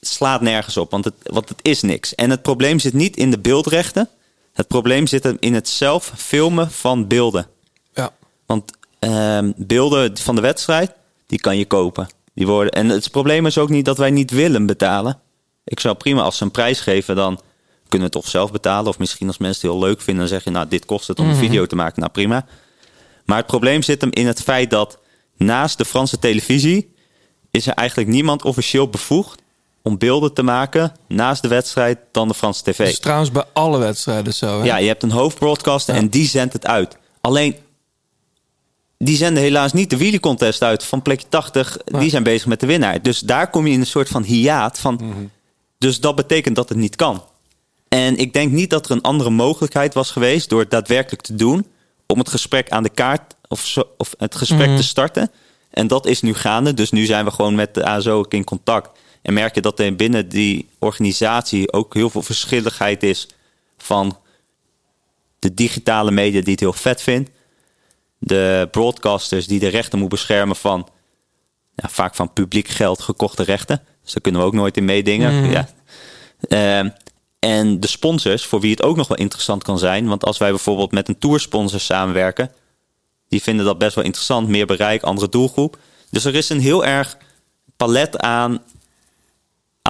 [0.00, 0.90] slaat nergens op.
[0.90, 2.14] Want het, want het is niks.
[2.14, 4.08] En het probleem zit niet in de beeldrechten.
[4.52, 7.46] Het probleem zit hem in het zelf filmen van beelden.
[7.94, 8.12] Ja.
[8.46, 10.92] Want ehm, beelden van de wedstrijd,
[11.26, 12.08] die kan je kopen.
[12.34, 15.20] Die worden, en het probleem is ook niet dat wij niet willen betalen.
[15.64, 17.40] Ik zou prima als ze een prijs geven, dan
[17.88, 18.88] kunnen we het of zelf betalen.
[18.88, 21.18] Of misschien als mensen het heel leuk vinden, dan zeg je, nou, dit kost het
[21.18, 22.00] om een video te maken.
[22.00, 22.46] Nou, prima.
[23.24, 24.98] Maar het probleem zit hem in het feit dat
[25.36, 26.94] naast de Franse televisie
[27.50, 29.42] is er eigenlijk niemand officieel bevoegd
[29.82, 32.78] om beelden te maken naast de wedstrijd dan de Franse tv.
[32.78, 34.58] Dat is trouwens bij alle wedstrijden zo.
[34.58, 34.64] Hè?
[34.64, 36.96] Ja, je hebt een hoofdbroadcaster en die zendt het uit.
[37.20, 37.56] Alleen,
[38.98, 41.76] die zenden helaas niet de wheelie contest uit van plekje 80.
[41.84, 43.02] Die zijn bezig met de winnaar.
[43.02, 45.00] Dus daar kom je in een soort van hiaat van.
[45.78, 47.24] Dus dat betekent dat het niet kan.
[47.88, 51.34] En ik denk niet dat er een andere mogelijkheid was geweest door het daadwerkelijk te
[51.34, 51.66] doen.
[52.06, 54.76] Om het gesprek aan de kaart of, zo, of het gesprek Mhm.
[54.76, 55.30] te starten.
[55.70, 56.74] En dat is nu gaande.
[56.74, 58.98] Dus nu zijn we gewoon met de ASO in contact.
[59.22, 63.28] En merk je dat er binnen die organisatie ook heel veel verschilligheid is
[63.78, 64.18] van
[65.38, 67.30] de digitale media die het heel vet vindt.
[68.18, 70.88] De broadcasters die de rechten moeten beschermen van
[71.74, 73.82] ja, vaak van publiek geld gekochte rechten.
[74.02, 75.40] Dus daar kunnen we ook nooit in meedingen.
[75.40, 75.50] Mhm.
[75.50, 75.68] Ja.
[76.48, 76.88] Ehm,
[77.38, 80.06] en de sponsors, voor wie het ook nog wel interessant kan zijn.
[80.06, 82.52] Want als wij bijvoorbeeld met een toursponsor samenwerken,
[83.28, 84.48] die vinden dat best wel interessant.
[84.48, 85.78] Meer bereik, andere doelgroep.
[86.10, 87.16] Dus er is een heel erg
[87.76, 88.62] palet aan,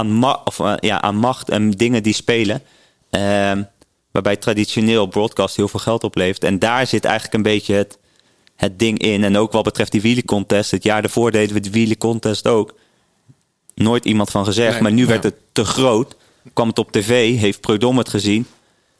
[0.00, 2.62] aan, ma- of, eh, ja, aan macht en dingen die spelen.
[3.10, 3.62] Ehm,
[4.10, 6.44] waarbij traditioneel broadcast heel veel geld oplevert.
[6.44, 7.98] En daar zit eigenlijk een beetje het,
[8.56, 9.24] het ding in.
[9.24, 10.70] En ook wat betreft die wheelie contest.
[10.70, 12.74] Het jaar daarvoor deden we de wheelie contest ook.
[13.74, 14.72] Nooit iemand van gezegd.
[14.72, 15.08] Nee, maar nu ja.
[15.08, 16.16] werd het te groot.
[16.52, 18.46] Kwam het op tv, heeft Preudom het gezien.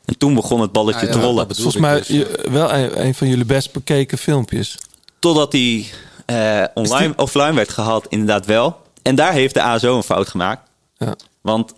[0.05, 1.47] En toen begon het balletje Ja, te rollen.
[1.55, 4.77] Volgens mij dus, je- wel een, een van jullie best bekeken filmpjes.
[5.19, 5.91] Totdat die
[6.27, 8.77] eh, online, offline werd gehaald, inderdaad wel.
[9.03, 10.70] En daar heeft de ASO een fout gemaakt.
[11.07, 11.17] Ja.
[11.41, 11.73] Want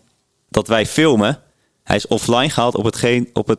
[0.49, 1.41] dat wij filmen,
[1.85, 3.59] hij is offline gehaald op het, geen, op, het,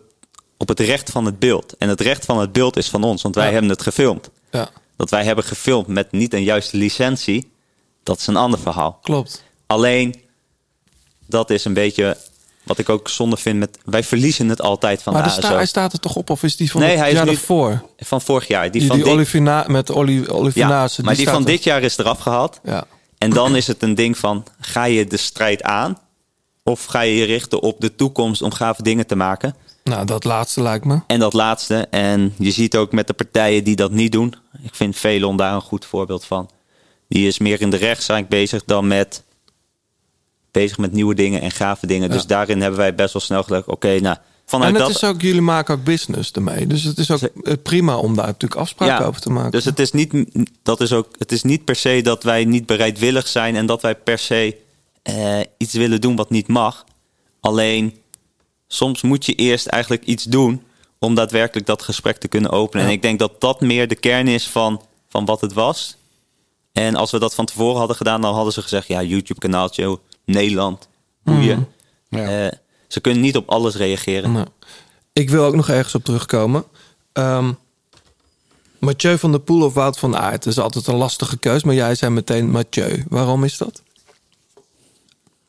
[0.58, 1.78] op het recht van het beeld.
[1.78, 3.52] En het recht van het beeld is van ons, want wij Ja.
[3.52, 4.30] hebben het gefilmd.
[4.52, 7.52] Ja, Dat wij hebben gefilmd met niet een juiste licentie,
[8.04, 9.00] dat is een ander verhaal.
[9.02, 9.44] klopt.
[9.68, 10.22] Alleen,
[11.28, 12.18] dat is een beetje
[12.64, 13.78] wat ik ook zonde vind met...
[13.86, 16.30] Wij verliezen het altijd van maar de sta- hij staat er toch op?
[16.30, 17.14] Of is die van Nee, hij is
[17.48, 17.84] jaar?
[17.98, 18.62] Van vorig jaar.
[18.62, 20.68] Die, Die, van die dit- Olivina, met Oli, ja,
[21.04, 21.46] maar die van er.
[21.46, 22.60] dit jaar is eraf gehaald.
[22.64, 22.86] Ja.
[23.24, 25.98] En dan is het een ding van, ga je de strijd aan?
[26.64, 29.56] Of ga je je richten op de toekomst om gave dingen te maken?
[29.84, 31.00] Nou, dat laatste lijkt me.
[31.08, 34.36] En dat laatste, en je ziet ook met de partijen die dat niet doen.
[34.64, 36.50] Ik vind Velon daar een goed voorbeeld van.
[37.08, 39.24] Die is meer in de rechtszaak bezig dan met,
[40.52, 42.10] bezig met nieuwe dingen en gave dingen.
[42.10, 44.96] Dus daarin hebben wij best wel snel gedacht, oké, nou, vanuit en het dat...
[44.96, 46.68] is ook, jullie maken ook business ermee.
[46.68, 47.30] Dus het is ook
[47.64, 49.52] prima om daar natuurlijk afspraken over te maken.
[49.52, 50.14] Dus het is, niet,
[50.64, 53.82] dat is ook, het is niet per se dat wij niet bereidwillig zijn en dat
[53.82, 54.58] wij per se
[55.04, 56.86] eh, iets willen doen wat niet mag.
[57.40, 57.98] Alleen
[58.68, 60.64] soms moet je eerst eigenlijk iets doen
[61.00, 62.86] om daadwerkelijk dat gesprek te kunnen openen.
[62.86, 62.92] Ja.
[62.92, 65.98] En ik denk dat dat meer de kern is van, van wat het was.
[66.72, 70.88] En als we dat van tevoren hadden gedaan, dan hadden ze gezegd: ja, YouTube-kanaaltje, Nederland,
[71.24, 71.68] boeien.
[72.10, 72.46] Ja.
[72.46, 72.52] Eh,
[72.94, 74.32] ze kunnen niet op alles reageren.
[74.32, 74.48] Nou,
[75.14, 76.64] ik wil ook nog ergens op terugkomen.
[77.14, 77.52] Ehm
[78.80, 80.44] Mathieu van der Poel of Wout van Aert.
[80.44, 81.64] Dat is altijd een lastige keus.
[81.64, 83.04] Maar jij zei meteen Mathieu.
[83.10, 83.84] Waarom is dat?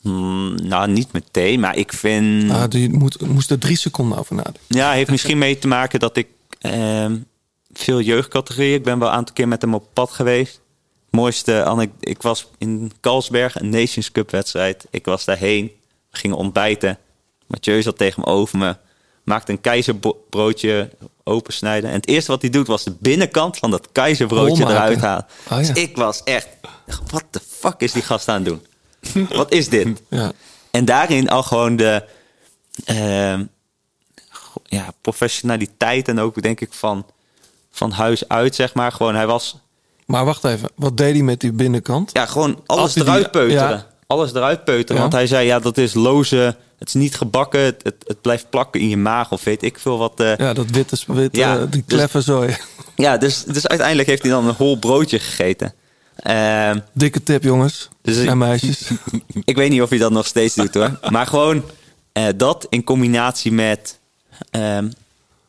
[0.00, 2.50] Hmm, nou, niet meteen, maar ik vind.
[2.50, 4.62] Ah, je moet, moest er drie seconden over nadenken.
[4.66, 6.28] Ja, heeft misschien mee te maken dat ik
[6.58, 7.16] ehm,
[7.72, 8.74] veel jeugdcategorieën.
[8.74, 10.60] Ik ben wel een aantal keer met hem op pad geweest.
[11.10, 14.86] Mooiste ik was in Kalsberg, een Nations Cup wedstrijd.
[14.90, 15.70] Ik was daarheen,
[16.10, 16.98] we gingen ontbijten.
[17.46, 18.76] Mathieu zat tegen me over me.
[19.24, 20.90] maakt een keizerbroodje
[21.24, 21.90] opensnijden.
[21.90, 25.26] En het eerste wat hij doet was de binnenkant van dat keizerbroodje eruit halen.
[25.44, 25.56] Oh, ja.
[25.56, 26.48] Dus ik was echt,
[27.10, 28.66] wat de fuck is die gast aan het doen?
[29.38, 30.02] wat is dit?
[30.08, 30.32] Ja.
[30.70, 32.02] En daarin al gewoon de
[34.30, 37.06] go- ja, professionaliteit en ook denk ik van,
[37.70, 38.92] van huis uit, zeg maar.
[38.92, 39.56] Gewoon, hij was
[40.06, 42.10] Maar wacht even, wat deed hij met die binnenkant?
[42.12, 43.68] ja, gewoon alles hij die- eruit peuteren.
[43.70, 43.86] ja.
[44.06, 45.00] Alles eruit peuteren.
[45.00, 46.56] Want hij zei, ja, dat is loze.
[46.78, 47.60] Het is niet gebakken.
[47.60, 50.20] Het, het, het blijft plakken in je maag of weet ik veel wat.
[50.20, 50.36] eh.
[50.36, 52.56] Ja, dat witte, witte Ja, die dus- kleffe zooi.
[52.96, 55.74] Ja, dus, dus uiteindelijk heeft hij dan een hol broodje gegeten.
[56.16, 58.90] Ehm, Dikke tip, jongens Dus- en meisjes.
[59.44, 60.98] ik weet niet of hij dat nog steeds doet hoor.
[61.10, 61.64] Maar gewoon
[62.12, 63.98] eh, dat in combinatie met
[64.50, 64.90] ehm,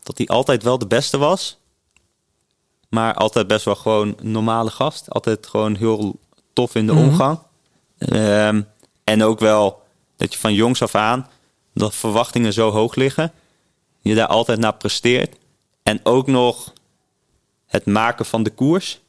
[0.04, 1.58] dat hij altijd wel de beste was.
[2.90, 5.10] Maar altijd best wel gewoon een normale gast.
[5.10, 6.20] Altijd gewoon heel
[6.54, 7.02] tof in de Mhm.
[7.04, 7.40] omgang.
[7.98, 8.62] Ehm,
[9.04, 9.84] en ook wel
[10.18, 11.28] dat je van jongs af aan
[11.76, 13.32] dat verwachtingen zo hoog liggen.
[14.02, 15.36] Je daar altijd naar presteert.
[15.84, 16.74] En ook nog
[17.66, 19.00] het maken van de koers.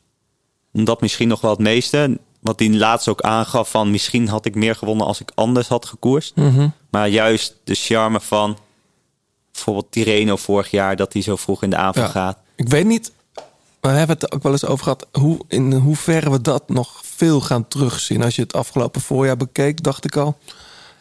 [0.72, 2.18] Dat misschien nog wel het meeste.
[2.40, 5.86] Wat hij laatst ook aangaf van misschien had ik meer gewonnen als ik anders had
[5.86, 6.36] gekoerst.
[6.36, 6.68] Mhm.
[6.90, 8.58] Maar juist de charme van
[9.52, 12.12] bijvoorbeeld Tireno vorig jaar dat hij zo vroeg in de avond Ja.
[12.12, 12.38] gaat.
[12.54, 13.12] Ik weet niet,
[13.80, 17.40] we hebben het ook wel eens over gehad, hoe, in hoeverre we dat nog veel
[17.40, 18.22] gaan terugzien.
[18.22, 20.38] Als je het afgelopen voorjaar bekeek, dacht ik al.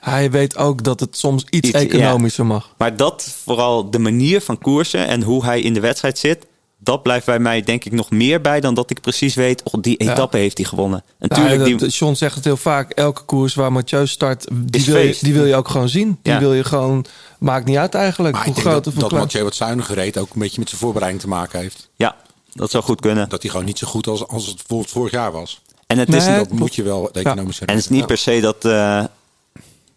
[0.06, 2.70] Hij weet ook dat het soms iets, Iets, economischer mag.
[2.78, 6.46] Maar dat vooral de manier van koersen en hoe hij in de wedstrijd zit.
[6.78, 9.64] Dat blijft bij mij denk ik nog meer bij dan dat ik precies weet.
[9.64, 10.12] Oh, die Ja.
[10.12, 11.04] etappe heeft hij gewonnen.
[11.20, 12.92] En Ja, tuurlijk, dat- die, John zegt het heel vaak.
[12.92, 16.20] Elke koers waar Mathieu start, die wil, je, die wil je ook gewoon zien.
[16.22, 16.40] Die Ja.
[16.40, 17.06] wil je gewoon...
[17.40, 18.34] Maakt niet uit eigenlijk.
[18.36, 19.12] Maar hoe ik denk groot dat, of dat.
[19.12, 21.90] Mathieu wat zuiniger reed ook een beetje met zijn voorbereiding te maken heeft.
[21.96, 22.16] ja,
[22.54, 23.30] dat zou goed kunnen.
[23.30, 25.62] Dat hij gewoon niet zo goed als, als het bijvoorbeeld vorig jaar was.
[25.88, 28.18] En het Nee, is, Dat moet je wel de economische En het is niet per
[28.18, 28.66] se dat.
[28.66, 29.04] eh,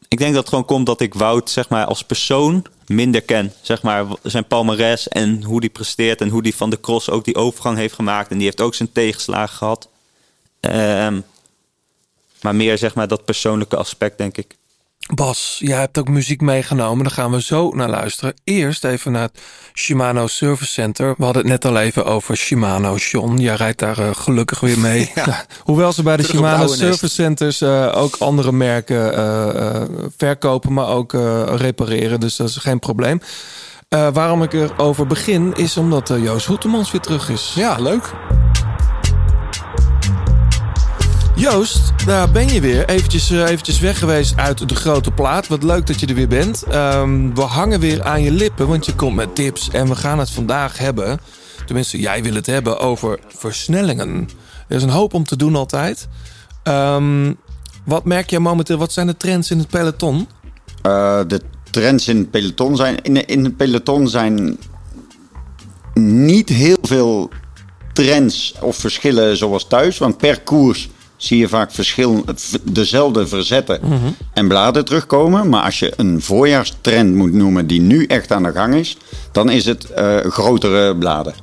[0.08, 3.52] ik denk dat het gewoon komt dat ik Wout, zeg maar, als persoon minder ken.
[3.60, 6.20] Zeg maar, zijn palmares en hoe die presteert.
[6.20, 8.30] En hoe die van de cross ook die overgang heeft gemaakt.
[8.30, 9.88] En die heeft ook zijn tegenslagen gehad.
[10.60, 11.20] Ehm,
[12.42, 14.56] maar meer, zeg maar, dat persoonlijke aspect, denk ik.
[15.14, 17.04] Bas, jij hebt ook muziek meegenomen.
[17.04, 18.34] Daar gaan we zo naar luisteren.
[18.44, 19.40] Eerst even naar het
[19.74, 21.14] Shimano Service Center.
[21.16, 22.96] We hadden het net al even over Shimano.
[22.96, 25.12] John, jij rijdt daar eh, gelukkig weer mee.
[25.64, 26.66] Hoewel ze bij de Terug Shimano.
[26.66, 29.82] Service Centers eh, ook andere merken eh,
[30.16, 31.12] verkopen, maar ook
[31.56, 32.20] repareren.
[32.20, 33.20] Dus dat is geen probleem.
[33.88, 37.52] Waarom ik erover begin, is omdat Joost Hoetemans weer terug is.
[37.54, 38.12] Ja, leuk.
[41.38, 42.88] Joost, daar ben je weer.
[42.88, 45.46] Eventjes, eh, eventjes weg geweest uit de grote plaat.
[45.46, 46.62] Wat leuk dat je er weer bent.
[46.62, 49.70] Ehm, we hangen weer aan je lippen, want je komt met tips.
[49.70, 51.20] En we gaan het vandaag hebben,
[51.66, 54.28] tenminste jij wil het hebben, over versnellingen.
[54.68, 56.08] Er is een hoop om te doen altijd.
[56.62, 57.32] Ehm,
[57.84, 58.78] wat merk jij momenteel?
[58.78, 60.28] Wat zijn de trends in het peloton?
[60.82, 63.02] Eh, de trends in het peloton zijn.
[63.02, 64.58] In, in het peloton zijn
[65.94, 67.30] niet heel veel
[67.92, 69.98] trends of verschillen zoals thuis.
[69.98, 70.88] Want per koers
[71.18, 72.24] zie je vaak verschil,
[72.62, 73.80] dezelfde verzetten
[74.34, 75.48] en bladen terugkomen.
[75.48, 78.96] Maar als je een voorjaarstrend moet noemen die nu echt aan de gang is,
[79.32, 81.34] dan is het eh, grotere bladen.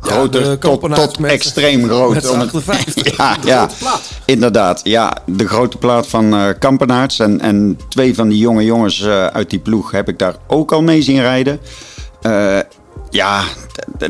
[0.00, 2.14] Groter tot, tot met- extreem groot.
[2.14, 3.16] met z'n Om het- 58.
[3.16, 3.68] ja, ja
[4.24, 4.80] inderdaad.
[4.84, 7.18] Ja, de grote plaat van Kampenaerts.
[7.18, 10.72] En, en twee van die jonge jongens eh, uit die ploeg heb ik daar ook
[10.72, 11.60] al mee zien rijden.
[13.10, 13.42] Ja,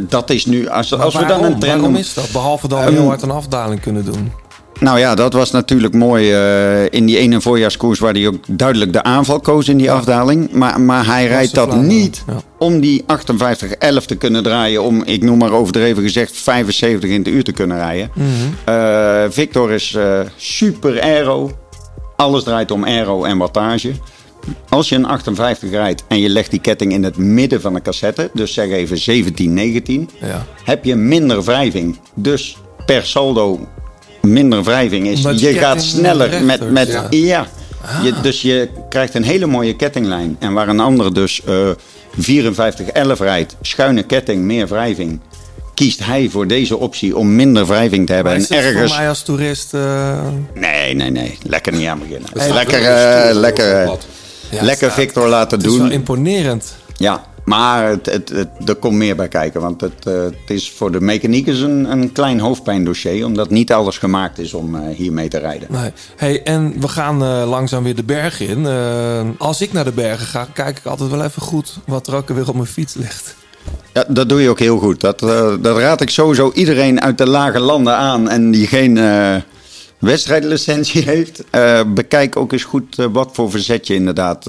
[0.00, 0.68] dat is nu...
[0.68, 2.28] Als, als we dan een trend waarom is dat?
[2.32, 4.32] Behalve dan Ehm, heel hard een afdaling kunnen doen.
[4.80, 8.92] Nou ja, dat was natuurlijk mooi eh, in die ene voorjaarskoers waar hij ook duidelijk
[8.92, 10.52] de aanval koos in die afdaling.
[10.52, 12.40] Maar, maar hij rijdt dat niet ja.
[12.58, 13.04] om die 58-11
[14.06, 14.82] te kunnen draaien.
[14.82, 18.10] Om, ik noem maar overdreven gezegd, 75 in het uur te kunnen rijden.
[18.14, 18.26] Mhm.
[18.64, 21.50] Eh, Victor is eh, super aero.
[22.16, 23.92] Alles draait om aero en wattage.
[24.68, 27.82] Als je een 58 rijdt en je legt die ketting in het midden van de
[27.82, 30.46] cassette, dus zeg even 17, 19, Ja.
[30.64, 31.98] heb je minder wrijving.
[32.14, 32.56] Dus
[32.86, 33.68] per saldo
[34.32, 35.16] minder wrijving is.
[35.24, 36.70] Omdat je gaat sneller met.
[36.70, 37.06] met ja.
[37.10, 37.46] ja.
[38.02, 40.36] Je, dus je krijgt een hele mooie kettinglijn.
[40.38, 41.68] En waar een ander dus eh
[42.16, 42.20] 54-11
[43.18, 45.20] rijdt, schuine ketting, meer wrijving.
[45.74, 48.32] Kiest hij voor deze optie om minder wrijving te hebben.
[48.32, 48.90] En ergens.
[48.90, 49.74] voor mij als toerist...
[49.74, 50.18] eh,
[50.54, 51.38] Nee, nee, nee.
[51.42, 52.28] Lekker niet aan beginnen.
[52.38, 53.66] Hey, lekker, stoer, lekker.
[54.50, 55.90] Ja, lekker Victor laten Het is doen.
[55.90, 56.74] imponerend.
[56.96, 59.60] Ja, maar het, het, het- er komt meer bij kijken.
[59.60, 63.24] Want het, eh, het is voor de mechaniekers een, een klein hoofdpijndossier.
[63.26, 65.68] Omdat niet alles gemaakt is om eh, hiermee te rijden.
[65.70, 65.90] Nee.
[66.16, 68.66] Hey, en we gaan eh, langzaam weer de bergen in.
[69.38, 72.28] Als ik naar de bergen ga, kijk ik altijd wel even goed wat er ook
[72.28, 73.36] weer op mijn fiets ligt.
[73.92, 75.00] Ja, dat doe je ook heel goed.
[75.00, 75.18] Dat,
[75.60, 78.28] dat raad ik sowieso iedereen uit de lage landen aan.
[78.28, 78.98] En die geen
[79.98, 81.44] wedstrijdlicentie heeft.
[81.94, 84.46] Bekijk ook eens goed wat voor verzet je inderdaad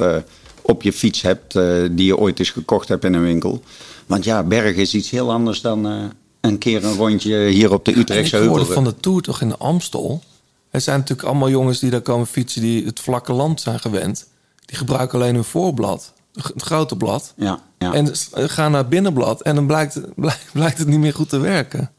[0.69, 3.63] op je fiets hebt eh, die je ooit eens gekocht hebt in een winkel.
[4.05, 6.03] Want ja, bergen is iets heel anders dan eh,
[6.41, 8.73] een keer een rondje hier op de Utrechtse ik hoorde heuvel.
[8.73, 10.23] van de Tour toch in de Amstel.
[10.69, 12.61] Er zijn natuurlijk allemaal jongens die daar komen fietsen...
[12.61, 14.27] die het vlakke land zijn gewend.
[14.65, 16.13] Die gebruiken alleen hun voorblad.
[16.33, 17.33] Het grote blad.
[17.37, 17.93] Ja, ja.
[17.93, 19.41] En gaan naar het binnenblad.
[19.41, 21.91] En dan blijkt, blijkt, blijkt het niet meer goed te werken.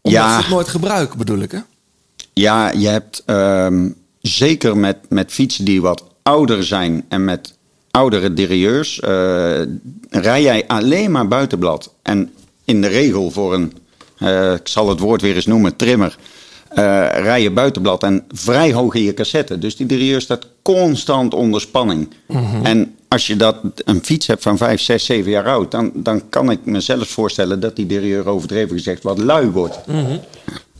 [0.00, 0.34] Omdat Ja.
[0.34, 1.58] ze het nooit gebruiken, bedoel ik, hè?
[2.32, 3.88] Ja, je hebt ehm,
[4.20, 7.57] zeker met, met fietsen die wat ouder zijn en met
[7.98, 9.60] oudere derailleurs, eh,
[10.10, 11.94] rij jij alleen maar buitenblad.
[12.02, 12.30] En
[12.64, 13.72] in de regel voor een,
[14.18, 16.16] eh, ik zal het woord weer eens noemen, trimmer,
[16.68, 19.58] eh, rij je buitenblad en vrij hoog in je cassette.
[19.58, 22.08] Dus die derailleur staat constant onder spanning.
[22.62, 26.28] En als je dat, een fiets hebt van 5, 6, 7 jaar oud, dan, dan
[26.28, 29.78] kan ik me zelfs voorstellen dat die derailleur overdreven gezegd wat lui wordt.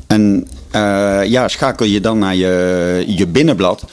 [0.06, 3.84] En eh, ja, schakel je dan naar je, je binnenblad.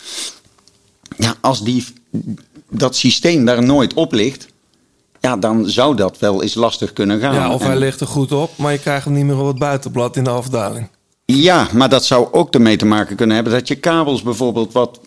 [1.18, 1.86] Ja, als die,
[2.78, 4.48] dat systeem daar nooit op ligt,
[5.20, 7.34] ja, dan zou dat wel eens lastig kunnen gaan.
[7.34, 9.48] Ja, of En- hij ligt er goed op, maar je krijgt hem niet meer op
[9.48, 10.88] het buitenblad in de afdaling.
[11.26, 15.00] Ja, maar dat zou ook ermee te maken kunnen hebben dat je kabels bijvoorbeeld wat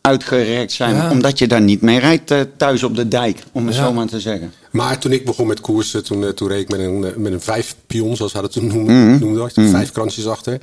[0.00, 0.94] uitgerekt zijn.
[0.94, 1.10] Ja.
[1.10, 3.84] Omdat je daar niet mee rijdt eh, thuis op de dijk, om het Ja.
[3.84, 4.52] zo maar te zeggen.
[4.70, 7.32] Maar toen ik begon met koersen, toen, eh, toen reed ik met een, eh, met
[7.32, 8.92] een vijf pion, zoals hij dat toen noemde.
[8.92, 9.18] Mhm.
[9.18, 9.70] noemde dat, Mhm.
[9.70, 10.60] Vijf kransjes achter.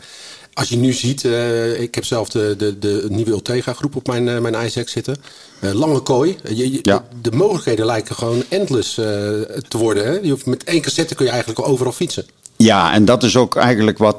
[0.53, 4.07] Als je nu ziet, eh, ik heb zelf de, de, de nieuwe Ultegra groep op
[4.07, 5.15] mijn, eh, mijn zitten.
[5.59, 6.35] Eh, lange kooi.
[6.49, 7.05] Je, je- Ja.
[7.21, 10.05] De mogelijkheden lijken gewoon endless te worden.
[10.05, 10.11] Hè?
[10.11, 12.25] Je hoeft, met één cassette kun je eigenlijk overal fietsen.
[12.57, 14.17] Ja, en dat is ook eigenlijk wat,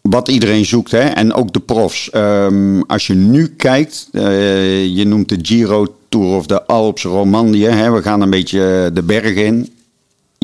[0.00, 0.90] wat iedereen zoekt.
[0.90, 0.98] Hè?
[1.00, 2.10] En ook de profs.
[2.10, 7.66] Ehm, als je nu kijkt, je noemt de Giro Tour of de Alps Romandie.
[7.66, 7.90] Hè?
[7.90, 9.73] We gaan een beetje de bergen in.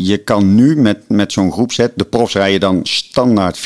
[0.05, 3.63] Je kan nu met, met zo'n groepset, de profs rijden dan standaard 54-40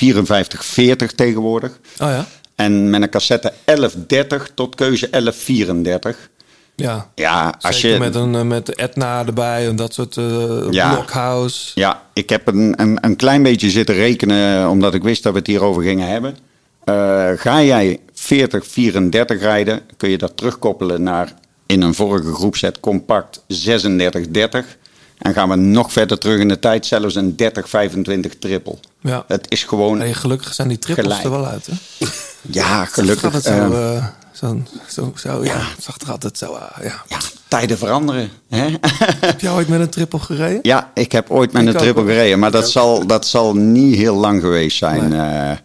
[1.15, 1.71] tegenwoordig.
[2.01, 2.27] Oh ja?
[2.55, 6.31] En met een cassette 1130 tot keuze 1134.
[6.77, 7.11] Ja.
[7.15, 8.05] Ja, als Zeker je...
[8.05, 10.93] met, een, eh, met de Etna erbij en dat soort eh Ja.
[10.95, 11.71] blockhouse.
[11.75, 15.39] Ja, ik heb een, een, een klein beetje zitten rekenen, omdat ik wist dat we
[15.39, 16.37] het hierover gingen hebben.
[16.85, 21.35] Eh, ga jij 40, 34 rijden, kun je dat terugkoppelen naar
[21.67, 24.77] in een vorige groepset compact 36, 30.
[25.25, 28.77] En gaan we nog verder terug in de tijd, zelfs een 30, 25 triple.
[29.01, 29.25] Ja.
[29.29, 29.99] Het is gewoon.
[29.99, 31.25] Nee, gelukkig zijn die trippels Gelijk.
[31.25, 32.07] er wel uit, hè?
[32.41, 33.21] Ja, gelukkig.
[33.21, 35.57] Gaat het zo, eh, eh, zo, zo, zo, ja.
[35.59, 37.03] Het zag er altijd zo, ah, ja.
[37.09, 37.19] ja,
[37.49, 38.31] tijden veranderen.
[38.49, 38.69] Hè?
[39.27, 40.59] Heb jij ooit met een trippel gereden?
[40.63, 42.11] Ja, ik heb ooit met Ik een triple hoor.
[42.11, 42.39] gereden.
[42.39, 45.13] Maar dat zal, dat zal niet heel lang geweest zijn.
[45.13, 45.57] eh,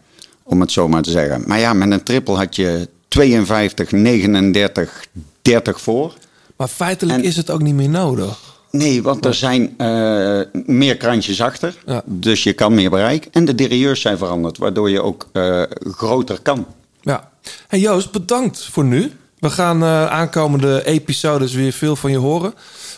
[0.44, 1.44] om het zo maar te zeggen.
[1.48, 5.06] Maar ja, met een triple had je 52, 39,
[5.42, 6.14] 30 voor.
[6.56, 8.49] Maar feitelijk is het ook niet meer nodig.
[8.72, 11.76] Nee, want er zijn eh, meer krantjes achter.
[11.86, 12.02] Ja.
[12.06, 13.28] Dus je kan meer bereik.
[13.32, 14.58] En de derailleurs zijn veranderd.
[14.58, 16.66] Waardoor je ook eh, groter kan.
[17.02, 17.30] Ja.
[17.68, 19.12] Hey Joost, bedankt voor nu.
[19.40, 22.54] We gaan eh, aankomende episodes weer veel van je horen.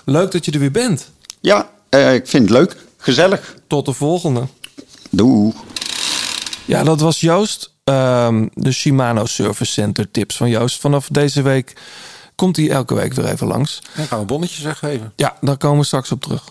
[0.06, 1.10] Leuk dat je er weer bent.
[1.40, 2.76] Ja, ik vind het leuk.
[2.98, 3.56] Gezellig.
[3.68, 4.48] Tot de volgende.
[5.10, 5.54] Doei.
[6.66, 7.74] Ja, dat was Joost.
[7.84, 10.80] ehm, de Shimano Service Center tips van Joost.
[10.80, 11.74] Vanaf deze week
[12.42, 13.82] komt hij elke week weer even langs.
[13.96, 15.14] En gaan we bonnetjes weggeven.
[15.16, 16.44] Ja, daar komen we straks op terug.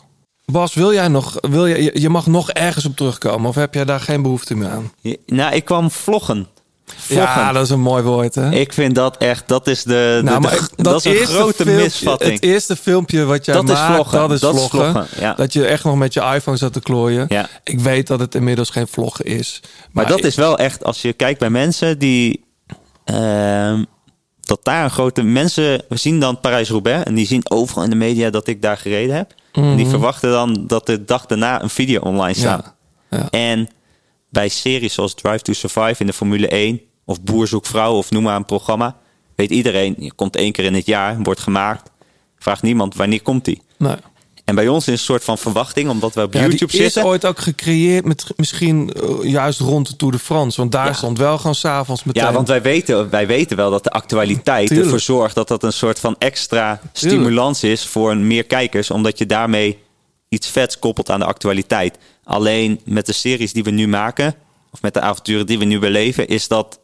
[0.45, 3.75] Bas, wil jij nog, wil jij, je- je mag nog ergens op terugkomen of heb
[3.75, 4.93] jij daar geen behoefte meer aan?
[5.01, 6.47] Je- Nou, ik kwam vloggen.
[6.97, 7.41] Vloggen.
[7.41, 8.51] Ja, dat is een mooi woord, hè?
[8.51, 11.27] Ik vind dat echt, dat is de, de- Nou, de- maar ik- dat, is een
[11.27, 12.33] grote filmpje- misvatting.
[12.33, 14.19] Het eerste filmpje wat jij Dat is vloggen.
[14.19, 14.93] dat is Dat is vloggen.
[14.93, 15.35] vloggen, ja.
[15.35, 17.25] Dat je echt nog met je iPhone zat te klooien.
[17.29, 17.49] Ja.
[17.65, 19.61] Ik weet dat het inmiddels geen vloggen is.
[19.93, 22.45] Maar dat is wel echt, als je kijkt bij mensen die.
[23.05, 23.85] ehm,
[24.51, 25.23] dat daar een grote.
[25.23, 27.05] Mensen we zien dan Parijs-Roubaix.
[27.05, 29.35] En die zien overal in de media dat ik daar gereden heb.
[29.53, 29.89] En die Mhm.
[29.91, 32.75] verwachten dan dat de dag daarna een video online staat.
[33.31, 33.69] En
[34.29, 36.81] bij series zoals Drive to Survive in de Formule 1.
[37.05, 38.97] Of Boer zoekt vrouw of noem maar een programma.
[39.37, 41.91] Weet iedereen, je komt één keer in het jaar, wordt gemaakt.
[42.39, 43.63] Vraagt niemand wanneer komt die.
[43.79, 43.95] Nee.
[44.51, 46.93] En bij ons is een soort van verwachting, omdat we op Ja, YouTube die is
[46.93, 47.05] zitten.
[47.11, 50.61] ooit ook gecreëerd met misschien eh, juist rond de Tour de France.
[50.61, 52.23] Want daar stond wel gewoon s'avonds meteen.
[52.25, 54.87] Ja, want wij weten, wij weten wel dat de actualiteit Tuurlijk.
[54.87, 59.27] ervoor zorgt dat dat een soort van extra stimulans is voor meer kijkers, omdat je
[59.27, 59.79] daarmee
[60.29, 61.99] iets vets koppelt aan de actualiteit.
[62.25, 64.35] Alleen met de series die we nu maken,
[64.71, 66.81] of met de avonturen die we nu beleven, is dat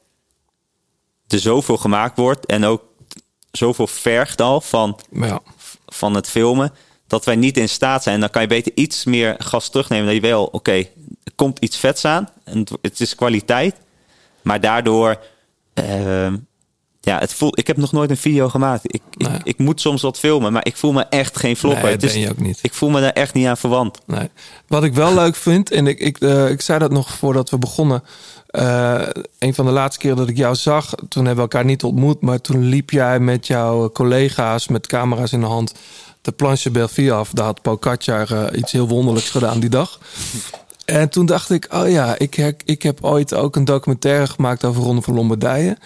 [1.28, 2.82] er zoveel gemaakt wordt en ook
[3.50, 5.40] zoveel vergt al van, Ja.
[5.86, 6.72] van het filmen,
[7.06, 8.20] dat wij niet in staat zijn.
[8.20, 10.06] Dan kan je beter iets meer gas terugnemen.
[10.06, 13.74] Dat je wel, oké, er komt iets vets aan en het- is kwaliteit.
[14.42, 15.18] Maar daardoor,
[15.74, 16.36] ehm,
[17.00, 18.80] Ja, het ik heb nog nooit een video gemaakt.
[18.94, 21.82] Ik, ik, ik moet soms wat filmen, maar ik voel me echt geen vlogger.
[21.82, 22.58] Nee, Het dat is- ben je ook niet.
[22.62, 23.98] Ik voel me daar echt niet aan verwant.
[24.06, 24.28] Nee.
[24.66, 27.58] Wat ik wel leuk vind, en ik, ik, eh, ik zei dat nog voordat we
[27.58, 28.02] begonnen.
[28.46, 29.00] Eh,
[29.38, 32.20] een van de laatste keren dat ik jou zag, toen hebben we elkaar niet ontmoet.
[32.20, 35.74] Maar toen liep jij met jouw collega's met camera's in de hand
[36.26, 37.30] de planche Bellevue af.
[37.30, 40.00] Daar had Pocatjar eh, iets heel wonderlijks gedaan die dag.
[40.84, 44.64] En toen dacht ik, oh ja, ik, her- ik heb ooit ook een documentaire gemaakt
[44.64, 45.76] over Ronde van Lombardije.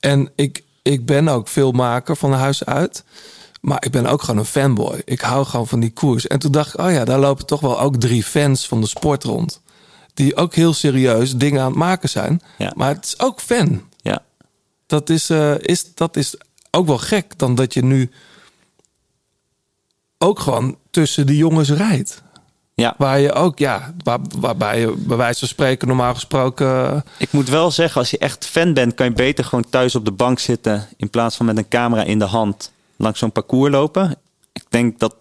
[0.00, 3.04] En ik, ik ben ook filmmaker van huis uit.
[3.60, 5.02] Maar ik ben ook gewoon een fanboy.
[5.04, 6.26] Ik hou gewoon van die koers.
[6.26, 8.86] En toen dacht ik, oh ja, daar lopen toch wel ook drie fans van de
[8.86, 9.60] sport rond.
[10.14, 12.40] Die ook heel serieus dingen aan het maken zijn.
[12.58, 12.72] Ja.
[12.76, 13.82] Maar het is ook fan.
[13.96, 14.22] Ja.
[14.86, 16.34] Dat is, eh, is, dat is
[16.70, 18.10] ook wel gek dan dat je nu
[20.22, 22.22] ook gewoon tussen de jongens rijdt.
[22.74, 22.94] Ja.
[22.98, 27.04] Waar je ook, ja, waar, waarbij je bij wijze van spreken normaal gesproken.
[27.18, 30.04] Ik moet wel zeggen, als je echt fan bent, kan je beter gewoon thuis op
[30.04, 30.88] de bank zitten.
[30.96, 34.16] In plaats van met een camera in de hand langs zo'n parcours lopen.
[34.52, 35.16] Ik denk dat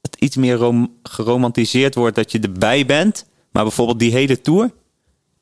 [0.00, 3.24] het iets meer rom- geromantiseerd wordt dat je erbij bent.
[3.52, 4.70] Maar bijvoorbeeld die hele tour.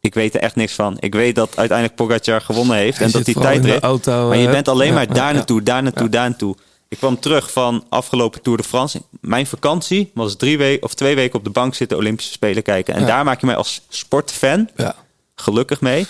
[0.01, 0.97] Ik weet er echt niks van.
[0.99, 2.99] Ik weet dat uiteindelijk Pogacar gewonnen heeft.
[2.99, 5.83] Hij en dat die auto, maar je eh, bent alleen ja, maar daar naartoe, daar
[5.83, 6.57] naartoe, daar naartoe.
[6.91, 9.03] Ik kwam terug van afgelopen Tour de France.
[9.21, 12.95] Mijn vakantie was drie weken of twee weken op de bank zitten Olympische Spelen kijken.
[12.95, 13.07] En Ja.
[13.07, 14.95] daar maak je mij als sportfan Ja.
[15.35, 16.07] gelukkig mee.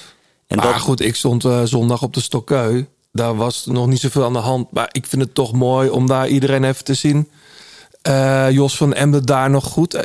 [0.47, 2.85] En maar dat, goed, ik stond eh, zondag op de Stokkeu.
[3.12, 4.73] Daar was nog niet zoveel aan de hand.
[4.73, 7.31] Maar ik vind het toch mooi om daar iedereen even te zien.
[8.02, 9.94] Eh, Jos van Emden daar nog goed.
[9.94, 10.02] Eh,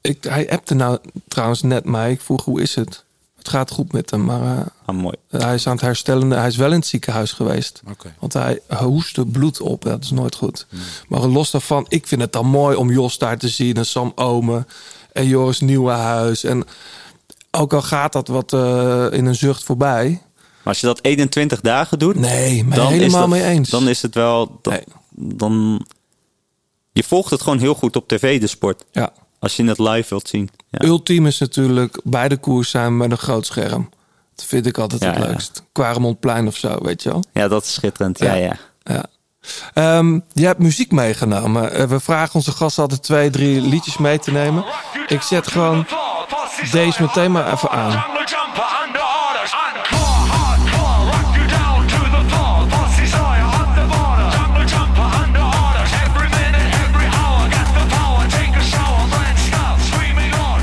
[0.00, 2.10] Ik, hij appte nou trouwens net mij.
[2.12, 3.04] Ik vroeg hoe is het?
[3.42, 5.16] Het gaat goed met hem, maar eh, ah, mooi.
[5.28, 6.30] hij is aan het herstellen.
[6.30, 7.82] Hij is wel in het ziekenhuis geweest.
[8.18, 9.82] Want hij hoestte bloed op.
[9.82, 10.66] Dat is nooit goed.
[10.68, 10.80] Hmm.
[11.08, 13.76] Maar los daarvan, ik vind het dan mooi om Jos daar te zien.
[13.76, 14.66] En Sam Omen.
[15.12, 16.44] En Joris Nieuwenhuis.
[16.44, 16.64] En
[17.50, 20.08] ook al gaat dat wat eh, in een zucht voorbij.
[20.36, 23.70] Maar als je dat 21 dagen doet, Nee, dan is helemaal dat, mee eens.
[23.70, 24.58] Dan is het wel.
[24.62, 25.86] Dan, dan,
[26.92, 28.84] je volgt het gewoon heel goed op tv, de sport.
[28.90, 29.12] Ja.
[29.42, 30.50] Als je het live wilt zien.
[30.70, 30.86] Ja.
[30.86, 33.90] Ultiem is natuurlijk bij de koers zijn met een groot scherm.
[34.34, 35.26] Dat vind ik altijd Ja, het ja.
[35.28, 35.62] leukst.
[35.72, 37.24] Quaremontplein of zo, weet je wel.
[37.32, 38.18] ja, dat is schitterend.
[38.18, 38.56] Ja, ja.
[38.82, 39.04] ja.
[39.74, 41.72] Ehm, je hebt muziek meegenomen.
[41.72, 44.64] Eh, We vragen onze gasten altijd twee, drie liedjes mee te nemen.
[45.06, 45.86] Ik zet gewoon
[46.72, 48.04] deze meteen maar even aan.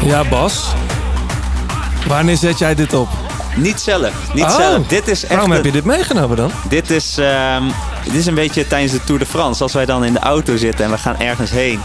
[0.09, 0.73] Ja, Bas.
[2.07, 3.07] Wanneer zet jij dit op?
[3.55, 4.33] Niet zelf.
[4.33, 4.87] Niet Oh, zelf.
[4.87, 5.33] Dit is echt.
[5.33, 6.51] Waarom heb je dit meegenomen dan?
[6.69, 7.63] Dit is, ehm,
[8.03, 9.63] dit is een beetje tijdens de Tour de France.
[9.63, 11.79] Als wij dan in de auto zitten en we gaan ergens heen.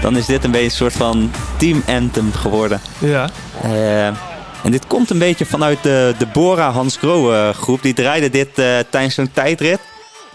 [0.00, 2.80] Dan is dit een beetje een soort van team anthem geworden.
[2.98, 3.28] Ja.
[3.62, 7.82] Eh, en dit komt een beetje vanuit de, de Bora Hans Grohe eh, groep.
[7.82, 9.78] Die draaide dit eh, tijdens zo'n tijdrit.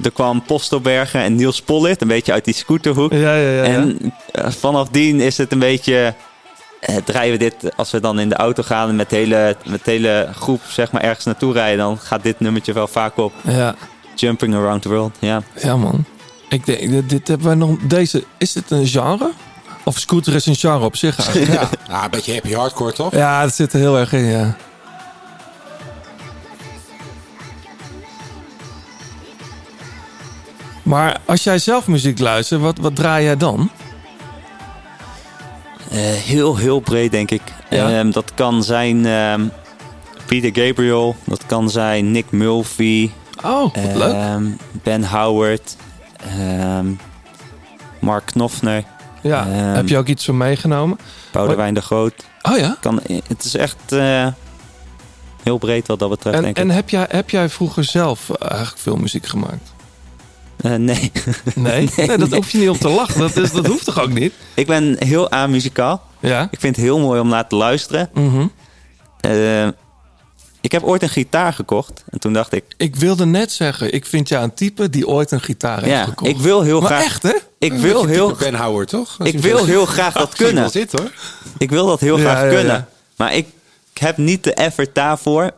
[0.03, 3.11] Er kwam Postelberger en Niels Pollitt, een beetje uit die scooterhoek.
[3.11, 3.63] Ja, ja, ja.
[3.63, 6.13] En eh, vanaf die is het een beetje...
[6.79, 9.55] eh, draaien we dit, als we dan in de auto gaan en met de hele,
[9.65, 11.77] met de hele groep zeg maar, ergens naartoe rijden...
[11.77, 13.33] dan gaat dit nummertje wel vaak op.
[13.43, 13.75] ja.
[14.15, 15.41] Jumping Around the World, ja.
[15.61, 16.05] Ja, man.
[16.49, 17.77] Ik denk, dit, dit hebben wij nog.
[17.79, 19.31] Deze, is dit een genre?
[19.83, 21.61] Of scooter is een genre op zich eigenlijk?
[21.61, 23.11] Ja, nou, een beetje happy hardcore toch?
[23.11, 24.55] ja, dat zit er heel erg in, ja.
[30.83, 33.69] Maar als jij zelf muziek luistert, wat, wat draai jij dan?
[35.89, 37.41] Eh, heel, heel breed, denk ik.
[37.69, 37.89] Ja?
[37.99, 39.41] Ehm, dat kan zijn ehm,
[40.25, 43.11] Peter Gabriel, dat kan zijn Nick Mulvey.
[43.45, 44.13] Oh, wat leuk.
[44.13, 44.43] ehm,
[44.83, 45.75] Ben Howard,
[47.99, 48.83] Mark Knopfler,
[49.21, 50.99] Ja, heb je ook iets van meegenomen?
[51.31, 52.13] Boudewijn de Groot.
[52.41, 52.77] Oh ja?
[52.81, 54.27] Kan, het is echt eh,
[55.43, 56.75] heel breed wat dat betreft, En, denk en ik.
[56.75, 59.73] heb, jij, heb jij vroeger zelf eh, eigenlijk veel muziek gemaakt?
[60.61, 61.11] Eh, nee.
[61.55, 61.89] Nee?
[61.95, 63.19] nee, dat hoef je niet om te lachen.
[63.19, 64.33] Dat, is, dat hoeft toch ook niet?
[64.53, 66.03] ik ben heel amuzikaal.
[66.19, 66.47] Ja.
[66.51, 68.09] Ik vind het heel mooi om naar te luisteren.
[68.13, 68.47] Mhm.
[69.19, 69.67] Eh,
[70.61, 72.03] ik heb ooit een gitaar gekocht.
[72.09, 75.31] En toen dacht ik, Ik wilde net zeggen, ik vind jou een type die ooit
[75.31, 76.31] een gitaar heeft ja, gekocht.
[76.31, 77.03] ik wil heel maar graag...
[77.03, 77.33] echt, hè?
[77.59, 79.15] Ik wil heel, Ben Howard toch?
[79.19, 80.71] Als ik wil heel graag dat kunnen.
[80.71, 81.11] dit hoor.
[81.57, 82.73] Ik wil dat heel Ja, graag ja, kunnen.
[82.75, 82.87] ja.
[83.15, 83.45] Maar ik
[83.93, 85.51] heb niet de effort daarvoor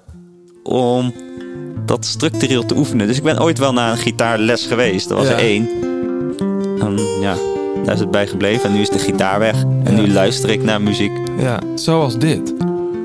[0.63, 1.13] om
[1.91, 3.07] dat structureel te oefenen.
[3.07, 5.09] Dus ik ben ooit wel naar een gitaarles geweest.
[5.09, 5.31] Er was Ja.
[5.31, 5.69] er één.
[6.79, 7.35] En ja,
[7.83, 8.69] daar is het bij gebleven.
[8.69, 9.63] En nu is de gitaar weg.
[9.83, 11.11] En nu luister ik naar muziek.
[11.39, 12.53] Ja, zoals dit.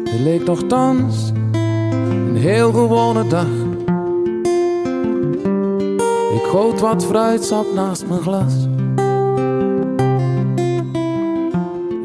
[0.04, 3.46] Het leek nogthans een heel gewone dag.
[6.34, 8.52] Ik goot wat fruitsap naast mijn glas.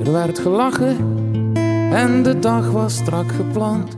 [0.05, 0.97] Er werd gelachen
[1.91, 3.93] en de dag was strak gepland.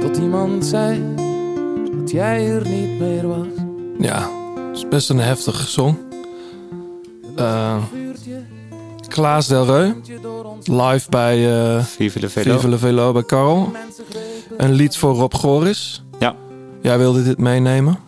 [0.00, 1.00] Tot iemand zei
[2.06, 3.46] dat jij er niet meer was.
[3.98, 4.30] Ja,
[4.66, 5.96] het is best een heftige song.
[7.36, 7.76] Eh
[9.08, 9.92] Klaas Del Reu,
[10.64, 12.54] live bij eh Vive le Velo.
[12.54, 13.72] Vive le Velo bij Carl.
[14.56, 16.04] Een lied voor Rob Goris.
[16.18, 16.34] Ja.
[16.80, 17.98] Jij wilde dit meenemen?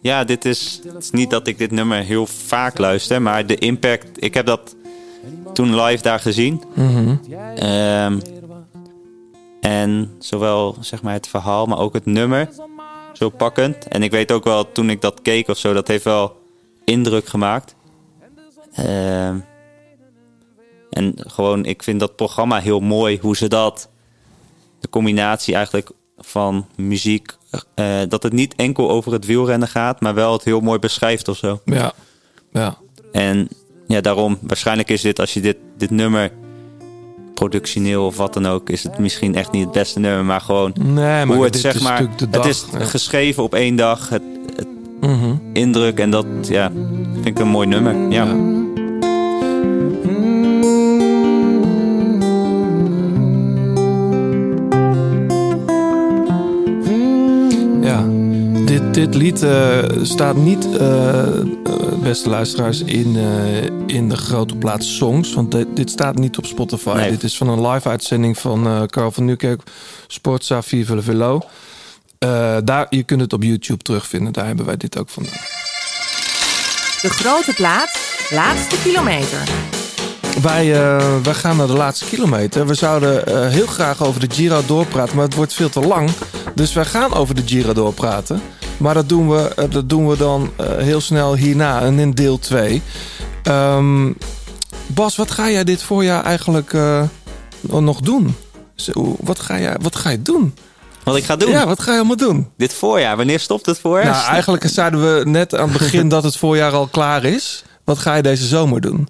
[0.00, 3.56] Ja, dit is, het is niet dat ik dit nummer heel vaak luister, maar de
[3.56, 4.06] impact.
[4.14, 4.76] Ik heb dat
[5.52, 6.62] toen live daar gezien.
[6.74, 7.16] Mhm.
[7.54, 8.18] Ehm,
[9.60, 12.48] en zowel zeg maar het verhaal, maar ook het nummer.
[13.12, 13.88] Zo pakkend.
[13.88, 16.36] En ik weet ook wel, toen ik dat keek of zo, dat heeft wel
[16.84, 17.74] indruk gemaakt.
[18.72, 19.38] Ehm,
[20.90, 23.88] en gewoon, ik vind dat programma heel mooi, hoe ze dat,
[24.80, 27.36] de combinatie eigenlijk van muziek,
[27.74, 31.28] eh, dat het niet enkel over het wielrennen gaat, maar wel het heel mooi beschrijft
[31.28, 31.60] of zo.
[31.64, 31.92] Ja.
[32.52, 32.78] Ja.
[33.12, 33.48] En
[33.86, 36.32] ja, daarom, waarschijnlijk is dit, als je dit, dit nummer
[37.38, 40.72] productioneel of wat dan ook, is het misschien echt niet het beste nummer, maar gewoon
[40.82, 42.78] Nee, maar hoe het zeg maar, het is ja.
[42.84, 44.22] geschreven op één dag, het,
[44.56, 44.66] het
[45.00, 45.34] Mhm.
[45.52, 46.72] indruk en dat, ja,
[47.12, 48.10] vind ik een mooi nummer.
[48.10, 48.24] Ja.
[48.24, 48.36] Ja,
[58.98, 61.44] dit, lied eh, staat niet, eh, eh,
[62.02, 65.34] beste luisteraars, in, eh, in de grote plaats songs.
[65.34, 66.94] Want dit, dit staat niet op Spotify.
[66.96, 67.10] Nee.
[67.10, 69.62] Dit is van een live uitzending van eh Carl van Nieuwkerk,
[70.06, 71.42] Sportza Vive le Velo.
[72.18, 74.32] Eh, daar, je kunt het op YouTube terugvinden.
[74.32, 75.32] Daar hebben wij dit ook vandaan.
[77.02, 79.76] De grote plaats, laatste kilometer.
[80.42, 82.66] Wij, eh, wij gaan naar de laatste kilometer.
[82.66, 86.10] We zouden eh, heel graag over de Giro doorpraten, maar het wordt veel te lang.
[86.54, 88.42] Dus wij gaan over de Giro doorpraten.
[88.76, 92.38] Maar dat doen we, eh, dat doen we dan heel snel hierna en in deel
[92.38, 92.82] 2.
[94.86, 96.76] Bas, wat ga jij dit voorjaar eigenlijk
[97.60, 98.36] nog doen?
[98.74, 100.54] Zo, wat, ga jij, wat ga je doen?
[101.04, 101.50] Wat ik ga doen?
[101.50, 102.48] Ja, wat ga je allemaal doen?
[102.56, 104.12] Dit voorjaar, wanneer stopt het voorjaar?
[104.12, 107.64] Nou, eigenlijk zeiden we net aan het begin dat het voorjaar al klaar is.
[107.84, 109.08] Wat ga je deze zomer doen?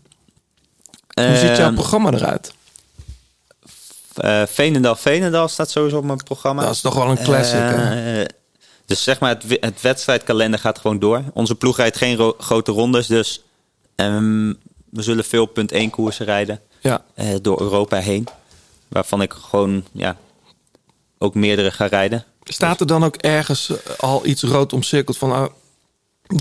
[1.27, 2.53] Hoe ziet jouw Ehm, programma eruit?
[4.15, 6.63] Eh, Veenendaal, Veenendaal staat sowieso op mijn programma.
[6.63, 8.21] Dat is toch wel een classic, hè?
[8.21, 8.27] Eh,
[8.87, 11.23] dus zeg maar, het, het wedstrijdkalender gaat gewoon door.
[11.35, 13.43] Onze ploeg rijdt geen ro- grote rondes, dus
[13.95, 14.49] ehm,
[14.91, 16.61] we zullen veel punt 1 koersen rijden.
[16.81, 17.05] Ja.
[17.15, 18.27] eh, door Europa heen.
[18.89, 20.17] Waarvan ik gewoon, ja,
[21.19, 22.25] ook meerdere ga rijden.
[22.45, 25.33] Staat er dan ook ergens al iets rood omcirkeld van...
[25.33, 25.47] ah,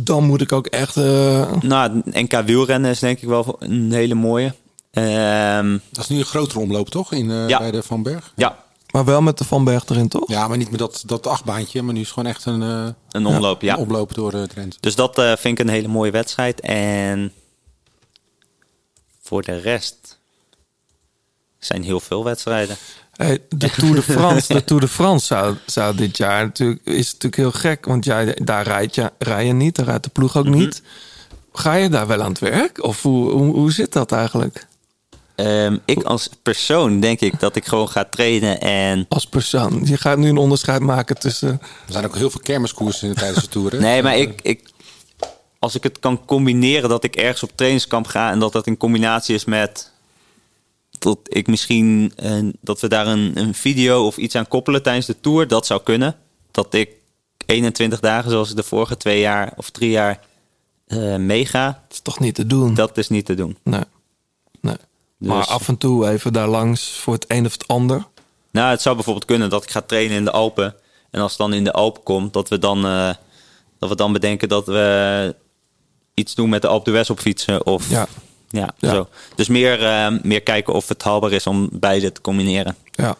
[0.04, 0.98] dan moet ik ook echt...
[0.98, 4.54] eh, Nou, NK wielrennen is denk ik wel een hele mooie.
[4.92, 7.12] Ehm, Dat is nu een grotere omloop, toch?
[7.12, 7.58] In, eh, Ja.
[7.58, 8.32] Bij de Van Berg?
[8.36, 10.30] ja, Maar wel met de Van Berg erin, toch?
[10.30, 11.82] Ja, maar niet met dat, dat achtbaantje.
[11.82, 13.74] Maar nu is het gewoon echt een, eh, een omloop, ja.
[13.74, 14.78] een omloop door uh, Drenthe.
[14.80, 16.60] Dus dat eh, vind ik een hele mooie wedstrijd.
[16.60, 17.34] En
[19.22, 20.20] voor de rest
[21.60, 22.76] zijn heel veel wedstrijden.
[23.12, 26.86] Hey, de Tour de France, de Tour de France zou, zou dit jaar natuurlijk...
[26.86, 29.76] is natuurlijk heel gek, want jij, daar rijd je, rij je niet.
[29.76, 30.58] Daar rijdt de ploeg ook Mhm.
[30.58, 30.82] niet.
[31.54, 32.84] Ga je daar wel aan het werk?
[32.84, 34.68] Of hoe, hoe, hoe zit dat eigenlijk?
[35.38, 39.06] Ehm, ik als persoon denk ik dat ik gewoon ga trainen en...
[39.10, 39.82] Als persoon.
[39.84, 41.50] Je gaat nu een onderscheid maken tussen...
[41.50, 43.72] Er zijn ook heel veel kermiskoersen tijdens de Tour.
[43.72, 43.80] hè?
[43.80, 44.70] Nee, maar ik, ik,
[45.60, 48.78] als ik het kan combineren dat ik ergens op trainingskamp ga en dat dat in
[48.78, 49.92] combinatie is met
[51.00, 52.14] dat ik misschien
[52.62, 55.82] dat we daar een, een video of iets aan koppelen tijdens de tour, dat zou
[55.84, 56.16] kunnen.
[56.52, 56.90] Dat ik
[57.46, 60.20] 21 dagen, zoals ik de vorige twee jaar of drie jaar
[60.88, 61.66] eh, meega.
[61.66, 62.74] Dat is toch niet te doen?
[62.74, 63.58] Dat is niet te doen.
[63.64, 63.84] Nee.
[65.18, 65.30] Nee.
[65.30, 68.06] Dus- Maar af en toe even daar langs voor het een of het ander.
[68.52, 70.76] Nou, het zou bijvoorbeeld kunnen dat ik ga trainen in de Alpen.
[71.12, 73.10] En als het dan in de Alpen komt, dat we dan, eh,
[73.80, 75.36] dat we dan bedenken dat we
[76.14, 77.66] iets doen met de Alpe d'Huez op fietsen.
[77.66, 78.08] Of, Ja.
[78.50, 78.90] Ja, Ja.
[78.94, 79.08] Zo.
[79.36, 82.76] Dus meer, eh, meer kijken of het haalbaar is om beide te combineren.
[82.92, 83.16] Ja.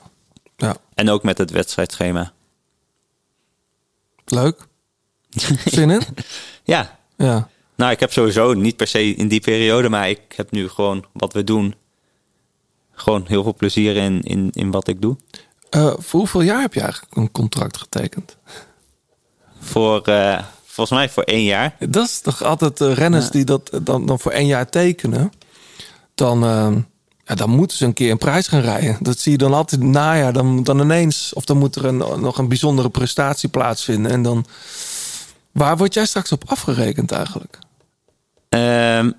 [0.58, 0.78] ja.
[0.94, 2.34] En ook met het wedstrijdschema.
[4.26, 4.68] Leuk.
[5.66, 6.02] Zin in?
[6.64, 6.98] Ja.
[7.18, 7.50] Ja.
[7.76, 11.06] Nou, ik heb sowieso niet per se in die periode, maar ik heb nu gewoon
[11.14, 11.76] wat we doen.
[13.00, 15.16] Gewoon heel veel plezier in, in, in wat ik doe.
[15.70, 18.38] Eh, voor hoeveel jaar heb je eigenlijk een contract getekend?
[19.60, 21.76] Voor, eh, volgens mij voor één jaar.
[21.80, 23.32] Dat is toch altijd eh, renners Ja.
[23.32, 25.32] die dat dan, dan voor één jaar tekenen.
[26.16, 26.76] Dan, eh,
[27.26, 28.98] ja, dan moeten ze een keer een prijs gaan rijden.
[29.00, 30.34] Dat zie je dan altijd najaar.
[30.34, 34.12] Dan, dan ineens, of dan moet er een, nog een bijzondere prestatie plaatsvinden.
[34.12, 34.46] En dan,
[35.52, 37.58] waar word jij straks op afgerekend eigenlijk?
[38.50, 39.12] Ehm,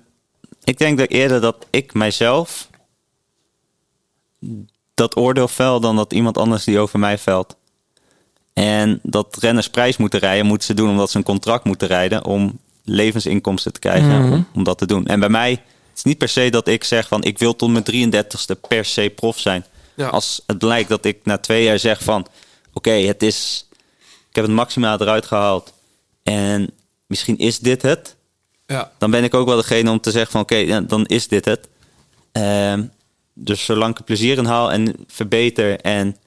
[0.63, 2.67] ik denk dat eerder dat ik mijzelf
[4.93, 7.55] dat oordeel vel dan dat iemand anders die over mij velt.
[8.53, 12.25] En dat renners prijs moeten rijden, moeten ze doen omdat ze een contract moeten rijden
[12.25, 14.33] om levensinkomsten te krijgen Mhm.
[14.33, 15.05] om, om dat te doen.
[15.07, 17.69] En bij mij het is niet per se dat ik zeg van ik wil tot
[17.69, 19.65] mijn 33ste per se prof zijn.
[19.95, 20.07] Ja.
[20.07, 22.27] Als het blijkt dat ik na twee jaar zeg van
[22.73, 23.67] oké, het is
[24.29, 25.73] ik heb het maximaal eruit gehaald.
[26.23, 26.69] En
[27.05, 28.15] misschien is dit het.
[28.65, 28.91] Ja.
[28.97, 31.67] Dan ben ik ook wel degene om te zeggen van oké, dan is dit het.
[32.31, 32.83] Ehm,
[33.39, 36.17] dus zolang ik er plezier in haal en verbeter en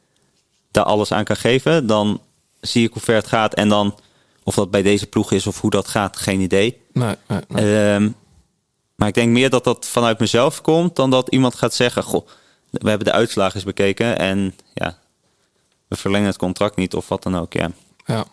[0.71, 2.21] daar alles aan kan geven, dan
[2.61, 3.55] zie ik hoe ver het gaat.
[3.55, 3.99] En dan
[4.43, 6.81] of dat bij deze ploeg is of hoe dat gaat, geen idee.
[6.93, 7.95] Nee, nee, nee.
[7.95, 8.11] Ehm,
[8.95, 12.27] maar ik denk meer dat dat vanuit mezelf komt dan dat iemand gaat zeggen: Goh,
[12.71, 14.99] we hebben de uitslagen eens bekeken en ja,
[15.89, 17.53] we verlengen het contract niet of wat dan ook.
[17.53, 17.71] Ja.
[18.07, 18.25] Ja.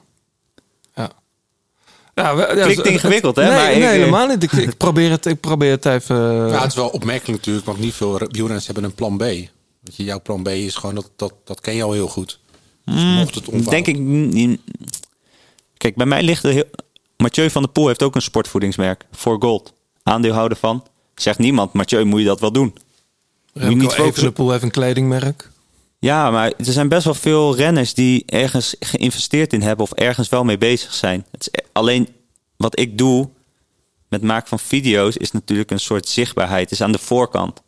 [2.13, 3.41] Ja, we- ja, Klinkt zo- ingewikkeld, hè?
[3.43, 4.43] Nee, Maar ik- helemaal niet.
[4.43, 6.15] Ik, ik, probeer het, ik probeer het even...
[6.47, 9.21] Ja, het is wel opmerkelijk natuurlijk, want niet veel wielrenners hebben een plan B.
[9.21, 12.39] Je, jouw plan B is gewoon, dat, dat, dat ken je al heel goed.
[12.85, 13.83] Dus mocht het omvallen.
[13.83, 14.59] Denk ik.
[15.77, 16.63] Kijk, bij mij ligt er heel.
[17.17, 19.05] Mathieu van der Poel heeft ook een sportvoedingsmerk.
[19.11, 19.73] For Gold.
[20.03, 20.83] Aandeelhouder van.
[21.15, 22.63] Zegt niemand, Mathieu, moet je dat wel doen?
[22.63, 22.73] Moet
[23.53, 24.05] je Remco niet focussen.
[24.13, 25.49] Evenepoel heeft een kledingmerk.
[25.99, 30.29] Ja, maar er zijn best wel veel renners die ergens geïnvesteerd in hebben of ergens
[30.29, 31.25] wel mee bezig zijn.
[31.31, 32.07] Het is e- alleen
[32.57, 33.29] wat ik doe
[34.09, 36.71] met maken van video's is natuurlijk een soort zichtbaarheid.
[36.71, 37.61] is aan de voorkant.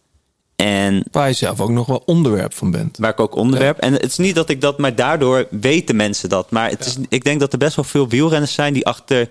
[0.55, 2.97] En Waar je zelf ook nog wel onderwerp van bent.
[2.97, 3.77] Waar ik ook onderwerp.
[3.77, 6.51] En het is niet dat ik dat, maar daardoor weten mensen dat.
[6.51, 9.29] Maar het is, ik denk dat er best wel veel wielrenners zijn die achter,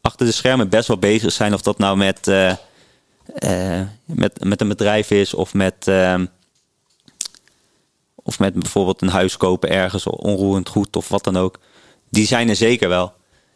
[0.00, 1.54] achter de schermen best wel bezig zijn.
[1.54, 2.50] Of dat nou met, eh,
[3.34, 6.26] eh, met, met een bedrijf is of met, ehm,
[8.22, 11.58] of met bijvoorbeeld een huis kopen ergens, onroerend goed of wat dan ook.
[12.10, 13.12] Die zijn er zeker wel.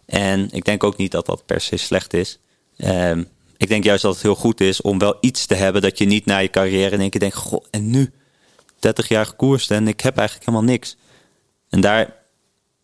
[0.07, 2.39] En ik denk ook niet dat dat per se slecht is.
[2.77, 3.24] Ehm,
[3.57, 6.05] ik denk juist dat het heel goed is om wel iets te hebben dat je
[6.05, 8.12] niet na je carrière in één keer denkt: Goh, en nu?
[8.78, 10.97] 30 jaar gekoerst en ik heb eigenlijk helemaal niks.
[11.69, 12.01] En daar,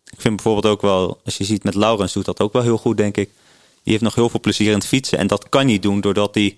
[0.05, 2.77] ik vind bijvoorbeeld ook wel, als je ziet met Laurens doet dat ook wel heel
[2.77, 3.29] goed, denk ik.
[3.83, 5.17] Die heeft nog heel veel plezier in het fietsen.
[5.17, 6.57] En dat kan niet doen doordat hij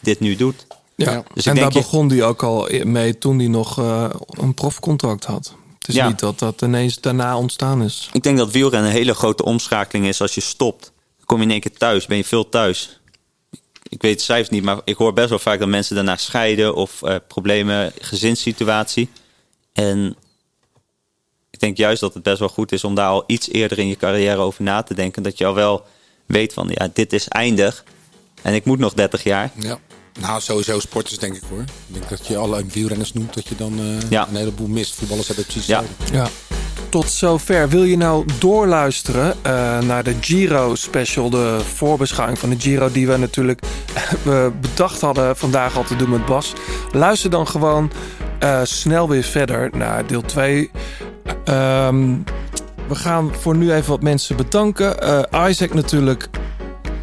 [0.00, 0.66] dit nu doet.
[1.04, 4.10] Ja, Dus en ik daar je- begon hij ook al mee toen hij nog eh,
[4.30, 5.54] een profcontract had.
[5.78, 6.06] Het is Ja.
[6.08, 8.08] niet dat dat ineens daarna ontstaan is.
[8.12, 10.92] Ik denk dat wielrennen een hele grote omschakeling is als je stopt.
[11.24, 13.00] Kom je in één keer thuis, ben je veel thuis.
[13.88, 16.74] Ik weet de cijfers niet, maar ik hoor best wel vaak dat mensen daarna scheiden
[16.74, 19.08] of eh, problemen, gezinssituatie.
[19.72, 20.16] En
[21.50, 23.88] ik denk juist dat het best wel goed is om daar al iets eerder in
[23.88, 25.22] je carrière over na te denken.
[25.22, 25.84] Dat je al wel
[26.26, 27.84] weet van, ja, dit is eindig
[28.42, 29.50] en ik moet nog 30 jaar.
[29.58, 29.78] Ja.
[30.20, 31.60] Nou, sowieso sporters denk ik hoor.
[31.60, 34.26] Ik denk dat je alle wielrenners noemt, dat je dan eh, Ja.
[34.28, 34.94] een heleboel mist.
[34.94, 35.82] Voetballers hebben het precies Ja.
[36.12, 36.26] Ja.
[36.88, 37.68] Tot zover.
[37.68, 43.06] Wil je nou doorluisteren eh, naar de Giro special, de voorbeschouwing van de Giro, die
[43.06, 43.60] we natuurlijk
[44.26, 46.52] eh, bedacht hadden vandaag al te doen met Bas?
[46.92, 47.90] Luister dan gewoon
[48.38, 50.70] eh, snel weer verder naar deel 2.
[51.44, 52.16] Ehm,
[52.88, 55.00] we gaan voor nu even wat mensen bedanken.
[55.32, 56.28] Eh, Isaac natuurlijk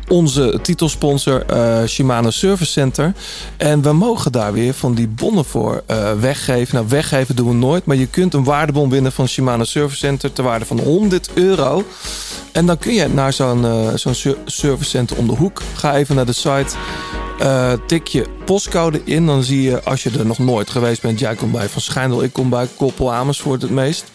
[0.07, 3.13] onze titelsponsor eh, Shimano Service Center.
[3.57, 6.75] En we mogen daar weer van die bonnen voor eh, weggeven.
[6.75, 7.85] Nou, weggeven doen we nooit.
[7.85, 11.83] Maar je kunt een waardebon winnen van Shimano Service Center ter waarde van 100 euro.
[12.51, 15.61] En dan kun je naar zo'n eh, zo'n ser- service center om de hoek.
[15.75, 16.75] Ga even naar de site.
[17.85, 19.25] tik je postcode in.
[19.25, 21.19] Dan zie je, als je er nog nooit geweest bent.
[21.19, 24.05] Jij komt bij Van Schijndel, ik kom bij Koppel Amersfoort het meest.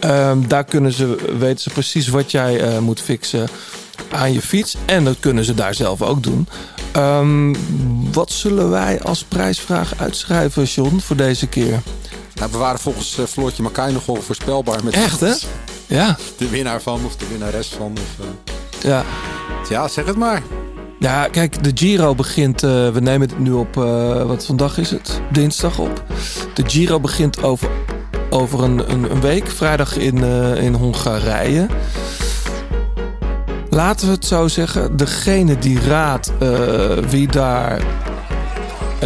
[0.00, 3.48] Ehm, daar kunnen ze, weten ze precies wat jij moet fixen
[4.10, 4.76] aan je fiets.
[4.84, 6.48] En dat kunnen ze daar zelf ook doen.
[6.92, 7.54] Ehm,
[8.12, 11.80] wat zullen wij als prijsvraag uitschrijven, John, voor deze keer?
[12.34, 14.84] Nou, we waren volgens eh, Floortje Makai nogal voorspelbaar.
[14.84, 15.32] Met Echt, hè?
[15.86, 16.16] Ja.
[16.36, 17.92] De winnaar van of de winnares van.
[17.92, 19.04] Of, eh, Ja.
[19.68, 20.42] Ja, zeg het maar.
[20.98, 22.62] Ja, kijk, de Giro begint.
[22.62, 23.76] eh, we nemen het nu op.
[23.76, 25.20] eh, wat vandaag is het?
[25.32, 26.04] Dinsdag op.
[26.54, 27.68] De Giro begint over,
[28.30, 29.50] over een, een, een week.
[29.50, 30.24] Vrijdag in,
[30.56, 31.66] in Hongarije.
[33.74, 34.96] Laten we het zo zeggen.
[34.96, 36.48] Degene die raadt eh,
[37.08, 37.80] wie daar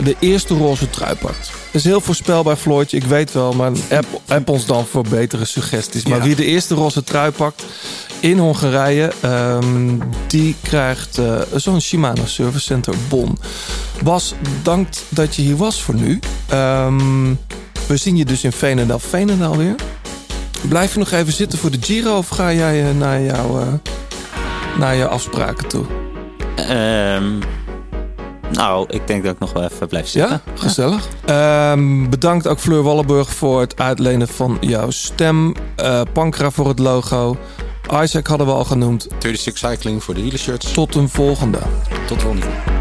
[0.05, 1.39] de eerste roze trui pakt.
[1.73, 2.97] Dat is heel voorspelbaar, Floortje.
[2.97, 6.07] Ik weet wel, maar app, app ons dan voor betere suggesties.
[6.07, 6.25] Maar Ja.
[6.25, 7.65] wie de eerste roze trui pakt
[8.21, 13.39] in Hongarije, ehm, die krijgt eh, zo'n Shimano Service Center bon.
[14.03, 16.19] Bas, dank dat je hier was voor nu.
[16.49, 17.29] Ehm,
[17.87, 18.99] we zien je dus in Veenendaal.
[18.99, 19.75] Veenendaal weer.
[20.69, 23.81] Blijf je nog even zitten voor de Giro of ga jij eh, naar, jouw,
[24.79, 25.85] naar je afspraken toe?
[26.57, 27.39] Ehm,
[28.53, 30.41] nou, ik denk dat ik nog wel even blijf zitten.
[30.45, 31.09] Ja, gezellig.
[31.25, 35.55] Ehm, bedankt ook Fleur Wallenburg voor het uitlenen van jouw stem.
[35.77, 37.37] Eh Pankra voor het logo.
[38.03, 39.07] Isaac hadden we al genoemd.
[39.19, 40.73] 36 Cycling voor de wielershirts.
[40.73, 41.59] Tot een volgende.
[42.07, 42.76] Tot volgende.